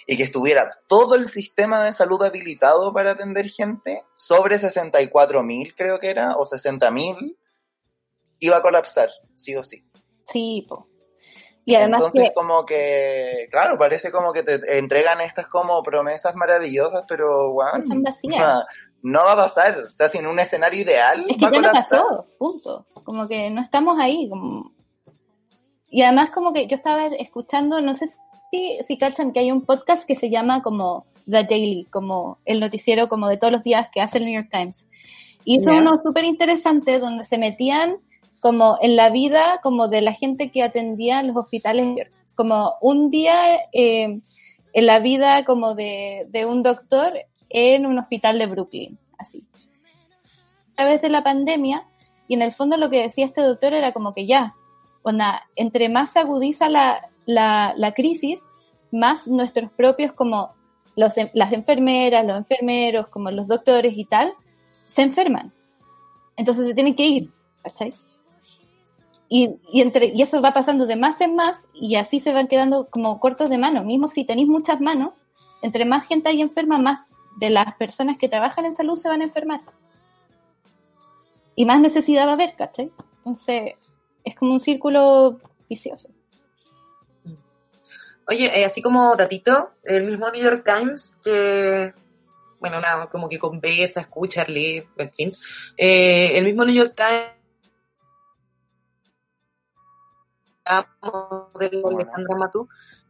y 0.05 0.17
que 0.17 0.23
estuviera 0.23 0.79
todo 0.87 1.15
el 1.15 1.29
sistema 1.29 1.83
de 1.83 1.93
salud 1.93 2.21
habilitado 2.23 2.91
para 2.91 3.11
atender 3.11 3.49
gente, 3.49 4.03
sobre 4.15 4.57
64 4.57 5.43
mil 5.43 5.73
creo 5.75 5.97
que 5.97 6.09
era, 6.09 6.35
o 6.35 6.43
60 6.43 6.91
mil, 6.91 7.37
iba 8.39 8.57
a 8.57 8.61
colapsar, 8.61 9.09
sí 9.35 9.55
o 9.55 9.63
sí. 9.63 9.85
Sí, 10.27 10.65
po. 10.67 10.89
Y 11.65 11.75
además 11.75 12.01
Entonces, 12.01 12.31
como 12.35 12.65
que, 12.65 13.47
claro, 13.49 13.77
parece 13.77 14.11
como 14.11 14.33
que 14.33 14.43
te 14.43 14.77
entregan 14.77 15.21
estas 15.21 15.47
como 15.47 15.81
promesas 15.81 16.35
maravillosas, 16.35 17.05
pero, 17.07 17.53
bueno, 17.53 17.83
no 19.01 19.23
va 19.23 19.31
a 19.33 19.37
pasar. 19.37 19.77
O 19.89 19.93
sea, 19.93 20.09
si 20.09 20.17
en 20.17 20.27
un 20.27 20.39
escenario 20.39 20.81
ideal. 20.81 21.25
Es 21.29 21.37
que 21.37 21.45
ya 21.51 21.61
no 21.61 21.71
pasó, 21.71 22.27
punto. 22.37 22.85
Como 23.03 23.27
que 23.27 23.49
no 23.49 23.61
estamos 23.61 23.97
ahí. 23.99 24.29
Y 25.89 26.01
además, 26.01 26.31
como 26.31 26.53
que 26.53 26.67
yo 26.67 26.75
estaba 26.75 27.07
escuchando, 27.07 27.79
no 27.81 27.95
sé 27.95 28.07
si, 28.51 28.79
si 28.85 28.97
cachan 28.97 29.31
que 29.31 29.39
hay 29.39 29.51
un 29.51 29.65
podcast 29.65 30.05
que 30.05 30.15
se 30.15 30.29
llama 30.29 30.61
como 30.61 31.05
The 31.29 31.43
Daily, 31.43 31.87
como 31.89 32.39
el 32.45 32.59
noticiero 32.59 33.07
como 33.07 33.29
de 33.29 33.37
todos 33.37 33.53
los 33.53 33.63
días 33.63 33.87
que 33.93 34.01
hace 34.01 34.17
el 34.17 34.25
New 34.25 34.33
York 34.33 34.49
Times. 34.51 34.87
Y 35.45 35.59
hizo 35.59 35.71
uno 35.71 36.01
súper 36.03 36.23
interesante 36.25 36.99
donde 36.99 37.25
se 37.25 37.37
metían 37.37 37.97
como 38.43 38.77
en 38.81 38.97
la 38.97 39.09
vida 39.09 39.61
como 39.63 39.87
de 39.87 40.01
la 40.01 40.11
gente 40.11 40.51
que 40.51 40.63
atendía 40.63 41.21
en 41.21 41.27
los 41.27 41.37
hospitales, 41.37 42.09
como 42.35 42.73
un 42.81 43.09
día 43.09 43.61
eh, 43.71 44.19
en 44.73 44.85
la 44.85 44.99
vida 44.99 45.45
como 45.45 45.75
de, 45.75 46.27
de, 46.29 46.45
un 46.45 46.61
doctor 46.61 47.13
en 47.47 47.85
un 47.85 47.97
hospital 47.97 48.37
de 48.39 48.47
Brooklyn, 48.47 48.99
así. 49.17 49.45
A 50.73 50.75
través 50.75 51.01
de 51.01 51.07
la 51.07 51.23
pandemia, 51.23 51.87
y 52.27 52.33
en 52.33 52.41
el 52.41 52.51
fondo 52.51 52.75
lo 52.75 52.89
que 52.89 53.03
decía 53.03 53.25
este 53.25 53.41
doctor 53.41 53.73
era 53.73 53.93
como 53.93 54.13
que 54.13 54.25
ya, 54.25 54.55
onda, 55.03 55.43
entre 55.55 55.87
más 55.87 56.11
se 56.11 56.19
agudiza 56.19 56.67
la, 56.67 56.99
la, 57.25 57.73
la 57.77 57.93
crisis, 57.93 58.49
más 58.91 59.25
nuestros 59.25 59.71
propios 59.71 60.11
como 60.11 60.53
los, 60.97 61.13
las 61.33 61.53
enfermeras, 61.53 62.25
los 62.25 62.37
enfermeros, 62.37 63.07
como 63.07 63.31
los 63.31 63.47
doctores 63.47 63.93
y 63.95 64.03
tal, 64.03 64.33
se 64.89 65.01
enferman. 65.01 65.53
Entonces 66.35 66.67
se 66.67 66.73
tienen 66.73 66.95
que 66.95 67.05
ir, 67.05 67.29
¿cachai? 67.61 67.93
Y, 69.35 69.81
entre, 69.81 70.13
y 70.13 70.21
eso 70.21 70.43
va 70.43 70.53
pasando 70.53 70.85
de 70.85 70.95
más 70.95 71.19
en 71.19 71.35
más 71.35 71.67
y 71.73 71.95
así 71.95 72.19
se 72.19 72.33
van 72.33 72.47
quedando 72.47 72.87
como 72.91 73.19
cortos 73.19 73.49
de 73.49 73.57
mano. 73.57 73.83
Mismo 73.83 74.07
si 74.07 74.25
tenéis 74.25 74.47
muchas 74.47 74.79
manos, 74.79 75.15
entre 75.63 75.85
más 75.85 76.05
gente 76.05 76.29
hay 76.29 76.39
enferma, 76.39 76.77
más 76.77 77.07
de 77.37 77.49
las 77.49 77.73
personas 77.77 78.19
que 78.19 78.29
trabajan 78.29 78.65
en 78.65 78.75
salud 78.75 78.95
se 78.95 79.09
van 79.09 79.21
a 79.21 79.23
enfermar. 79.23 79.61
Y 81.55 81.65
más 81.65 81.79
necesidad 81.79 82.27
va 82.27 82.29
a 82.29 82.33
haber, 82.33 82.55
¿cachai? 82.55 82.91
Entonces, 83.17 83.73
es 84.23 84.35
como 84.35 84.53
un 84.53 84.59
círculo 84.59 85.39
vicioso. 85.67 86.09
Oye, 88.27 88.51
eh, 88.53 88.65
así 88.65 88.83
como 88.83 89.15
datito, 89.15 89.71
el 89.83 90.03
mismo 90.03 90.29
New 90.29 90.43
York 90.43 90.63
Times 90.63 91.17
que, 91.23 91.91
bueno, 92.59 92.79
nada, 92.79 93.07
como 93.07 93.27
que 93.27 93.39
conversa, 93.39 94.01
escucha, 94.01 94.45
lee, 94.45 94.83
en 94.95 95.11
fin. 95.11 95.33
Eh, 95.75 96.37
el 96.37 96.45
mismo 96.45 96.65
New 96.65 96.75
York 96.75 96.93
Times 96.95 97.42
de 101.59 101.81
Alejandra 101.83 102.35
Matú, 102.37 102.69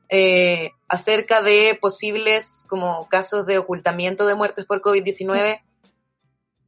eh, 0.10 0.72
acerca 0.88 1.42
de 1.42 1.78
posibles 1.80 2.66
como 2.68 3.08
casos 3.08 3.46
de 3.46 3.58
ocultamiento 3.58 4.28
de 4.28 4.36
muertes 4.36 4.66
por 4.66 4.82
COVID-19 4.82 5.62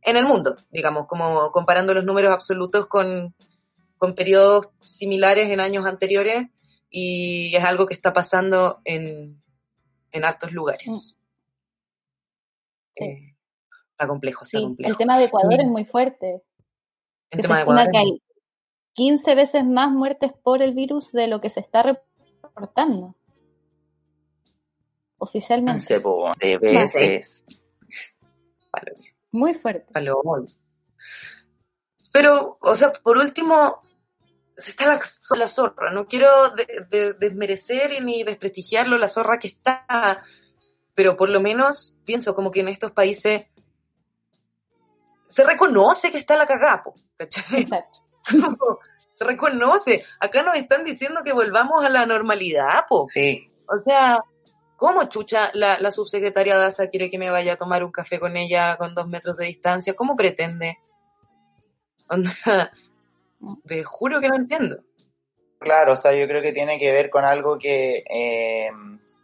en 0.01 0.17
el 0.17 0.25
mundo, 0.25 0.55
digamos, 0.71 1.07
como 1.07 1.51
comparando 1.51 1.93
los 1.93 2.05
números 2.05 2.31
absolutos 2.31 2.87
con, 2.87 3.33
con 3.97 4.15
periodos 4.15 4.67
similares 4.81 5.49
en 5.49 5.59
años 5.59 5.85
anteriores 5.85 6.47
y 6.89 7.55
es 7.55 7.63
algo 7.63 7.87
que 7.87 7.93
está 7.95 8.13
pasando 8.13 8.79
en, 8.85 9.41
en 10.11 10.25
altos 10.25 10.51
lugares. 10.53 11.17
Mm. 12.97 13.03
Eh, 13.03 13.35
está 13.91 14.07
complejo, 14.07 14.45
está 14.45 14.61
complejo. 14.61 14.91
El 14.91 14.97
tema 14.97 15.17
de 15.17 15.25
Ecuador 15.25 15.59
es 15.59 15.67
muy 15.67 15.85
fuerte. 15.85 16.43
El 17.31 17.41
tema 17.41 17.57
de 17.57 17.61
Ecuador. 17.63 17.87
15 18.95 19.35
veces 19.35 19.65
más 19.65 19.91
muertes 19.91 20.31
por 20.41 20.61
el 20.61 20.73
virus 20.73 21.11
de 21.11 21.27
lo 21.27 21.41
que 21.41 21.49
se 21.49 21.59
está 21.59 21.83
reportando. 21.83 23.15
Oficialmente. 25.17 25.99
De 26.39 26.57
veces. 26.57 27.43
Muy 29.31 29.53
fuerte. 29.53 29.91
Pero, 32.13 32.57
o 32.61 32.75
sea, 32.75 32.93
por 32.93 33.17
último, 33.17 33.81
se 34.55 34.71
está 34.71 34.85
la, 34.85 35.47
zorra. 35.49 35.91
No 35.91 36.07
quiero 36.07 36.29
desmerecer 37.19 38.01
ni 38.01 38.23
desprestigiarlo, 38.23 38.97
la 38.97 39.09
zorra 39.09 39.39
que 39.39 39.49
está. 39.49 40.23
Pero 40.93 41.17
por 41.17 41.29
lo 41.29 41.41
menos 41.41 41.97
pienso 42.05 42.33
como 42.33 42.51
que 42.51 42.61
en 42.61 42.69
estos 42.69 42.93
países 42.93 43.47
se 45.27 45.43
reconoce 45.43 46.11
que 46.11 46.19
está 46.19 46.37
la 46.37 46.47
cagapo. 46.47 46.93
¿cachai? 47.17 47.63
Exacto. 47.63 48.04
Se 49.13 49.23
reconoce. 49.23 50.05
Acá 50.19 50.43
nos 50.43 50.55
están 50.55 50.83
diciendo 50.83 51.23
que 51.23 51.33
volvamos 51.33 51.83
a 51.83 51.89
la 51.89 52.05
normalidad, 52.05 52.85
po. 52.87 53.07
Sí. 53.09 53.47
O 53.67 53.81
sea, 53.83 54.19
¿cómo 54.75 55.05
chucha 55.05 55.51
la, 55.53 55.79
la 55.79 55.91
subsecretaria 55.91 56.57
Daza 56.57 56.89
quiere 56.89 57.09
que 57.09 57.17
me 57.17 57.31
vaya 57.31 57.53
a 57.53 57.57
tomar 57.57 57.83
un 57.83 57.91
café 57.91 58.19
con 58.19 58.37
ella 58.37 58.77
con 58.77 58.93
dos 58.93 59.07
metros 59.07 59.37
de 59.37 59.45
distancia? 59.45 59.95
¿Cómo 59.95 60.15
pretende? 60.15 60.77
Te 63.67 63.83
juro 63.83 64.19
que 64.19 64.29
no 64.29 64.35
entiendo. 64.35 64.77
Claro, 65.59 65.93
o 65.93 65.97
sea, 65.97 66.13
yo 66.13 66.27
creo 66.27 66.41
que 66.41 66.53
tiene 66.53 66.77
que 66.77 66.91
ver 66.91 67.09
con 67.09 67.25
algo 67.25 67.57
que 67.57 68.03
eh, 68.09 68.69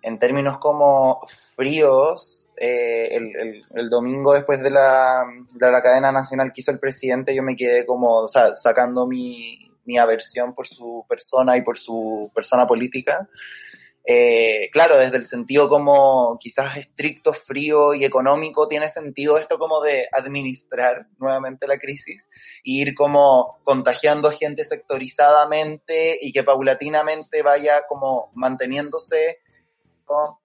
en 0.01 0.19
términos 0.19 0.57
como 0.57 1.21
fríos, 1.55 2.47
eh, 2.63 3.15
el, 3.15 3.63
el, 3.73 3.89
domingo 3.89 4.33
después 4.33 4.61
de 4.61 4.69
la, 4.69 5.25
de 5.51 5.71
la 5.71 5.81
cadena 5.81 6.11
nacional 6.11 6.53
que 6.53 6.61
hizo 6.61 6.69
el 6.69 6.77
presidente, 6.77 7.33
yo 7.33 7.41
me 7.41 7.55
quedé 7.55 7.87
como, 7.87 8.27
sacando 8.27 9.07
mi, 9.07 9.67
mi 9.85 9.97
aversión 9.97 10.53
por 10.53 10.67
su 10.67 11.03
persona 11.09 11.57
y 11.57 11.63
por 11.63 11.79
su 11.79 12.31
persona 12.35 12.67
política. 12.67 13.27
Eh, 14.05 14.69
claro, 14.71 14.97
desde 14.97 15.17
el 15.17 15.25
sentido 15.25 15.69
como 15.69 16.37
quizás 16.39 16.77
estricto, 16.77 17.33
frío 17.33 17.95
y 17.95 18.05
económico, 18.05 18.67
tiene 18.67 18.89
sentido 18.89 19.39
esto 19.39 19.57
como 19.57 19.81
de 19.81 20.07
administrar 20.11 21.07
nuevamente 21.17 21.67
la 21.67 21.79
crisis 21.79 22.29
e 22.57 22.71
ir 22.73 22.93
como 22.93 23.59
contagiando 23.63 24.29
gente 24.29 24.63
sectorizadamente 24.65 26.15
y 26.21 26.31
que 26.31 26.43
paulatinamente 26.43 27.41
vaya 27.41 27.87
como 27.87 28.29
manteniéndose 28.35 29.39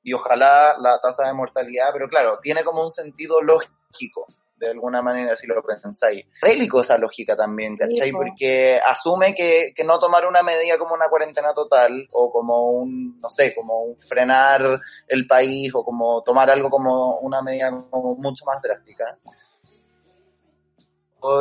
y 0.03 0.13
ojalá 0.13 0.77
la 0.79 1.01
tasa 1.01 1.27
de 1.27 1.35
mortalidad, 1.35 1.91
pero 1.93 2.09
claro, 2.09 2.39
tiene 2.41 2.65
como 2.65 2.85
un 2.85 2.93
sentido 2.93 3.41
lógico, 3.43 4.27
de 4.57 4.71
alguna 4.71 5.03
manera, 5.03 5.37
si 5.37 5.47
lo 5.47 5.63
pensáis. 5.63 6.25
Bélico 6.41 6.81
esa 6.81 6.97
lógica 6.97 7.37
también, 7.37 7.77
¿cachai? 7.77 8.11
Porque 8.11 8.81
asume 8.87 9.35
que, 9.35 9.73
que 9.75 9.85
no 9.85 9.99
tomar 9.99 10.27
una 10.27 10.43
medida 10.43 10.79
como 10.79 10.95
una 10.95 11.09
cuarentena 11.09 11.53
total, 11.53 12.09
o 12.13 12.31
como 12.33 12.71
un, 12.71 13.21
no 13.21 13.31
sé, 13.31 13.55
como 13.55 13.83
un 13.83 13.99
frenar 13.99 14.79
el 15.09 15.27
país, 15.27 15.75
o 15.75 15.85
como 15.85 16.23
tomar 16.23 16.51
algo 16.51 16.71
como 16.71 17.19
una 17.19 17.43
medida 17.43 17.71
como 17.91 18.15
mucho 18.15 18.45
más 18.47 18.63
drástica. 18.63 19.19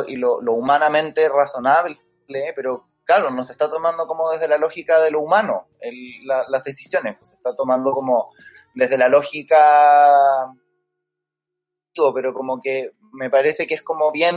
Y 0.08 0.16
lo, 0.16 0.40
lo 0.42 0.54
humanamente 0.54 1.28
razonable, 1.28 1.98
pero 2.56 2.86
claro, 3.06 3.30
no 3.30 3.42
se 3.44 3.52
está 3.52 3.70
tomando 3.70 4.06
como 4.06 4.30
desde 4.30 4.48
la 4.48 4.58
lógica 4.58 5.00
de 5.00 5.10
lo 5.10 5.20
humano 5.20 5.68
las 6.26 6.64
decisiones, 6.64 7.16
pues 7.16 7.30
se 7.30 7.36
está 7.36 7.54
tomando 7.54 7.92
como 7.92 8.32
desde 8.74 8.98
la 8.98 9.08
lógica, 9.08 10.52
pero 12.14 12.34
como 12.34 12.60
que 12.60 12.92
me 13.12 13.30
parece 13.30 13.66
que 13.66 13.74
es 13.74 13.82
como 13.82 14.12
bien... 14.12 14.36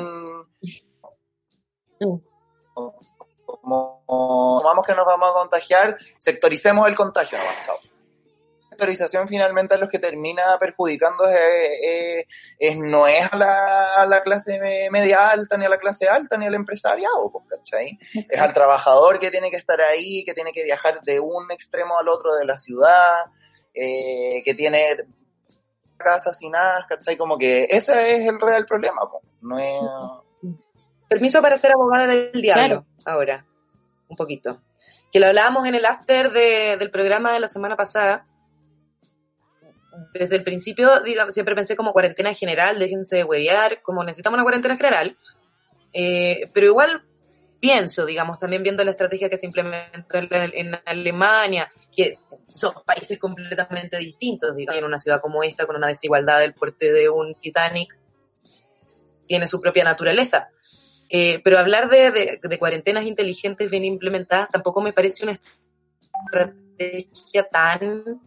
Como, 3.45 4.61
vamos 4.63 4.85
que 4.85 4.95
nos 4.95 5.05
vamos 5.05 5.29
a 5.29 5.33
contagiar, 5.33 5.97
sectoricemos 6.19 6.87
el 6.87 6.95
contagio, 6.95 7.37
sectorización 8.79 9.27
finalmente 9.27 9.75
a 9.75 9.77
los 9.77 9.89
que 9.89 9.99
termina 9.99 10.43
perjudicando 10.59 11.25
es, 11.27 12.25
es, 12.57 12.77
no 12.77 13.07
es 13.07 13.31
a 13.31 13.35
la, 13.35 13.93
a 13.95 14.05
la, 14.05 14.23
clase 14.23 14.57
media 14.89 15.29
alta, 15.29 15.57
ni 15.57 15.65
a 15.65 15.69
la 15.69 15.77
clase 15.77 16.07
alta, 16.07 16.37
ni 16.37 16.45
al 16.45 16.55
empresariado, 16.55 17.29
pues, 17.31 17.45
¿cachai? 17.49 17.99
Es 18.29 18.39
al 18.39 18.53
trabajador 18.53 19.19
que 19.19 19.31
tiene 19.31 19.51
que 19.51 19.57
estar 19.57 19.81
ahí, 19.81 20.23
que 20.23 20.33
tiene 20.33 20.51
que 20.53 20.63
viajar 20.63 21.01
de 21.01 21.19
un 21.19 21.51
extremo 21.51 21.97
al 21.99 22.07
otro 22.07 22.35
de 22.35 22.45
la 22.45 22.57
ciudad, 22.57 23.25
eh, 23.73 24.41
que 24.45 24.53
tiene 24.53 24.85
casas 25.97 26.37
sin 26.37 26.51
nada, 26.51 26.85
¿cachai? 26.87 27.17
Como 27.17 27.37
que 27.37 27.67
ese 27.69 28.15
es 28.15 28.27
el 28.27 28.39
real 28.39 28.65
problema, 28.65 29.01
pues. 29.11 29.23
no 29.41 29.59
es... 29.59 29.77
Permiso 31.09 31.41
para 31.41 31.57
ser 31.57 31.71
abogada 31.71 32.07
del 32.07 32.41
diablo 32.41 32.85
ahora, 33.03 33.45
un 34.07 34.15
poquito 34.15 34.61
que 35.11 35.19
lo 35.19 35.27
hablábamos 35.27 35.65
en 35.65 35.75
el 35.75 35.85
after 35.85 36.31
del 36.31 36.91
programa 36.91 37.33
de 37.33 37.39
la 37.39 37.47
semana 37.47 37.75
pasada. 37.75 38.25
Desde 40.13 40.35
el 40.37 40.43
principio, 40.43 41.01
digamos, 41.01 41.33
siempre 41.33 41.55
pensé 41.55 41.75
como 41.75 41.93
cuarentena 41.93 42.33
general, 42.33 42.79
déjense 42.79 43.17
de 43.17 43.23
huevear, 43.23 43.81
como 43.81 44.03
necesitamos 44.03 44.37
una 44.37 44.43
cuarentena 44.43 44.77
general. 44.77 45.17
Eh, 45.93 46.43
pero 46.53 46.67
igual 46.67 47.01
pienso, 47.59 48.05
digamos, 48.05 48.39
también 48.39 48.63
viendo 48.63 48.83
la 48.83 48.91
estrategia 48.91 49.29
que 49.29 49.37
se 49.37 49.45
implementó 49.45 50.17
en, 50.17 50.79
Alemania, 50.85 51.71
que 51.95 52.19
son 52.53 52.73
países 52.85 53.19
completamente 53.19 53.97
distintos, 53.97 54.55
digamos, 54.55 54.79
en 54.79 54.85
una 54.85 54.99
ciudad 54.99 55.21
como 55.21 55.43
esta, 55.43 55.65
con 55.65 55.75
una 55.75 55.87
desigualdad 55.87 56.39
del 56.39 56.53
porte 56.53 56.91
de 56.91 57.09
un 57.09 57.35
Titanic, 57.35 57.97
tiene 59.27 59.47
su 59.47 59.59
propia 59.59 59.83
naturaleza. 59.83 60.49
Eh, 61.09 61.41
pero 61.43 61.57
hablar 61.57 61.89
de, 61.89 62.39
cuarentenas 62.59 63.05
inteligentes 63.05 63.71
bien 63.71 63.83
implementadas 63.83 64.49
tampoco 64.49 64.81
me 64.81 64.93
parece 64.93 65.23
una 65.23 65.39
estrategia 66.25 67.43
tan 67.45 68.21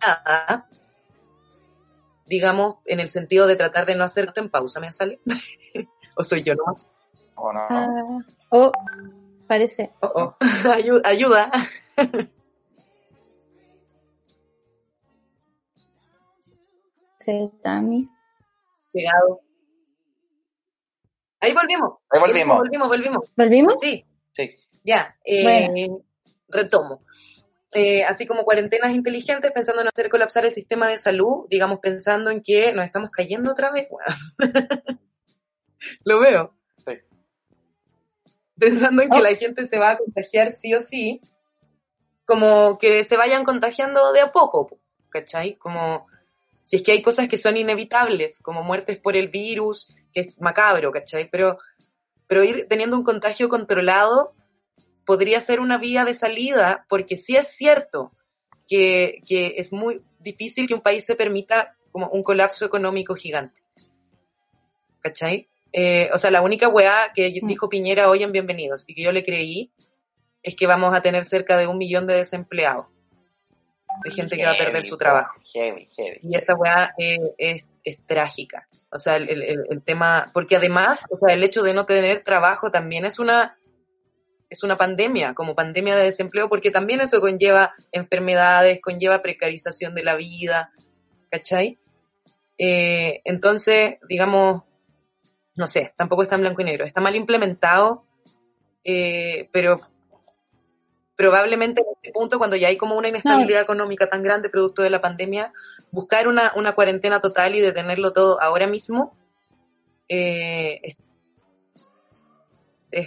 nada, 0.00 0.68
digamos, 2.26 2.76
en 2.84 3.00
el 3.00 3.08
sentido 3.10 3.46
de 3.46 3.56
tratar 3.56 3.86
de 3.86 3.94
no 3.94 4.04
hacerte 4.04 4.40
en 4.40 4.50
pausa, 4.50 4.80
¿me 4.80 4.92
sale? 4.92 5.20
¿O 6.16 6.24
soy 6.24 6.42
yo 6.42 6.54
nomás? 6.54 6.86
¿O 7.34 7.52
no? 7.52 7.60
Ah, 7.60 8.18
oh, 8.50 8.72
parece. 9.46 9.92
Oh, 10.00 10.12
oh. 10.14 10.36
ayuda. 11.04 11.50
Se 17.18 17.50
Tami. 17.60 18.06
Pegado. 18.92 19.40
Ahí 21.40 21.52
volvimos. 21.52 21.98
Ahí 22.08 22.20
volvimos. 22.20 22.58
Volvimos, 22.58 22.88
volvimos. 22.88 23.34
¿Volvimos? 23.36 23.74
Sí. 23.80 24.04
Sí. 24.32 24.56
Ya. 24.84 25.16
Eh, 25.24 25.88
Retomo. 26.48 27.02
Eh, 27.78 28.04
así 28.04 28.26
como 28.26 28.44
cuarentenas 28.44 28.92
inteligentes, 28.92 29.52
pensando 29.52 29.82
en 29.82 29.88
hacer 29.88 30.08
colapsar 30.08 30.46
el 30.46 30.52
sistema 30.52 30.88
de 30.88 30.96
salud, 30.96 31.46
digamos, 31.50 31.78
pensando 31.80 32.30
en 32.30 32.42
que 32.42 32.72
nos 32.72 32.86
estamos 32.86 33.10
cayendo 33.10 33.52
otra 33.52 33.70
vez. 33.70 33.86
Lo 36.04 36.18
veo. 36.18 36.54
Sí. 36.78 36.94
Pensando 38.58 39.02
en 39.02 39.10
que 39.10 39.18
oh. 39.18 39.22
la 39.22 39.34
gente 39.34 39.66
se 39.66 39.78
va 39.78 39.90
a 39.90 39.98
contagiar 39.98 40.52
sí 40.52 40.72
o 40.72 40.80
sí, 40.80 41.20
como 42.24 42.78
que 42.78 43.04
se 43.04 43.18
vayan 43.18 43.44
contagiando 43.44 44.10
de 44.14 44.22
a 44.22 44.28
poco, 44.28 44.78
¿cachai? 45.10 45.56
Como 45.56 46.06
si 46.64 46.76
es 46.76 46.82
que 46.82 46.92
hay 46.92 47.02
cosas 47.02 47.28
que 47.28 47.36
son 47.36 47.58
inevitables, 47.58 48.40
como 48.40 48.62
muertes 48.62 48.96
por 48.96 49.16
el 49.16 49.28
virus, 49.28 49.94
que 50.14 50.20
es 50.20 50.40
macabro, 50.40 50.92
¿cachai? 50.92 51.28
Pero, 51.28 51.58
pero 52.26 52.42
ir 52.42 52.68
teniendo 52.70 52.96
un 52.96 53.04
contagio 53.04 53.50
controlado 53.50 54.32
podría 55.06 55.40
ser 55.40 55.60
una 55.60 55.78
vía 55.78 56.04
de 56.04 56.12
salida, 56.12 56.84
porque 56.88 57.16
sí 57.16 57.36
es 57.36 57.48
cierto 57.48 58.12
que, 58.68 59.22
que 59.26 59.54
es 59.56 59.72
muy 59.72 60.02
difícil 60.18 60.66
que 60.66 60.74
un 60.74 60.80
país 60.80 61.06
se 61.06 61.14
permita 61.14 61.76
como 61.92 62.08
un 62.08 62.22
colapso 62.22 62.66
económico 62.66 63.14
gigante. 63.14 63.62
¿Cachai? 65.00 65.48
Eh, 65.72 66.10
o 66.12 66.18
sea, 66.18 66.30
la 66.30 66.42
única 66.42 66.68
weá 66.68 67.12
que 67.14 67.40
mm. 67.42 67.46
dijo 67.46 67.68
Piñera 67.68 68.10
hoy 68.10 68.22
en 68.22 68.32
Bienvenidos 68.32 68.84
y 68.88 68.94
que 68.94 69.02
yo 69.02 69.12
le 69.12 69.24
creí 69.24 69.70
es 70.42 70.56
que 70.56 70.66
vamos 70.66 70.94
a 70.94 71.00
tener 71.00 71.24
cerca 71.24 71.56
de 71.56 71.66
un 71.66 71.78
millón 71.78 72.06
de 72.06 72.14
desempleados 72.14 72.86
de 74.04 74.10
gente 74.10 74.36
que 74.36 74.44
va 74.44 74.52
a 74.52 74.56
perder 74.56 74.84
su 74.84 74.96
trabajo. 74.96 75.40
y 76.22 76.36
esa 76.36 76.54
weá 76.54 76.94
es, 76.98 77.66
trágica. 78.06 78.68
O 78.90 78.98
sea, 78.98 79.16
el, 79.16 79.82
tema, 79.84 80.26
porque 80.32 80.56
además, 80.56 81.04
o 81.10 81.18
sea, 81.18 81.34
el 81.34 81.42
hecho 81.44 81.62
de 81.62 81.74
no 81.74 81.86
tener 81.86 82.24
trabajo 82.24 82.70
también 82.70 83.04
es 83.04 83.18
una, 83.18 83.58
es 84.48 84.62
una 84.62 84.76
pandemia, 84.76 85.34
como 85.34 85.54
pandemia 85.54 85.96
de 85.96 86.04
desempleo, 86.04 86.48
porque 86.48 86.70
también 86.70 87.00
eso 87.00 87.20
conlleva 87.20 87.74
enfermedades, 87.92 88.80
conlleva 88.80 89.22
precarización 89.22 89.94
de 89.94 90.04
la 90.04 90.14
vida, 90.14 90.72
¿cachai? 91.30 91.78
Eh, 92.58 93.20
entonces, 93.24 93.98
digamos, 94.08 94.62
no 95.56 95.66
sé, 95.66 95.92
tampoco 95.96 96.22
está 96.22 96.36
en 96.36 96.42
blanco 96.42 96.60
y 96.62 96.64
negro, 96.64 96.84
está 96.84 97.00
mal 97.00 97.16
implementado, 97.16 98.04
eh, 98.84 99.48
pero 99.52 99.80
probablemente 101.16 101.80
en 101.80 101.86
este 101.94 102.12
punto, 102.12 102.38
cuando 102.38 102.56
ya 102.56 102.68
hay 102.68 102.76
como 102.76 102.96
una 102.96 103.08
inestabilidad 103.08 103.62
económica 103.62 104.08
tan 104.08 104.22
grande 104.22 104.50
producto 104.50 104.82
de 104.82 104.90
la 104.90 105.00
pandemia, 105.00 105.52
buscar 105.90 106.28
una, 106.28 106.52
una 106.56 106.74
cuarentena 106.74 107.20
total 107.20 107.54
y 107.54 107.60
detenerlo 107.60 108.12
todo 108.12 108.40
ahora 108.40 108.66
mismo 108.66 109.16
eh, 110.08 110.80
es, 110.82 110.96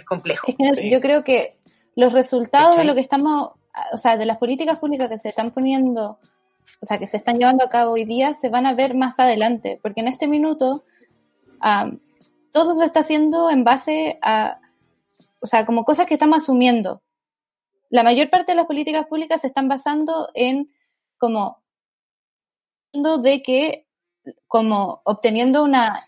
complejo. 0.04 0.46
Yo 0.82 1.00
creo 1.00 1.24
que 1.24 1.58
los 1.96 2.12
resultados 2.12 2.76
de 2.76 2.84
lo 2.84 2.94
que 2.94 3.00
estamos, 3.00 3.50
o 3.92 3.98
sea, 3.98 4.16
de 4.16 4.26
las 4.26 4.38
políticas 4.38 4.78
públicas 4.78 5.08
que 5.08 5.18
se 5.18 5.28
están 5.28 5.50
poniendo, 5.50 6.18
o 6.80 6.86
sea, 6.86 6.98
que 6.98 7.06
se 7.06 7.16
están 7.16 7.38
llevando 7.38 7.64
a 7.64 7.68
cabo 7.68 7.92
hoy 7.92 8.04
día, 8.04 8.34
se 8.34 8.48
van 8.48 8.66
a 8.66 8.74
ver 8.74 8.94
más 8.94 9.18
adelante, 9.20 9.78
porque 9.82 10.00
en 10.00 10.08
este 10.08 10.26
minuto 10.26 10.84
todo 12.52 12.74
se 12.74 12.84
está 12.84 13.00
haciendo 13.00 13.50
en 13.50 13.64
base 13.64 14.18
a, 14.22 14.60
o 15.40 15.46
sea, 15.46 15.66
como 15.66 15.84
cosas 15.84 16.06
que 16.06 16.14
estamos 16.14 16.42
asumiendo. 16.42 17.02
La 17.90 18.02
mayor 18.02 18.30
parte 18.30 18.52
de 18.52 18.56
las 18.56 18.66
políticas 18.66 19.06
públicas 19.06 19.40
se 19.40 19.48
están 19.48 19.68
basando 19.68 20.30
en 20.34 20.72
como 21.18 21.60
de 22.92 23.42
que 23.42 23.86
como 24.46 25.00
obteniendo 25.04 25.62
una 25.62 26.00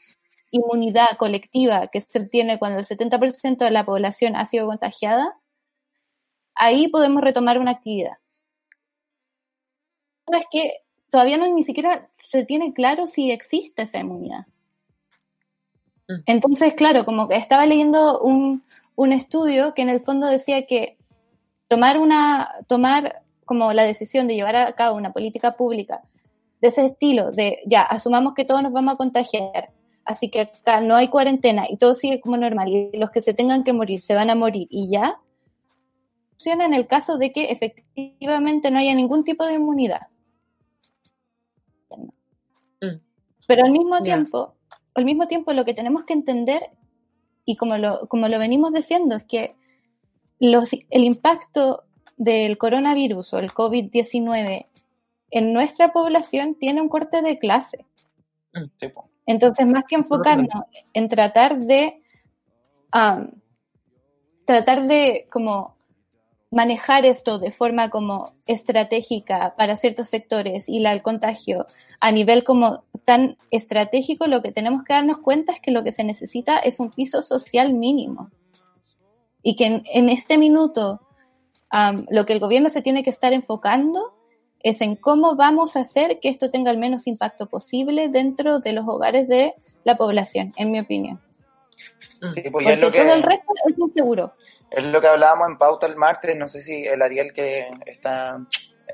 inmunidad 0.53 1.17
colectiva 1.19 1.89
que 1.89 2.01
se 2.01 2.21
obtiene 2.21 2.59
cuando 2.59 2.79
el 2.79 2.87
70% 2.87 3.57
de 3.57 3.71
la 3.71 3.85
población 3.85 4.37
ha 4.37 4.47
sido 4.47 4.67
contagiada, 4.67 5.37
ahí 6.55 6.89
podemos 6.89 7.23
retomar 7.23 7.59
una 7.59 7.73
actividad. 7.73 8.19
Es 10.27 10.45
que 10.51 10.83
todavía 11.11 11.37
no 11.37 11.53
ni 11.53 11.65
siquiera 11.65 12.09
se 12.21 12.45
tiene 12.45 12.73
claro 12.73 13.07
si 13.07 13.33
existe 13.33 13.83
esa 13.83 13.99
inmunidad. 13.99 14.47
Mm. 16.09 16.23
Entonces, 16.27 16.75
claro, 16.75 17.05
como 17.05 17.29
que 17.29 17.37
estaba 17.37 17.67
leyendo 17.67 18.21
un, 18.21 18.63
un 18.95 19.13
estudio 19.13 19.75
que 19.75 19.83
en 19.83 19.89
el 19.89 20.01
fondo 20.01 20.27
decía 20.27 20.67
que 20.67 20.97
tomar 21.69 21.99
una, 21.99 22.51
tomar 22.69 23.23
como 23.47 23.73
la 23.73 23.85
decisión 23.85 24.29
de 24.29 24.35
llevar 24.35 24.57
a 24.57 24.73
cabo 24.75 24.97
una 24.97 25.13
política 25.13 25.57
pública 25.57 26.03
de 26.61 26.69
ese 26.69 26.85
estilo, 26.85 27.33
de 27.33 27.61
ya, 27.67 27.83
asumamos 27.83 28.35
que 28.35 28.45
todos 28.45 28.63
nos 28.63 28.73
vamos 28.73 28.95
a 28.95 28.97
contagiar, 28.97 29.71
así 30.05 30.31
que 30.31 30.41
acá 30.43 30.81
no 30.81 30.97
hay 30.97 31.09
cuarentena 31.09 31.67
y 31.69 31.77
todo 31.77 31.95
sigue 31.95 32.21
como 32.21 32.37
normal 32.37 32.69
y 32.69 32.97
los 32.97 33.11
que 33.11 33.21
se 33.21 33.35
tengan 33.35 33.65
que 33.65 33.73
morir 33.73 34.01
se 34.01 34.15
van 34.15 34.31
a 34.31 34.35
morir 34.35 34.67
y 34.71 34.91
ya, 34.91 35.17
funciona 36.31 36.65
en 36.65 36.75
el 36.75 36.87
caso 36.87 37.19
de 37.19 37.33
que 37.33 37.53
efectivamente 37.53 38.71
no 38.71 38.79
haya 38.79 38.95
ningún 38.95 39.25
tipo 39.25 39.45
de 39.45 39.55
inmunidad. 39.55 40.09
Mm. 42.81 42.97
Pero 43.47 43.65
al 43.65 43.71
mismo 43.71 44.03
tiempo, 44.03 44.55
al 44.95 45.05
mismo 45.05 45.29
tiempo 45.29 45.53
lo 45.53 45.65
que 45.65 45.75
tenemos 45.75 46.05
que 46.05 46.15
entender 46.15 46.71
y 47.45 47.57
como 47.57 47.77
lo, 47.77 48.07
como 48.09 48.29
lo 48.29 48.39
venimos 48.39 48.73
diciendo 48.73 49.17
es 49.17 49.25
que 49.25 49.55
el 50.41 51.05
impacto 51.05 51.85
del 52.17 52.59
coronavirus 52.59 53.35
o 53.35 53.39
el 53.39 53.53
COVID-19 53.53 54.67
en 55.31 55.53
nuestra 55.53 55.93
población 55.93 56.57
tiene 56.57 56.81
un 56.81 56.89
corte 56.89 57.23
de 57.23 57.39
clase. 57.39 57.85
Mm, 58.53 58.65
Entonces, 59.27 59.67
más 59.67 59.85
que 59.89 59.97
enfocarnos 59.97 60.65
en 60.93 61.09
tratar 61.09 61.59
de 61.59 62.03
tratar 64.45 64.87
de 64.87 65.27
como 65.31 65.77
manejar 66.51 67.07
esto 67.07 67.39
de 67.39 67.51
forma 67.51 67.89
como 67.89 68.35
estratégica 68.47 69.55
para 69.57 69.79
ciertos 69.79 70.11
sectores 70.11 70.69
y 70.69 70.81
la, 70.81 70.93
el 70.93 71.03
contagio 71.03 71.67
a 72.01 72.13
nivel 72.13 72.45
como 72.45 72.85
tan 73.07 73.39
estratégico, 73.51 74.27
lo 74.27 74.43
que 74.43 74.53
tenemos 74.53 74.85
que 74.85 74.93
darnos 74.93 75.19
cuenta 75.19 75.53
es 75.53 75.61
que 75.61 75.71
lo 75.71 75.83
que 75.83 75.93
se 75.93 76.05
necesita 76.05 76.59
es 76.59 76.79
un 76.79 76.91
piso 76.91 77.23
social 77.23 77.73
mínimo. 77.73 78.31
Y 79.43 79.57
que 79.57 79.83
en, 79.85 80.09
este 80.09 80.37
minuto 80.39 81.01
lo 82.11 82.27
que 82.27 82.35
el 82.35 82.39
gobierno 82.39 82.69
se 82.69 82.83
tiene 82.83 83.03
que 83.03 83.11
estar 83.11 83.33
enfocando 83.33 84.13
es 84.63 84.81
en 84.81 84.97
cómo 84.97 85.37
vamos 85.37 85.77
a 85.77 85.81
hacer 85.81 86.21
que 86.21 86.29
esto 86.29 86.51
tenga 86.51 86.71
el 86.71 86.79
menos 86.79 87.07
impacto 87.07 87.47
posible 87.47 88.09
dentro 88.09 88.61
de 88.61 88.73
los 88.73 88.87
hogares 88.87 89.29
de 89.29 89.55
la 89.85 89.97
población, 89.97 90.53
en 90.57 90.71
mi 90.71 90.81
opinión. 90.81 91.21
Sí, 92.35 92.43
pues 92.51 92.51
Porque 92.53 92.77
lo 92.77 92.91
que, 92.91 93.01
todo 93.01 93.15
el 93.15 93.23
resto 93.23 93.53
es 93.69 93.79
inseguro. 93.79 94.33
Es 94.71 94.85
lo 94.85 95.01
que 95.01 95.09
hablábamos 95.09 95.49
en 95.49 95.59
pauta 95.59 95.87
el 95.87 95.97
martes, 95.97 96.37
no 96.37 96.49
sé 96.49 96.63
si 96.63 96.85
el 96.87 97.03
Ariel 97.03 97.33
que 97.33 97.69
está 97.87 98.39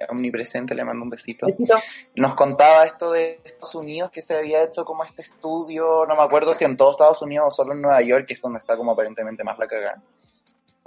omnipresente, 0.08 0.74
le 0.74 0.84
mando 0.84 1.02
un 1.02 1.10
besito. 1.10 1.46
Besito. 1.46 1.76
Nos 2.16 2.34
contaba 2.34 2.84
esto 2.84 3.12
de 3.12 3.40
Estados 3.44 3.74
Unidos 3.74 4.10
que 4.10 4.22
se 4.22 4.36
había 4.36 4.62
hecho 4.62 4.84
como 4.84 5.04
este 5.04 5.22
estudio, 5.22 6.06
no 6.06 6.16
me 6.16 6.22
acuerdo 6.22 6.54
si 6.54 6.64
en 6.64 6.76
todo 6.76 6.92
Estados 6.92 7.20
Unidos 7.22 7.46
o 7.48 7.50
solo 7.50 7.72
en 7.72 7.82
Nueva 7.82 8.00
York, 8.02 8.26
que 8.26 8.34
es 8.34 8.40
donde 8.40 8.58
está 8.58 8.76
como 8.76 8.92
aparentemente 8.92 9.44
más 9.44 9.58
la 9.58 9.66
cagada. 9.66 10.02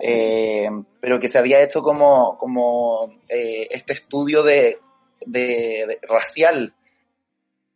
Eh, 0.04 0.68
pero 0.99 1.20
que 1.20 1.30
se 1.30 1.38
había 1.38 1.62
hecho 1.62 1.84
como, 1.84 2.36
como 2.38 3.20
eh, 3.30 3.68
este 3.70 3.93
estudio 3.93 4.41
de, 4.41 4.80
de- 5.26 5.86
de- 5.88 5.99
racial, 6.02 6.74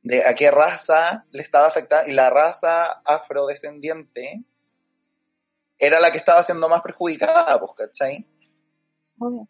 de 0.01 0.25
a 0.25 0.33
qué 0.33 0.49
raza 0.49 1.25
le 1.31 1.43
estaba 1.43 1.67
afectada, 1.67 2.07
y 2.07 2.13
la 2.13 2.29
raza 2.31 3.01
afrodescendiente 3.05 4.41
era 5.77 5.99
la 5.99 6.11
que 6.11 6.17
estaba 6.17 6.41
siendo 6.43 6.67
más 6.69 6.81
perjudicada, 6.81 7.59
pues, 7.59 7.71
¿cachai? 7.77 8.25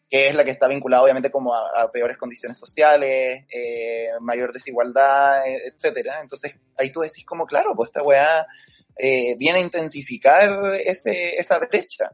Que 0.10 0.28
es 0.28 0.36
la 0.36 0.44
que 0.44 0.52
está 0.52 0.68
vinculada 0.68 1.04
obviamente 1.04 1.32
como 1.32 1.54
a, 1.54 1.82
a 1.82 1.92
peores 1.92 2.18
condiciones 2.18 2.58
sociales, 2.60 3.46
eh, 3.50 4.10
mayor 4.22 4.52
desigualdad, 4.54 5.48
eh, 5.48 5.62
etcétera. 5.66 6.20
Entonces 6.22 6.56
ahí 6.78 6.92
tú 6.92 7.00
decís 7.02 7.26
como, 7.26 7.46
claro, 7.46 7.74
pues 7.76 7.90
esta 7.90 8.04
weá 8.04 8.46
eh, 8.98 9.36
viene 9.38 9.60
a 9.60 9.62
intensificar 9.62 10.74
ese, 10.86 11.36
esa 11.38 11.58
brecha. 11.60 12.12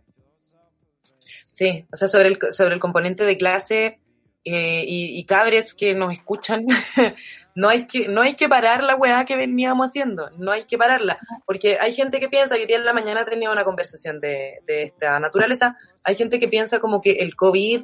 Sí, 1.61 1.85
o 1.93 1.95
sea, 1.95 2.07
sobre 2.07 2.29
el, 2.29 2.39
sobre 2.49 2.73
el 2.73 2.79
componente 2.79 3.23
de 3.23 3.37
clase 3.37 3.99
eh, 4.43 4.83
y, 4.83 5.23
cabres 5.25 5.75
que 5.75 5.93
nos 5.93 6.11
escuchan, 6.11 6.65
no 7.55 7.69
hay 7.69 7.85
que 7.85 8.07
no 8.07 8.23
hay 8.23 8.33
que 8.33 8.49
parar 8.49 8.83
la 8.83 8.95
weá 8.95 9.25
que 9.25 9.35
veníamos 9.35 9.89
haciendo, 9.89 10.31
no 10.39 10.51
hay 10.51 10.63
que 10.63 10.79
pararla, 10.79 11.19
porque 11.45 11.77
hay 11.79 11.93
gente 11.93 12.19
que 12.19 12.29
piensa 12.29 12.55
que 12.55 12.61
hoy 12.61 12.67
día 12.67 12.77
en 12.77 12.85
la 12.85 12.93
mañana 12.93 13.25
tenía 13.25 13.51
una 13.51 13.63
conversación 13.63 14.19
de, 14.19 14.63
de 14.65 14.81
esta 14.81 15.19
naturaleza, 15.19 15.77
hay 16.03 16.15
gente 16.15 16.39
que 16.39 16.47
piensa 16.47 16.79
como 16.79 16.99
que 16.99 17.11
el 17.19 17.35
COVID 17.35 17.83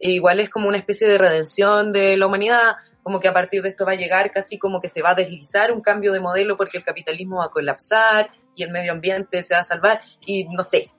igual 0.00 0.40
es 0.40 0.50
como 0.50 0.66
una 0.66 0.78
especie 0.78 1.06
de 1.06 1.16
redención 1.16 1.92
de 1.92 2.16
la 2.16 2.26
humanidad, 2.26 2.74
como 3.04 3.20
que 3.20 3.28
a 3.28 3.32
partir 3.32 3.62
de 3.62 3.68
esto 3.68 3.86
va 3.86 3.92
a 3.92 3.94
llegar 3.94 4.32
casi 4.32 4.58
como 4.58 4.80
que 4.80 4.88
se 4.88 5.02
va 5.02 5.10
a 5.10 5.14
deslizar 5.14 5.70
un 5.70 5.82
cambio 5.82 6.12
de 6.12 6.18
modelo 6.18 6.56
porque 6.56 6.78
el 6.78 6.84
capitalismo 6.84 7.38
va 7.38 7.44
a 7.44 7.50
colapsar 7.50 8.32
y 8.56 8.64
el 8.64 8.72
medio 8.72 8.90
ambiente 8.90 9.44
se 9.44 9.54
va 9.54 9.60
a 9.60 9.64
salvar. 9.64 10.00
Y 10.26 10.48
no 10.48 10.64
sé, 10.64 10.90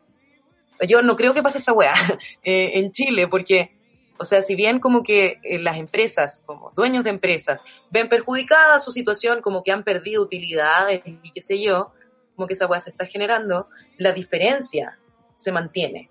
yo 0.88 1.01
no 1.01 1.15
creo 1.15 1.34
que 1.34 1.43
pase 1.43 1.59
esa 1.59 1.73
weá 1.73 1.93
eh, 2.43 2.80
en 2.80 2.91
Chile, 2.91 3.28
porque, 3.28 3.71
o 4.17 4.26
sea, 4.26 4.41
si 4.41 4.55
bien 4.55 4.80
como 4.80 5.03
que 5.03 5.39
eh, 5.43 5.59
las 5.59 5.78
empresas, 5.78 6.43
como 6.45 6.71
dueños 6.76 7.03
de 7.03 7.11
empresas, 7.11 7.63
ven 7.89 8.09
perjudicada 8.09 8.80
su 8.80 8.91
situación, 8.91 9.41
como 9.41 9.63
que 9.63 9.71
han 9.71 9.84
perdido 9.84 10.21
utilidades 10.21 11.01
y 11.05 11.32
qué 11.32 11.41
sé 11.41 11.61
yo, 11.61 11.93
como 12.36 12.47
que 12.47 12.53
esa 12.53 12.67
weá 12.67 12.80
se 12.80 12.89
está 12.89 13.05
generando, 13.05 13.67
la 13.97 14.11
diferencia 14.11 14.99
se 15.38 15.51
mantiene. 15.51 16.09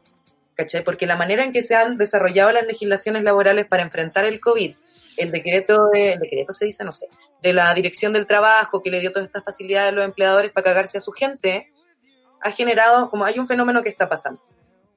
¿Cachai? 0.55 0.85
Porque 0.85 1.07
la 1.07 1.17
manera 1.17 1.45
en 1.45 1.53
que 1.53 1.63
se 1.63 1.75
han 1.75 1.99
desarrollado 1.99 2.53
las 2.53 2.65
legislaciones 2.65 3.25
laborales 3.25 3.67
para 3.67 3.83
enfrentar 3.83 4.25
el 4.25 4.39
COVID, 4.39 4.77
el 5.17 5.33
decreto, 5.33 5.89
de, 5.93 6.13
el 6.13 6.21
decreto 6.21 6.53
se 6.53 6.67
dice, 6.67 6.85
no 6.85 6.93
sé, 6.93 7.09
de 7.43 7.53
la 7.53 7.73
dirección 7.75 8.13
del 8.13 8.27
trabajo 8.27 8.83
que 8.83 8.91
le 8.91 9.01
dio 9.01 9.13
todas 9.13 9.27
estas 9.27 9.45
facilidades 9.45 9.93
a 9.93 9.95
los 9.95 10.05
empleadores 10.05 10.53
para 10.53 10.65
cagarse 10.65 10.99
a 10.99 11.01
su 11.01 11.13
gente, 11.13 11.73
ha 12.45 12.51
generado, 12.51 13.09
como 13.11 13.25
hay 13.25 13.39
un 13.39 13.49
fenómeno 13.49 13.83
que 13.83 13.89
está 13.89 14.09
pasando, 14.09 14.41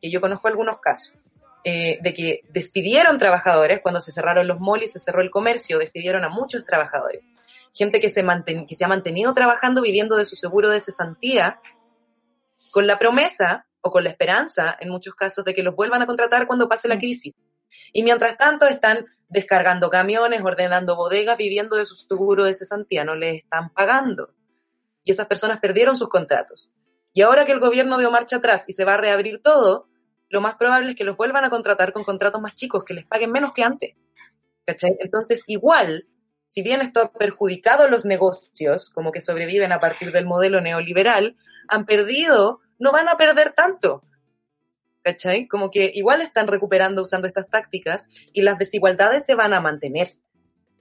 que 0.01 0.11
yo 0.11 0.19
conozco 0.19 0.49
algunos 0.49 0.79
casos, 0.79 1.39
eh, 1.63 1.97
de 2.01 2.13
que 2.13 2.41
despidieron 2.49 3.17
trabajadores 3.17 3.79
cuando 3.81 4.01
se 4.01 4.11
cerraron 4.11 4.47
los 4.47 4.59
malls 4.59 4.83
y 4.83 4.87
se 4.89 4.99
cerró 4.99 5.21
el 5.21 5.31
comercio, 5.31 5.79
despidieron 5.79 6.25
a 6.25 6.29
muchos 6.29 6.65
trabajadores. 6.65 7.25
Gente 7.73 8.01
que 8.01 8.09
se, 8.09 8.21
manten- 8.23 8.67
que 8.67 8.75
se 8.75 8.83
ha 8.83 8.87
mantenido 8.89 9.33
trabajando, 9.33 9.81
viviendo 9.81 10.17
de 10.17 10.25
su 10.25 10.35
seguro 10.35 10.69
de 10.69 10.81
cesantía, 10.81 11.61
con 12.71 12.85
la 12.85 12.99
promesa 12.99 13.65
o 13.79 13.91
con 13.91 14.03
la 14.03 14.09
esperanza, 14.09 14.75
en 14.79 14.89
muchos 14.89 15.15
casos, 15.15 15.45
de 15.45 15.53
que 15.53 15.63
los 15.63 15.73
vuelvan 15.73 16.01
a 16.01 16.05
contratar 16.05 16.47
cuando 16.47 16.67
pase 16.67 16.89
la 16.89 16.97
crisis. 16.97 17.33
Y 17.93 18.03
mientras 18.03 18.37
tanto 18.37 18.65
están 18.65 19.05
descargando 19.29 19.89
camiones, 19.89 20.41
ordenando 20.43 20.97
bodegas, 20.97 21.37
viviendo 21.37 21.77
de 21.77 21.85
su 21.85 21.95
seguro 21.95 22.43
de 22.43 22.55
cesantía, 22.55 23.05
no 23.05 23.15
les 23.15 23.43
están 23.43 23.69
pagando. 23.69 24.33
Y 25.05 25.11
esas 25.11 25.27
personas 25.27 25.59
perdieron 25.61 25.97
sus 25.97 26.09
contratos. 26.09 26.69
Y 27.17 27.23
ahora 27.23 27.45
que 27.45 27.51
el 27.51 27.59
gobierno 27.59 27.97
dio 27.97 28.11
marcha 28.11 28.35
atrás 28.35 28.65
y 28.69 28.73
se 28.73 28.85
va 28.85 28.93
a 28.93 28.97
reabrir 28.97 29.41
todo, 29.41 29.87
lo 30.29 30.39
más 30.39 30.53
probable 30.53 30.91
es 30.91 30.95
que 30.95 31.03
los 31.03 31.17
vuelvan 31.17 31.43
a 31.43 31.49
contratar 31.49 31.91
con 31.91 32.03
contratos 32.03 32.39
más 32.39 32.53
chicos, 32.53 32.83
que 32.83 32.93
les 32.93 33.07
paguen 33.07 33.31
menos 33.31 33.53
que 33.53 33.63
antes. 33.63 33.95
¿Cachai? 34.67 34.95
Entonces, 34.99 35.43
igual, 35.47 36.05
si 36.45 36.61
bien 36.61 36.79
esto 36.79 37.01
ha 37.01 37.11
perjudicado 37.11 37.87
los 37.87 38.05
negocios, 38.05 38.91
como 38.91 39.11
que 39.11 39.21
sobreviven 39.21 39.71
a 39.71 39.79
partir 39.79 40.11
del 40.11 40.27
modelo 40.27 40.61
neoliberal, 40.61 41.37
han 41.67 41.87
perdido, 41.87 42.59
no 42.77 42.91
van 42.91 43.09
a 43.09 43.17
perder 43.17 43.51
tanto. 43.53 44.03
¿Cachai? 45.01 45.47
Como 45.47 45.71
que 45.71 45.89
igual 45.95 46.21
están 46.21 46.45
recuperando 46.45 47.01
usando 47.01 47.27
estas 47.27 47.49
tácticas 47.49 48.09
y 48.31 48.43
las 48.43 48.59
desigualdades 48.59 49.25
se 49.25 49.33
van 49.33 49.55
a 49.55 49.59
mantener. 49.59 50.17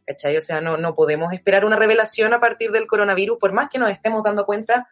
¿Cachai? 0.06 0.36
O 0.36 0.42
sea, 0.42 0.60
no, 0.60 0.76
no 0.76 0.94
podemos 0.94 1.32
esperar 1.32 1.64
una 1.64 1.76
revelación 1.76 2.34
a 2.34 2.40
partir 2.40 2.72
del 2.72 2.86
coronavirus, 2.86 3.38
por 3.38 3.54
más 3.54 3.70
que 3.70 3.78
nos 3.78 3.90
estemos 3.90 4.22
dando 4.22 4.44
cuenta 4.44 4.86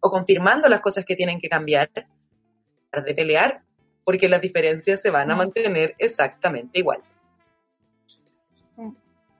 o 0.00 0.10
confirmando 0.10 0.68
las 0.68 0.80
cosas 0.80 1.04
que 1.04 1.16
tienen 1.16 1.38
que 1.40 1.48
cambiar, 1.48 1.90
de 1.92 3.14
pelear, 3.14 3.62
porque 4.04 4.28
las 4.28 4.40
diferencias 4.40 5.00
se 5.00 5.10
van 5.10 5.30
a 5.30 5.34
Mm. 5.34 5.38
mantener 5.38 5.94
exactamente 5.98 6.78
igual. 6.78 7.00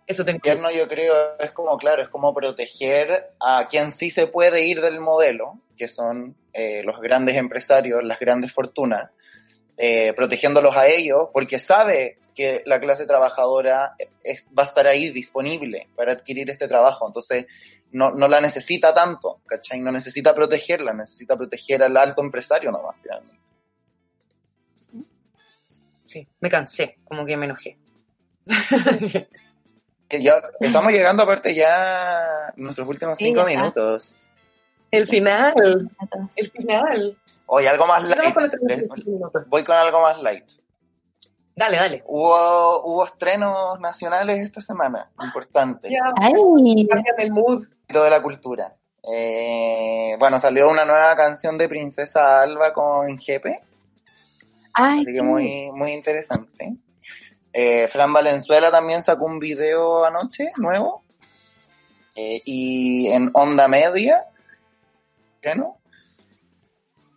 Eso 0.06 0.24
tengo 0.24 0.40
El 0.42 0.58
gobierno 0.58 0.70
yo 0.72 0.88
creo 0.88 1.14
es 1.38 1.52
como, 1.52 1.76
claro, 1.78 2.02
es 2.02 2.08
como 2.08 2.34
proteger 2.34 3.30
a 3.38 3.68
quien 3.68 3.92
sí 3.92 4.10
se 4.10 4.26
puede 4.26 4.66
ir 4.66 4.80
del 4.80 4.98
modelo, 5.00 5.58
que 5.76 5.86
son 5.88 6.36
eh, 6.52 6.82
los 6.84 7.00
grandes 7.00 7.36
empresarios, 7.36 8.02
las 8.02 8.18
grandes 8.18 8.52
fortunas, 8.52 9.10
eh, 9.76 10.12
protegiéndolos 10.14 10.76
a 10.76 10.88
ellos, 10.88 11.28
porque 11.32 11.60
sabe 11.60 12.18
que 12.34 12.62
la 12.66 12.80
clase 12.80 13.06
trabajadora 13.06 13.94
es- 14.24 14.46
va 14.56 14.64
a 14.64 14.66
estar 14.66 14.88
ahí 14.88 15.10
disponible 15.10 15.88
para 15.94 16.12
adquirir 16.12 16.50
este 16.50 16.66
trabajo, 16.66 17.06
entonces 17.06 17.46
no, 17.92 18.10
no 18.12 18.28
la 18.28 18.40
necesita 18.40 18.92
tanto, 18.94 19.40
¿cachai? 19.46 19.80
No 19.80 19.90
necesita 19.92 20.34
protegerla, 20.34 20.92
necesita 20.92 21.36
proteger 21.36 21.82
al 21.82 21.96
alto 21.96 22.22
empresario 22.22 22.70
nomás, 22.70 22.96
finalmente. 23.02 23.40
Sí, 26.06 26.26
me 26.40 26.50
cansé, 26.50 26.98
como 27.04 27.24
que 27.24 27.36
me 27.36 27.46
enojé. 27.46 27.78
Que 30.08 30.20
ya 30.22 30.42
estamos 30.58 30.92
llegando 30.92 31.22
aparte 31.22 31.54
ya 31.54 32.48
a 32.48 32.52
nuestros 32.56 32.88
últimos 32.88 33.16
Sí, 33.16 33.26
cinco 33.26 33.44
minutos. 33.44 34.10
el 34.90 35.06
final, 35.06 35.54
el 36.34 36.50
final. 36.50 37.16
Oye, 37.46 37.68
algo 37.68 37.86
más 37.86 38.02
light. 38.04 38.36
Les- 38.62 38.88
voy 39.48 39.62
con 39.62 39.76
algo 39.76 40.02
más 40.02 40.20
light. 40.20 40.44
Dale, 41.60 41.76
dale. 41.76 42.02
Hubo, 42.06 42.84
hubo 42.84 43.04
estrenos 43.04 43.78
nacionales 43.80 44.38
esta 44.38 44.62
semana, 44.62 45.10
importantes, 45.22 45.92
Ay, 46.18 46.32
el 47.18 47.30
mood. 47.32 47.66
de 47.86 48.08
la 48.10 48.22
cultura. 48.22 48.74
Eh, 49.02 50.16
bueno, 50.18 50.40
salió 50.40 50.70
una 50.70 50.86
nueva 50.86 51.14
canción 51.16 51.58
de 51.58 51.68
Princesa 51.68 52.40
Alba 52.40 52.72
con 52.72 53.18
Jepe, 53.18 53.60
ay, 54.72 55.02
así 55.02 55.12
que 55.12 55.20
muy, 55.20 55.70
muy 55.74 55.92
interesante. 55.92 56.76
Eh, 57.52 57.88
Fran 57.88 58.14
Valenzuela 58.14 58.70
también 58.70 59.02
sacó 59.02 59.26
un 59.26 59.38
video 59.38 60.06
anoche, 60.06 60.52
nuevo, 60.56 61.02
Eh, 62.16 62.40
y 62.46 63.08
en 63.08 63.30
Onda 63.34 63.68
Media, 63.68 64.24
¿no? 65.54 65.76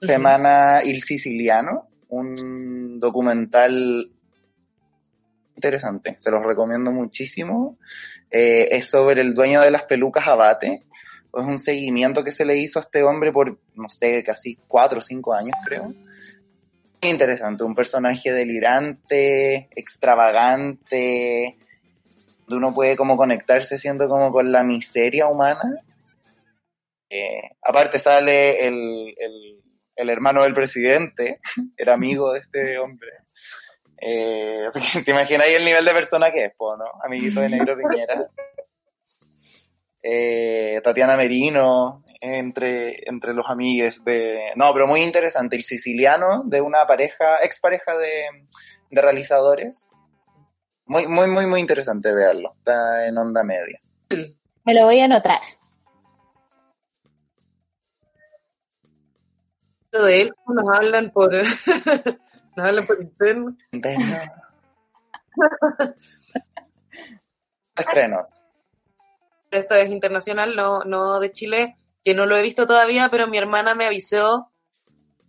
Semana 0.01 0.81
Il 0.83 1.01
Siciliano, 1.01 1.87
un 2.09 2.99
documental 2.99 4.12
interesante, 5.63 6.17
se 6.19 6.29
los 6.29 6.43
recomiendo 6.43 6.91
muchísimo. 6.91 7.77
Eh, 8.29 8.67
es 8.71 8.87
sobre 8.87 9.21
el 9.21 9.33
dueño 9.33 9.61
de 9.61 9.71
las 9.71 9.83
pelucas 9.83 10.27
Abate. 10.27 10.83
Es 11.33 11.45
un 11.45 11.59
seguimiento 11.59 12.23
que 12.23 12.31
se 12.31 12.43
le 12.45 12.57
hizo 12.57 12.79
a 12.79 12.81
este 12.81 13.01
hombre 13.03 13.31
por, 13.31 13.57
no 13.75 13.87
sé, 13.87 14.23
casi 14.23 14.57
cuatro 14.67 14.99
o 14.99 15.01
cinco 15.01 15.33
años, 15.33 15.55
creo. 15.65 15.93
Interesante, 17.01 17.63
un 17.63 17.75
personaje 17.75 18.33
delirante, 18.33 19.69
extravagante, 19.75 21.57
donde 22.45 22.57
uno 22.57 22.73
puede 22.73 22.97
como 22.97 23.15
conectarse 23.15 23.77
siendo 23.77 24.09
como 24.09 24.33
con 24.33 24.51
la 24.51 24.63
miseria 24.63 25.27
humana. 25.27 25.81
Eh, 27.09 27.51
aparte 27.61 27.99
sale 27.99 28.65
el, 28.65 29.13
el, 29.17 29.63
el 29.95 30.09
hermano 30.09 30.43
del 30.43 30.53
presidente, 30.53 31.39
era 31.77 31.93
amigo 31.93 32.33
de 32.33 32.39
este 32.39 32.77
hombre. 32.77 33.22
Eh, 34.05 34.67
te 35.05 35.11
imaginas 35.11 35.47
ahí 35.47 35.53
el 35.53 35.63
nivel 35.63 35.85
de 35.85 35.93
persona 35.93 36.29
que 36.29 36.45
es, 36.45 36.53
po, 36.55 36.75
¿no? 36.75 36.85
Amiguito 37.03 37.39
de 37.39 37.49
Negro 37.49 37.77
Piñera. 37.77 38.27
Eh, 40.01 40.81
Tatiana 40.83 41.15
Merino, 41.15 42.03
entre, 42.19 43.07
entre 43.07 43.33
los 43.33 43.49
amigues 43.49 44.03
de... 44.03 44.51
No, 44.57 44.73
pero 44.73 44.87
muy 44.87 45.01
interesante, 45.01 45.55
el 45.55 45.63
siciliano 45.63 46.43
de 46.45 46.59
una 46.59 46.85
pareja, 46.85 47.37
expareja 47.43 47.97
de, 47.97 48.25
de 48.91 49.01
realizadores. 49.01 49.91
Muy, 50.85 51.07
muy, 51.07 51.27
muy, 51.27 51.45
muy 51.45 51.61
interesante 51.61 52.13
verlo. 52.13 52.55
Está 52.57 53.07
en 53.07 53.17
onda 53.17 53.45
media. 53.45 53.79
Me 54.65 54.73
lo 54.73 54.83
voy 54.83 54.99
a 54.99 55.05
anotar. 55.05 55.39
de 59.93 60.21
él, 60.23 60.33
nos 60.47 60.75
hablan 60.75 61.11
por, 61.11 61.31
hablan 62.61 62.85
por 62.85 63.01
interno. 63.01 63.55
Entonces, 63.71 63.99
no. 64.07 64.17
Estreno. 67.75 68.27
Esto 69.51 69.75
es 69.75 69.89
internacional, 69.89 70.55
no, 70.55 70.83
no 70.83 71.19
de 71.19 71.31
Chile, 71.31 71.77
que 72.03 72.13
no 72.13 72.25
lo 72.25 72.35
he 72.35 72.41
visto 72.41 72.65
todavía, 72.67 73.09
pero 73.09 73.27
mi 73.27 73.37
hermana 73.37 73.75
me 73.75 73.85
avisó 73.85 74.51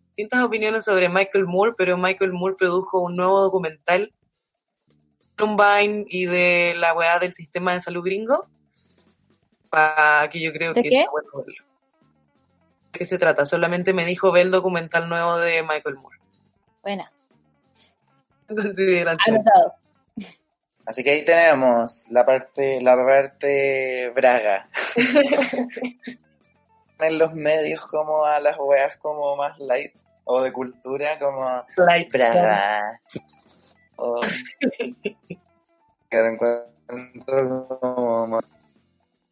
distintas 0.09 0.45
opiniones 0.45 0.85
sobre 0.85 1.09
Michael 1.09 1.47
Moore, 1.47 1.75
pero 1.77 1.97
Michael 1.99 2.33
Moore 2.33 2.57
produjo 2.57 3.01
un 3.01 3.17
nuevo 3.17 3.43
documental 3.43 4.13
Combine 5.37 6.07
y 6.09 6.27
de 6.27 6.75
la 6.77 6.95
weá 6.95 7.19
del 7.19 7.35
sistema 7.35 7.73
de 7.75 7.81
salud 7.81 8.05
gringo. 8.05 8.47
Para 9.71 10.29
que 10.31 10.41
yo 10.41 10.53
creo 10.53 10.73
¿De 10.73 10.83
que 10.83 10.89
qué? 10.89 11.01
está 11.01 11.11
bueno 11.11 11.31
verlo. 11.45 11.65
¿De 12.93 12.99
qué 12.99 13.05
se 13.05 13.19
trata? 13.19 13.45
Solamente 13.45 13.93
me 13.93 14.05
dijo 14.07 14.31
ve 14.31 14.43
el 14.43 14.53
documental 14.53 15.09
nuevo 15.09 15.39
de 15.39 15.63
Michael 15.63 15.97
Moore. 15.97 16.19
Buena. 16.83 17.11
Así 20.87 21.03
que 21.03 21.11
ahí 21.11 21.25
tenemos 21.25 22.05
la 22.11 22.27
parte, 22.27 22.81
la 22.83 22.95
parte 22.95 24.11
braga. 24.15 24.69
en 26.99 27.19
los 27.19 27.35
medios 27.35 27.87
como 27.87 28.25
a 28.25 28.41
las 28.41 28.57
weas 28.59 28.97
como 28.99 29.37
más 29.37 29.59
light 29.59 29.95
o 30.25 30.43
de 30.43 30.53
cultura 30.53 31.19
como 31.19 31.65
Light. 31.77 32.11
braga. 32.13 33.01
O 33.97 34.21
que 36.11 36.19
lo 36.19 36.27
encuentro 36.27 37.69
como 37.81 38.27
más 38.27 38.45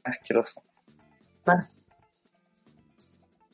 asqueroso. 0.05 0.63
Más. 1.45 1.81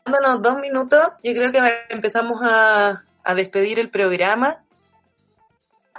Dándonos 0.05 0.43
dos 0.43 0.59
minutos, 0.59 1.13
yo 1.23 1.35
creo 1.35 1.53
que 1.53 1.61
empezamos 1.91 2.41
a, 2.43 3.05
a 3.23 3.35
despedir 3.35 3.79
el 3.79 3.91
programa. 3.91 4.65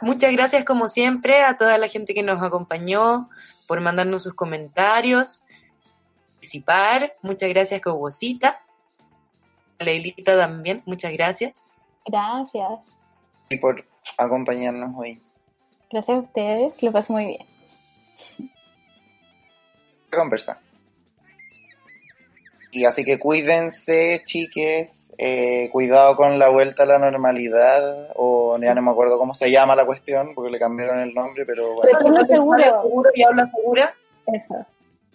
Muchas 0.01 0.31
gracias 0.31 0.65
como 0.65 0.89
siempre 0.89 1.43
a 1.43 1.57
toda 1.57 1.77
la 1.77 1.87
gente 1.87 2.13
que 2.13 2.23
nos 2.23 2.41
acompañó 2.41 3.29
por 3.67 3.81
mandarnos 3.81 4.23
sus 4.23 4.33
comentarios, 4.33 5.43
participar. 6.33 7.13
Muchas 7.21 7.49
gracias 7.49 7.81
Cobosita. 7.81 8.61
A 9.79 9.83
Leilita 9.83 10.37
también, 10.37 10.81
muchas 10.85 11.13
gracias. 11.13 11.53
Gracias. 12.05 12.79
Y 13.49 13.57
por 13.57 13.85
acompañarnos 14.17 14.91
hoy. 14.97 15.21
Gracias 15.91 16.17
a 16.17 16.21
ustedes. 16.21 16.83
Lo 16.83 16.91
paso 16.91 17.13
muy 17.13 17.25
bien. 17.25 17.45
Conversa. 20.11 20.59
Y 22.71 22.85
así 22.85 23.03
que 23.03 23.17
cuídense, 23.19 24.21
chiques. 24.25 25.11
eh, 25.17 25.69
cuidado 25.71 26.15
con 26.15 26.37
la 26.39 26.49
vuelta 26.49 26.83
a 26.83 26.85
la 26.85 26.99
normalidad. 26.99 28.09
O 28.15 28.57
ya 28.59 28.75
no 28.75 28.81
me 28.81 28.91
acuerdo 28.91 29.17
cómo 29.17 29.33
se 29.33 29.49
llama 29.51 29.75
la 29.75 29.85
cuestión, 29.85 30.33
porque 30.35 30.51
le 30.51 30.59
cambiaron 30.59 30.99
el 30.99 31.13
nombre, 31.13 31.45
pero 31.45 31.73
bueno. 31.73 31.97
Pero 31.99 32.25
seguro. 32.25 32.59
seguro 32.63 33.09
y 33.15 33.23
habla 33.23 33.49
segura. 33.55 33.93
Eso. 34.27 34.65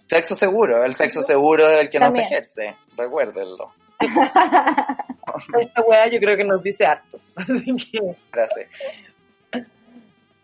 Sexo 0.07 0.35
seguro. 0.35 0.85
El 0.85 0.95
sexo 0.97 1.23
seguro 1.23 1.67
es 1.67 1.81
el 1.83 1.91
que 1.91 1.99
no 1.99 2.07
se 2.07 2.19
También. 2.19 2.27
ejerce. 2.33 2.77
Recuérdenlo. 2.97 3.73
Esta 5.61 5.81
weá 5.83 6.07
yo 6.09 6.19
creo 6.19 6.37
que 6.37 6.45
nos 6.45 6.63
dice 6.63 6.85
harto. 6.85 7.19
Así 7.37 7.75
que. 7.77 8.01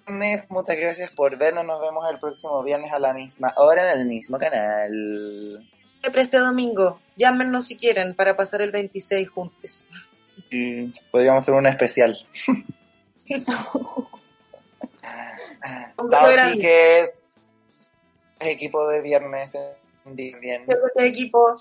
Viernes, 0.07 0.51
Muchas 0.51 0.77
gracias 0.77 1.11
por 1.11 1.37
vernos. 1.37 1.65
Nos 1.65 1.81
vemos 1.81 2.05
el 2.11 2.19
próximo 2.19 2.63
viernes 2.63 2.93
a 2.93 2.99
la 2.99 3.13
misma 3.13 3.53
hora 3.57 3.93
en 3.93 4.01
el 4.01 4.07
mismo 4.07 4.39
canal. 4.39 5.67
Siempre 6.01 6.23
este 6.23 6.39
domingo, 6.39 7.01
llámenos 7.17 7.67
si 7.67 7.77
quieren 7.77 8.15
para 8.15 8.37
pasar 8.37 8.63
el 8.63 8.73
26 8.73 9.29
juntos. 9.29 9.87
Y 10.51 10.87
podríamos 11.11 11.43
hacer 11.43 11.55
un 11.55 11.67
especial. 11.67 12.17
Un 15.99 16.11
Chao, 16.11 16.31
chiques. 16.53 17.11
Equipo 18.41 18.89
de 18.89 19.03
viernes. 19.03 19.55
en 20.07 20.17
día 20.17 20.39
Bien. 20.39 20.65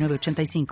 906985. 0.00 0.66